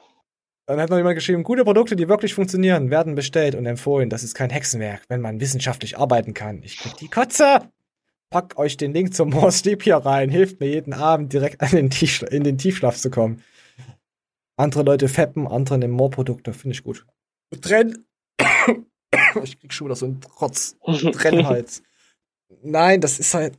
[0.67, 4.09] Dann hat noch jemand geschrieben, gute Produkte, die wirklich funktionieren, werden bestellt und empfohlen.
[4.09, 6.63] Das ist kein Hexenwerk, wenn man wissenschaftlich arbeiten kann.
[6.63, 7.61] Ich krieg die Kotze.
[8.35, 10.29] Pack euch den Link zum More Sleep hier rein.
[10.29, 11.91] Hilft mir jeden Abend direkt an den
[12.33, 13.45] in den Tiefschlaf zu kommen.
[14.57, 16.53] Andere Leute feppen, andere nehmen More-Produkte.
[16.53, 17.07] Finde ich gut.
[17.61, 18.05] Trenn.
[19.45, 20.77] ich krieg schon wieder so einen Trotz.
[21.13, 21.85] Trennhals.
[22.61, 23.57] Nein, das ist halt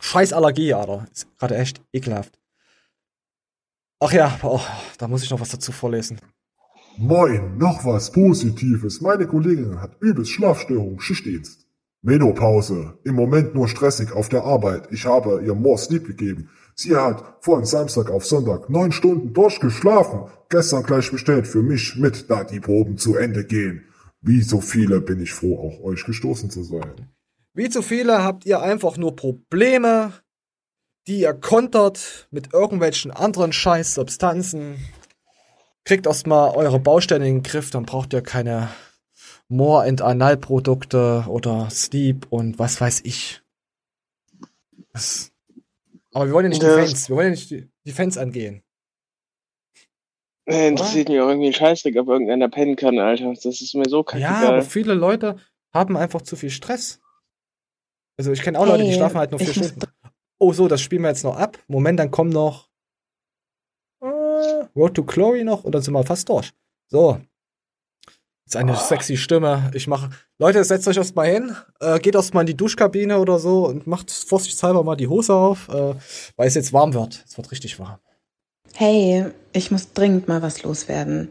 [0.00, 1.06] scheiß Allergie, Alter.
[1.12, 2.40] Ist gerade echt ekelhaft.
[4.00, 4.58] Ach ja, oh,
[4.98, 6.18] da muss ich noch was dazu vorlesen.
[6.96, 9.00] Moin, noch was Positives.
[9.00, 11.61] Meine Kollegin hat übelst Schlafstörung, Schichtdienst.
[12.02, 12.98] Menopause.
[13.04, 14.88] Im Moment nur stressig auf der Arbeit.
[14.90, 16.50] Ich habe ihr More Sleep gegeben.
[16.74, 20.24] Sie hat von Samstag auf Sonntag neun Stunden durchgeschlafen.
[20.48, 23.84] Gestern gleich bestellt für mich mit, da die Proben zu Ende gehen.
[24.20, 27.08] Wie so viele bin ich froh, auch euch gestoßen zu sein.
[27.54, 30.12] Wie zu viele habt ihr einfach nur Probleme,
[31.06, 34.76] die ihr kontert mit irgendwelchen anderen Scheißsubstanzen.
[35.84, 38.70] Kriegt erstmal eure Baustelle in den Griff, dann braucht ihr keine
[39.52, 43.42] More- and Anal-Produkte oder Sleep und was weiß ich.
[44.92, 45.32] Das
[46.14, 46.74] aber wir wollen ja nicht die Ja.
[46.74, 48.62] Fans, wir wollen ja nicht die, die Fans angehen.
[50.44, 53.32] Äh, interessiert mich auch irgendwie ein Scheißdreck, ob irgendeiner pennen kann, Alter.
[53.32, 54.22] Das ist mir so kacke.
[54.22, 55.36] Ja, aber viele Leute
[55.72, 57.00] haben einfach zu viel Stress.
[58.18, 59.80] Also ich kenne auch Leute, die schlafen halt nur vier Stunden.
[60.38, 61.58] Oh so, das spielen wir jetzt noch ab.
[61.68, 62.68] Moment, dann kommen noch
[64.00, 64.06] äh,
[64.76, 66.52] Road to Glory noch und dann sind wir fast durch.
[66.88, 67.20] So.
[68.44, 69.70] Jetzt eine sexy Stimme.
[69.74, 70.10] Ich mache.
[70.38, 74.10] Leute, setzt euch erstmal hin, äh, geht erstmal in die Duschkabine oder so und macht
[74.10, 75.94] vorsichtshalber mal die Hose auf, äh,
[76.36, 77.24] weil es jetzt warm wird.
[77.26, 77.98] Es wird richtig warm.
[78.74, 81.28] Hey, ich muss dringend mal was loswerden.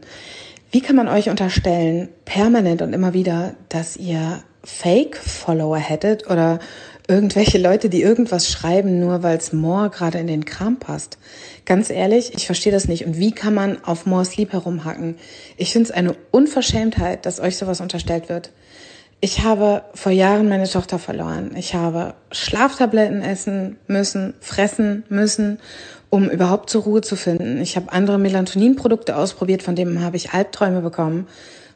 [0.70, 6.60] Wie kann man euch unterstellen, permanent und immer wieder, dass ihr Fake-Follower hättet oder
[7.08, 11.18] irgendwelche Leute, die irgendwas schreiben, nur weil es More gerade in den Kram passt?
[11.64, 13.06] Ganz ehrlich, ich verstehe das nicht.
[13.06, 15.16] Und wie kann man auf More Sleep herumhacken?
[15.56, 18.50] Ich finde es eine Unverschämtheit, dass euch sowas unterstellt wird.
[19.20, 21.52] Ich habe vor Jahren meine Tochter verloren.
[21.56, 25.60] Ich habe Schlaftabletten essen müssen, fressen müssen,
[26.10, 27.60] um überhaupt zur Ruhe zu finden.
[27.60, 31.28] Ich habe andere Melatoninprodukte ausprobiert, von denen habe ich Albträume bekommen.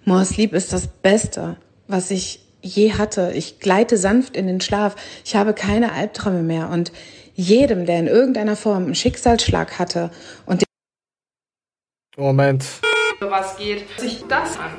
[0.05, 3.32] More Sleep ist das Beste, was ich je hatte.
[3.34, 4.97] Ich gleite sanft in den Schlaf.
[5.24, 6.68] Ich habe keine Albträume mehr.
[6.70, 6.93] Und
[7.34, 10.10] jedem, der in irgendeiner Form einen Schicksalsschlag hatte
[10.47, 10.64] und
[12.16, 12.64] Moment.
[13.20, 14.72] Was geht sich das an?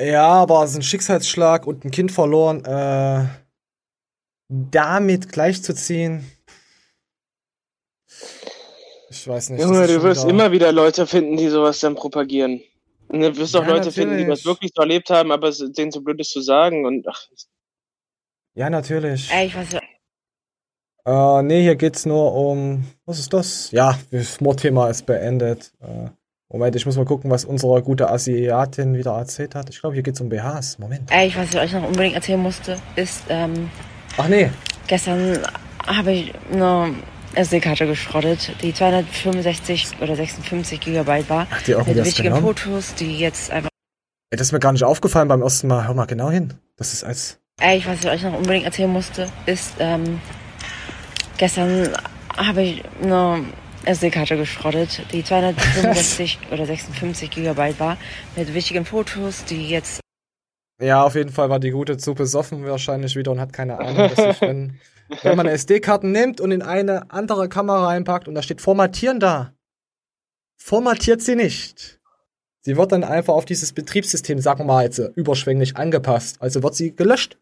[0.00, 3.24] Ja, aber es ist ein Schicksalsschlag und ein Kind verloren, äh,
[4.48, 6.30] damit gleichzuziehen.
[9.10, 9.62] Ich weiß nicht.
[9.62, 12.60] Junge, du wirst wieder- immer wieder Leute finden, die sowas dann propagieren.
[13.08, 14.42] Du wirst auch Ja, Leute finden, die natürlich.
[14.42, 16.84] das wirklich so erlebt haben, aber es denen zu blöd ist zu sagen.
[16.86, 17.20] Und ach,
[18.54, 19.30] Ja, natürlich.
[19.32, 19.80] Ey, ich weiß ja.
[21.38, 22.84] Äh, nee, hier geht's nur um.
[23.04, 23.70] Was ist das?
[23.70, 25.72] Ja, das Mordthema ist beendet.
[25.80, 26.10] Äh,
[26.48, 29.68] Moment, ich muss mal gucken, was unsere gute Asiatin wieder erzählt hat.
[29.68, 30.78] Ich glaube, hier geht's um BHs.
[30.78, 31.10] Moment.
[31.12, 33.70] Ey, ich was ich euch noch unbedingt erzählen musste, ist, ähm,
[34.16, 34.50] Ach nee.
[34.86, 35.38] gestern
[35.86, 36.94] habe ich eine
[37.36, 41.46] SD-Karte geschrottet, die 265 oder 56 Gigabyte war.
[41.50, 42.42] Ach, die auch mit wichtigen genommen?
[42.42, 43.70] Fotos, die jetzt einfach.
[44.30, 45.86] Ey, das ist mir gar nicht aufgefallen beim ersten Mal.
[45.86, 46.54] Hör mal genau hin.
[46.76, 47.38] Das ist als.
[47.60, 50.20] Ey, was ich euch noch unbedingt erzählen musste, ist, ähm,
[51.38, 51.90] gestern
[52.36, 53.44] habe ich eine
[53.84, 57.96] SD-Karte geschrottet, die 265 oder 56 Gigabyte war,
[58.34, 60.00] mit wichtigen Fotos, die jetzt
[60.80, 63.96] Ja, auf jeden Fall war die gute zu besoffen wahrscheinlich wieder und hat keine Ahnung,
[64.14, 64.78] dass ich, wenn,
[65.22, 69.54] wenn man SD-Karten nimmt und in eine andere Kamera reinpackt und da steht Formatieren da,
[70.58, 72.00] formatiert sie nicht.
[72.60, 76.42] Sie wird dann einfach auf dieses Betriebssystem, sagen wir mal jetzt äh, überschwänglich angepasst.
[76.42, 77.38] Also wird sie gelöscht.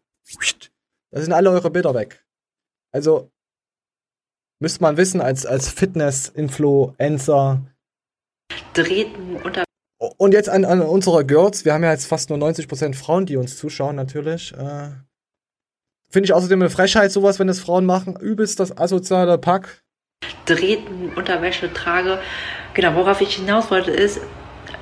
[1.11, 2.23] Da sind alle eure Bilder weg.
[2.91, 3.31] Also
[4.59, 7.65] müsste man wissen als, als Fitness-Influencer,
[8.73, 9.64] drehten unter
[10.17, 11.65] und jetzt an, an unsere Girls.
[11.65, 14.53] Wir haben ja jetzt fast nur 90% Frauen, die uns zuschauen, natürlich.
[14.53, 14.89] Äh,
[16.09, 18.15] Finde ich außerdem eine Frechheit, sowas, wenn es Frauen machen.
[18.15, 19.83] Übelst das asoziale Pack.
[20.45, 22.19] drehten Unterwäsche trage.
[22.73, 24.21] Genau, worauf ich hinaus wollte ist,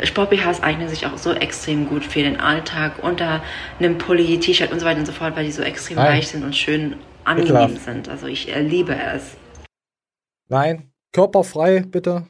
[0.04, 3.44] Sport-BHs eignen sich auch so extrem gut für den Alltag unter
[3.80, 6.08] einem Pulli, T-Shirt und so weiter und so fort, weil die so extrem Nein.
[6.08, 8.10] leicht sind und schön angenehm sind.
[8.10, 9.38] Also ich äh, liebe es.
[10.50, 12.28] Nein, körperfrei, bitte.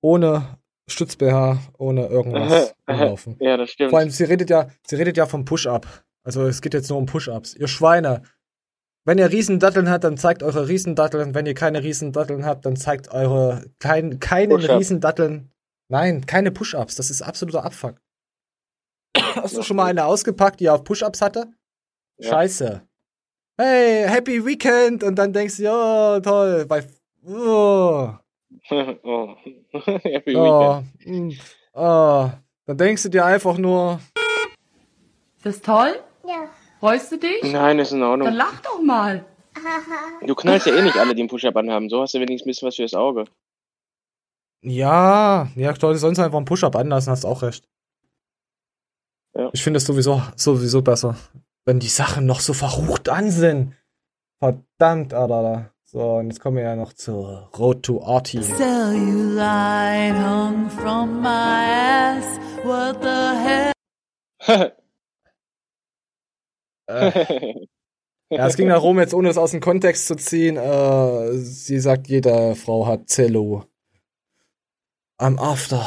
[0.00, 3.36] Ohne Stütz-BH, ohne irgendwas rumlaufen.
[3.40, 3.90] Ja, das stimmt.
[3.90, 5.86] Vor allem, sie redet ja, sie redet ja vom Push-Up.
[6.22, 7.54] Also es geht jetzt nur um Push-Ups.
[7.54, 8.22] Ihr Schweine.
[9.04, 11.34] Wenn ihr Riesendatteln habt, dann zeigt eure Riesendatteln.
[11.34, 14.56] Wenn ihr keine Riesendatteln habt, dann zeigt eure kein, keinen.
[14.56, 15.52] Riesendatteln.
[15.88, 16.96] Nein, keine Push-Ups.
[16.96, 18.00] Das ist absoluter Abfuck.
[19.16, 21.52] Hast du schon mal eine ausgepackt, die auf Push-Ups hatte?
[22.18, 22.30] Ja.
[22.30, 22.82] Scheiße.
[23.58, 25.02] Hey, Happy Weekend!
[25.02, 26.66] Und dann denkst du, ja, toll.
[26.66, 26.84] Bei,
[27.24, 28.12] oh,
[29.02, 29.36] oh.
[30.02, 31.34] Happy oh, Weekend.
[31.34, 31.38] mm,
[31.74, 32.30] oh.
[32.66, 34.00] Dann denkst du dir einfach nur,
[35.36, 36.00] Ist das toll?
[36.26, 36.48] Ja.
[36.80, 37.42] Freust du dich?
[37.44, 38.26] Nein, ist in Ordnung.
[38.26, 39.24] Dann lach doch mal.
[40.26, 41.88] Du knallst ja eh nicht alle, die einen Push-Up anhaben.
[41.88, 43.24] So hast du wenigstens ein bisschen was fürs Auge.
[44.62, 47.68] Ja, ja, sollen es einfach einen Push-Up anlassen, hast auch recht.
[49.34, 49.50] Ja.
[49.52, 51.16] Ich finde es sowieso, sowieso besser,
[51.64, 53.74] wenn die Sachen noch so verrucht an sind.
[54.38, 55.72] Verdammt, Alter.
[55.96, 58.42] So, und jetzt kommen wir ja noch zur Road to Artie.
[58.42, 62.38] Cellulite hung from my ass.
[62.64, 63.72] What the
[64.44, 64.72] hell?
[66.86, 67.66] Äh,
[68.30, 72.08] ja, es ging darum, jetzt ohne es aus dem Kontext zu ziehen, äh, sie sagt,
[72.08, 73.64] jede Frau hat Zello.
[75.16, 75.86] Am After.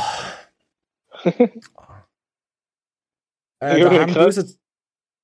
[3.61, 4.57] Äh, haben böse,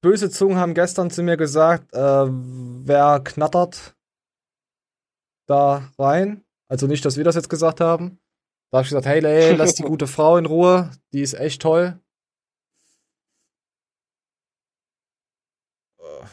[0.02, 3.95] böse Zungen haben gestern zu mir gesagt, äh, wer knattert
[5.46, 6.44] da rein?
[6.68, 8.20] Also nicht, dass wir das jetzt gesagt haben.
[8.72, 11.62] Da habe ich gesagt, hey, ey, lass die gute Frau in Ruhe, die ist echt
[11.62, 12.00] toll.
[16.00, 16.26] Äh,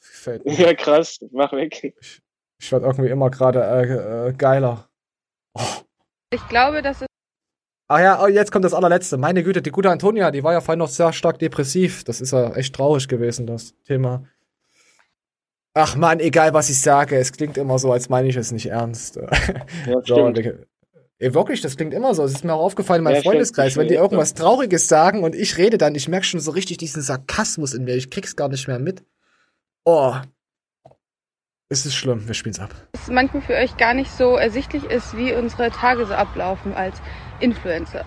[0.00, 0.54] Gefällt mir.
[0.54, 1.18] Ja, krass.
[1.32, 1.94] Mach weg.
[2.60, 4.88] Ich werde irgendwie immer gerade äh, äh, geiler.
[6.30, 7.06] Ich glaube, dass es
[7.86, 9.18] Ach ja, oh, jetzt kommt das allerletzte.
[9.18, 12.02] Meine Güte, die gute Antonia, die war ja vorhin noch sehr stark depressiv.
[12.04, 14.24] Das ist ja echt traurig gewesen, das Thema.
[15.74, 18.66] Ach man, egal was ich sage, es klingt immer so, als meine ich es nicht
[18.66, 19.18] ernst.
[19.86, 20.32] Ja, so.
[21.18, 22.24] Ey, wirklich, das klingt immer so.
[22.24, 23.34] Es ist mir auch aufgefallen in meinem Ja, stimmt.
[23.34, 26.78] Freundeskreis, wenn die irgendwas Trauriges sagen und ich rede dann, ich merke schon so richtig
[26.78, 27.94] diesen Sarkasmus in mir.
[27.94, 29.04] Ich krieg's gar nicht mehr mit.
[29.84, 30.14] Oh.
[31.68, 32.74] Es ist schlimm, wir spielen's ab.
[32.92, 37.00] es manchmal für euch gar nicht so ersichtlich ist, wie unsere Tage so ablaufen als
[37.40, 38.04] Influencer.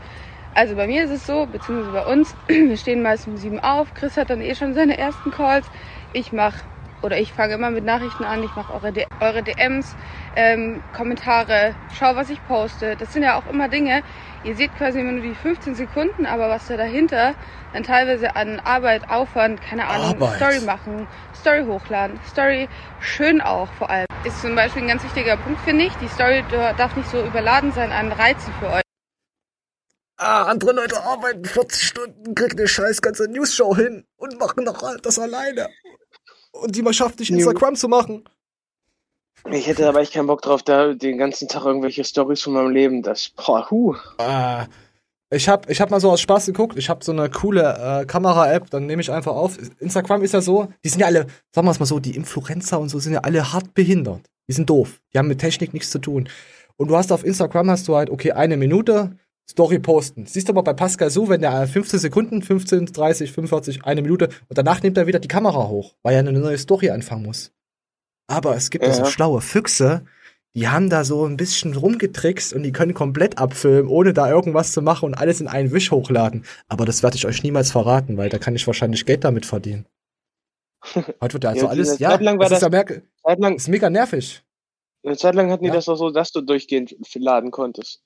[0.53, 3.93] Also bei mir ist es so, beziehungsweise bei uns, wir stehen meist um sieben auf.
[3.93, 5.65] Chris hat dann eh schon seine ersten Calls.
[6.13, 6.59] Ich mache
[7.01, 8.43] oder ich fange immer mit Nachrichten an.
[8.43, 9.95] Ich mache eure, eure DMs,
[10.35, 12.95] ähm, Kommentare, schau, was ich poste.
[12.95, 14.03] Das sind ja auch immer Dinge.
[14.43, 17.35] Ihr seht quasi immer nur die 15 Sekunden, aber was da dahinter
[17.73, 20.37] dann teilweise an Arbeit, Aufwand, keine Ahnung, Arbeit.
[20.37, 22.69] Story machen, Story hochladen, Story
[22.99, 24.07] schön auch vor allem.
[24.23, 25.93] Ist zum Beispiel ein ganz wichtiger Punkt, finde ich.
[25.95, 28.81] Die Story darf nicht so überladen sein an Reizen für euch.
[30.19, 34.97] Ah, andere Leute arbeiten 40 Stunden, kriegen eine scheiß ganze News-Show hin und machen noch
[34.97, 35.69] das alleine.
[36.61, 38.23] Und die mal schafft nicht Instagram zu machen.
[39.51, 42.71] Ich hätte aber echt keinen Bock drauf, da den ganzen Tag irgendwelche Stories von meinem
[42.71, 43.01] Leben.
[43.01, 43.95] Das, boah, huh.
[44.17, 44.65] Ah,
[45.29, 46.77] ich hab, ich hab mal so aus Spaß geguckt.
[46.77, 49.57] Ich hab so eine coole äh, Kamera-App, dann nehme ich einfach auf.
[49.79, 52.79] Instagram ist ja so, die sind ja alle, sagen wir es mal so, die Influencer
[52.79, 54.21] und so sind ja alle hart behindert.
[54.47, 55.01] Die sind doof.
[55.13, 56.29] Die haben mit Technik nichts zu tun.
[56.77, 59.17] Und du hast auf Instagram hast du halt, okay, eine Minute,
[59.49, 60.25] Story posten.
[60.25, 64.25] Siehst du aber bei Pascal so, wenn der 15 Sekunden, 15, 30, 45, eine Minute
[64.49, 67.51] und danach nimmt er wieder die Kamera hoch, weil er eine neue Story anfangen muss.
[68.29, 70.03] Aber es gibt ja so schlaue Füchse,
[70.53, 74.73] die haben da so ein bisschen rumgetrickst und die können komplett abfilmen, ohne da irgendwas
[74.73, 76.43] zu machen und alles in einen Wisch hochladen.
[76.67, 79.85] Aber das werde ich euch niemals verraten, weil da kann ich wahrscheinlich Geld damit verdienen.
[81.21, 83.39] Heute wird ja also Ja, alles, ja, lang war das ist das- ja merk Zeit
[83.39, 84.43] lang, ist mega nervig.
[85.05, 85.75] eine Zeit lang hatten die Ja.
[85.75, 88.03] das doch so, dass du durchgehend laden konntest.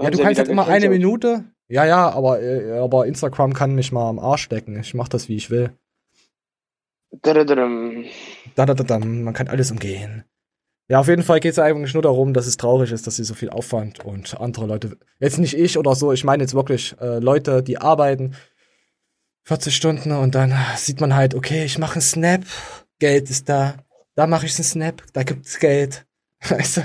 [0.00, 0.88] Ja, du kannst halt immer eine.
[0.88, 1.44] Minute.
[1.68, 4.78] Ja, ja, aber, äh, aber Instagram kann mich mal am Arsch stecken.
[4.78, 5.72] Ich mach das, wie ich will.
[8.54, 10.24] Da, da, da, da, man kann alles umgehen.
[10.88, 13.24] Ja, auf jeden Fall geht es eigentlich nur darum, dass es traurig ist, dass sie
[13.24, 16.94] so viel Aufwand und andere Leute, jetzt nicht ich oder so, ich meine jetzt wirklich
[17.00, 18.36] äh, Leute, die arbeiten
[19.44, 22.44] 40 Stunden und dann sieht man halt, okay, ich mache einen Snap,
[23.00, 23.74] Geld ist da,
[24.14, 26.06] da mache ich einen Snap, da gibt's Geld.
[26.48, 26.80] Weißt du,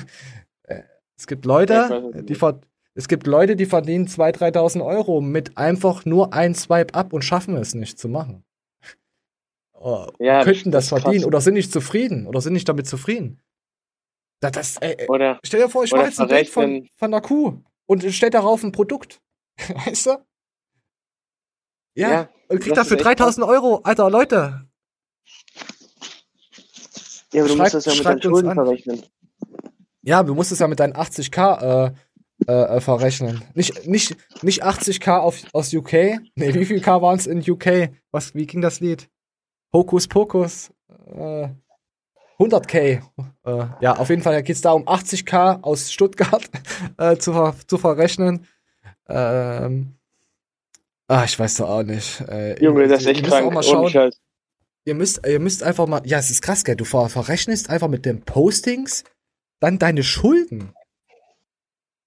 [0.63, 0.81] äh,
[1.15, 2.59] es gibt Ja, Leute, die ver
[2.93, 7.23] es gibt Leute, die verdienen 2.000, 3.000 Euro mit einfach nur ein Swipe up und
[7.23, 8.43] schaffen es nicht zu machen.
[9.73, 11.27] Oh, Ja, könnten das, das verdienen krass.
[11.27, 13.41] oder sind nicht zufrieden oder sind nicht damit zufrieden.
[14.41, 17.13] Das, das, ey, ey, Oder, stell dir vor, ich mache jetzt ein Bild von, von
[17.13, 19.21] einer Kuh und stell darauf ein Produkt.
[19.85, 20.17] Weißt du?
[21.95, 23.81] Ja, Ja, und krieg das dafür ist echt 3000 Euro.
[23.83, 24.67] Alter, Leute.
[27.33, 29.03] ja, aber du Schreibt- musst das ja mit deinen Schulden verrechnen.
[30.03, 31.93] Ja, du musst es ja mit deinen 80k äh,
[32.47, 33.43] äh, äh, verrechnen.
[33.53, 35.93] Nicht, nicht, nicht 80k auf, aus UK.
[36.35, 37.91] Nee, wie viel K waren es in UK?
[38.11, 39.09] Was, wie ging das Lied?
[39.73, 40.71] Hokus Pokus.
[41.13, 41.49] Äh,
[42.39, 43.01] 100k.
[43.45, 46.49] Äh, ja, auf jeden Fall geht es da um 80k aus Stuttgart
[46.97, 48.47] äh, zu, ver zu verrechnen.
[49.07, 49.95] Ähm,
[51.07, 52.21] ah, ich weiß doch auch nicht.
[52.21, 53.53] Äh, Junge, das ist ihr echt krank.
[53.91, 54.19] Scheiß.
[54.83, 57.87] Ihr müsst, ihr müsst einfach mal, ja, es ist krass, gell, du ver verrechnest einfach
[57.87, 59.03] mit den Postings
[59.59, 60.73] dann deine Schulden.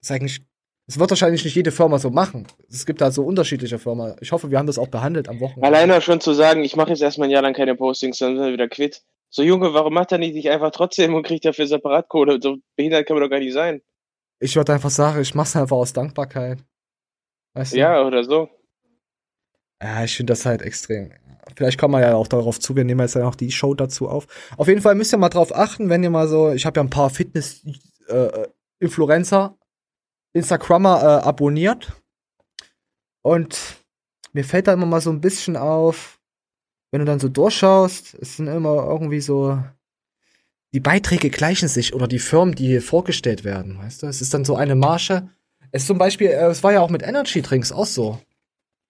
[0.05, 0.43] Das ist eigentlich,
[0.87, 2.47] das wird wahrscheinlich nicht jede Firma so machen.
[2.69, 4.15] Es gibt da so unterschiedliche Firmen.
[4.21, 5.67] Ich hoffe, wir haben das auch behandelt am Wochenende.
[5.67, 8.45] Alleine schon zu sagen, ich mache jetzt erstmal ein Jahr lang keine Postings, dann sind
[8.45, 9.01] wir wieder quitt.
[9.31, 12.39] So, Junge, warum macht er nicht dich einfach trotzdem und kriegt dafür Separatkohle?
[12.43, 13.81] So behindert kann man doch gar nicht sein.
[14.41, 16.63] Ich würde einfach sagen, ich mach's einfach aus Dankbarkeit.
[17.55, 17.79] Weißt du?
[17.79, 18.51] Ja, oder so.
[19.83, 21.15] Ja, ich finde das halt extrem.
[21.57, 24.07] Vielleicht kommen wir ja auch darauf zu, wir nehmen jetzt ja noch die Show dazu
[24.07, 24.27] auf.
[24.59, 26.85] Auf jeden Fall müsst ihr mal drauf achten, wenn ihr mal so, ich habe ja
[26.85, 29.57] ein paar Fitness-Influencer,
[30.35, 31.93] Instagrammer äh, abonniert.
[33.23, 33.83] Und
[34.33, 36.21] mir fällt da immer mal so ein bisschen auf,
[36.91, 39.59] wenn du dann so durchschaust, es sind immer irgendwie so,
[40.75, 44.07] die Beiträge gleichen sich oder die Firmen, die hier vorgestellt werden, weißt du?
[44.09, 45.31] Es ist dann so eine Marge.
[45.71, 48.21] Es zum Beispiel, äh, es war ja auch mit Energy Drinks auch so.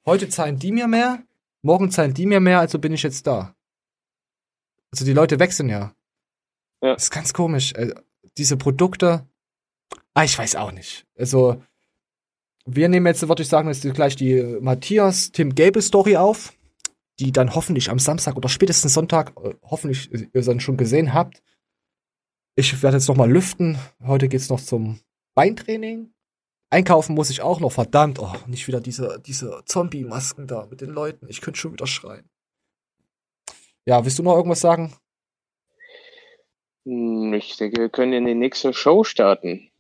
[0.07, 1.23] Heute zahlen die mir mehr,
[1.63, 3.55] morgen zahlen die mir mehr, also bin ich jetzt da.
[4.91, 5.95] Also die Leute wechseln ja.
[6.83, 6.95] Ja.
[6.95, 7.73] Das ist ganz komisch.
[7.75, 7.95] Äh,
[8.37, 9.27] diese Produkte,
[10.15, 11.07] ah, ich weiß auch nicht.
[11.17, 11.63] Also,
[12.67, 16.53] wir nehmen jetzt, würde ich sagen, jetzt gleich die Matthias Tim Gable Story auf,
[17.21, 21.43] die dann hoffentlich am Samstag oder spätestens Sonntag, äh, hoffentlich ihr dann schon gesehen habt.
[22.57, 23.79] Ich werde jetzt noch mal lüften.
[24.05, 25.01] Heute geht's noch zum
[25.35, 26.13] Beintraining.
[26.71, 28.19] Einkaufen muss ich auch noch, verdammt.
[28.19, 31.29] Oh, nicht wieder diese, diese Zombie-Masken da mit den Leuten.
[31.29, 32.29] Ich könnte schon wieder schreien.
[33.87, 34.95] Ja, willst du noch irgendwas sagen?
[36.87, 39.71] Hm, Ich denke, wir können in die nächste Show starten.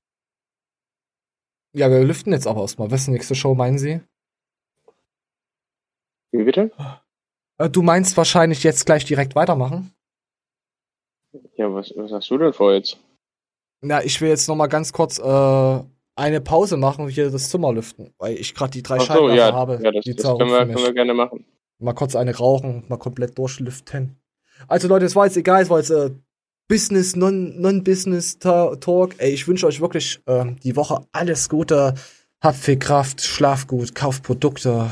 [1.75, 2.91] Ja, wir lüften jetzt aber erstmal.
[2.91, 4.01] Was ist die nächste Show, meinen Sie?
[6.31, 6.71] Wie bitte?
[7.59, 9.93] Äh, du meinst wahrscheinlich jetzt gleich direkt weitermachen?
[11.57, 12.99] Ja, was, was hast du denn vor jetzt?
[13.81, 15.81] Na, ich will jetzt noch mal ganz kurz äh,
[16.15, 19.35] eine Pause machen und hier das Zimmer lüften, weil ich gerade die drei so, Scheinwerfer
[19.35, 19.81] ja, habe.
[19.83, 21.45] ja, das, die das können, wir, können wir gerne machen.
[21.81, 24.17] Mal kurz eine rauchen, mal komplett durchlüften.
[24.69, 26.11] Also Leute, es war jetzt egal, es war jetzt äh,
[26.69, 29.15] Business, Non- Non-Business-Talk.
[29.19, 31.95] Ey, ich wünsche euch wirklich ähm, die Woche alles Gute.
[32.41, 34.91] Habt viel Kraft, schlaf gut, kauft Produkte.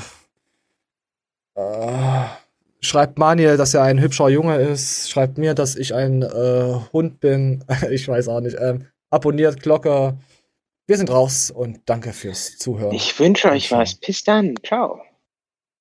[1.54, 2.24] Äh,
[2.80, 5.10] schreibt Manuel, dass er ein hübscher Junge ist.
[5.10, 7.64] Schreibt mir, dass ich ein äh, Hund bin.
[7.90, 8.56] ich weiß auch nicht.
[8.60, 10.18] Ähm, abonniert Glocke.
[10.86, 12.94] Wir sind raus und danke fürs Zuhören.
[12.94, 13.94] Ich wünsche euch was.
[13.94, 14.54] Bis dann.
[14.64, 15.00] Ciao.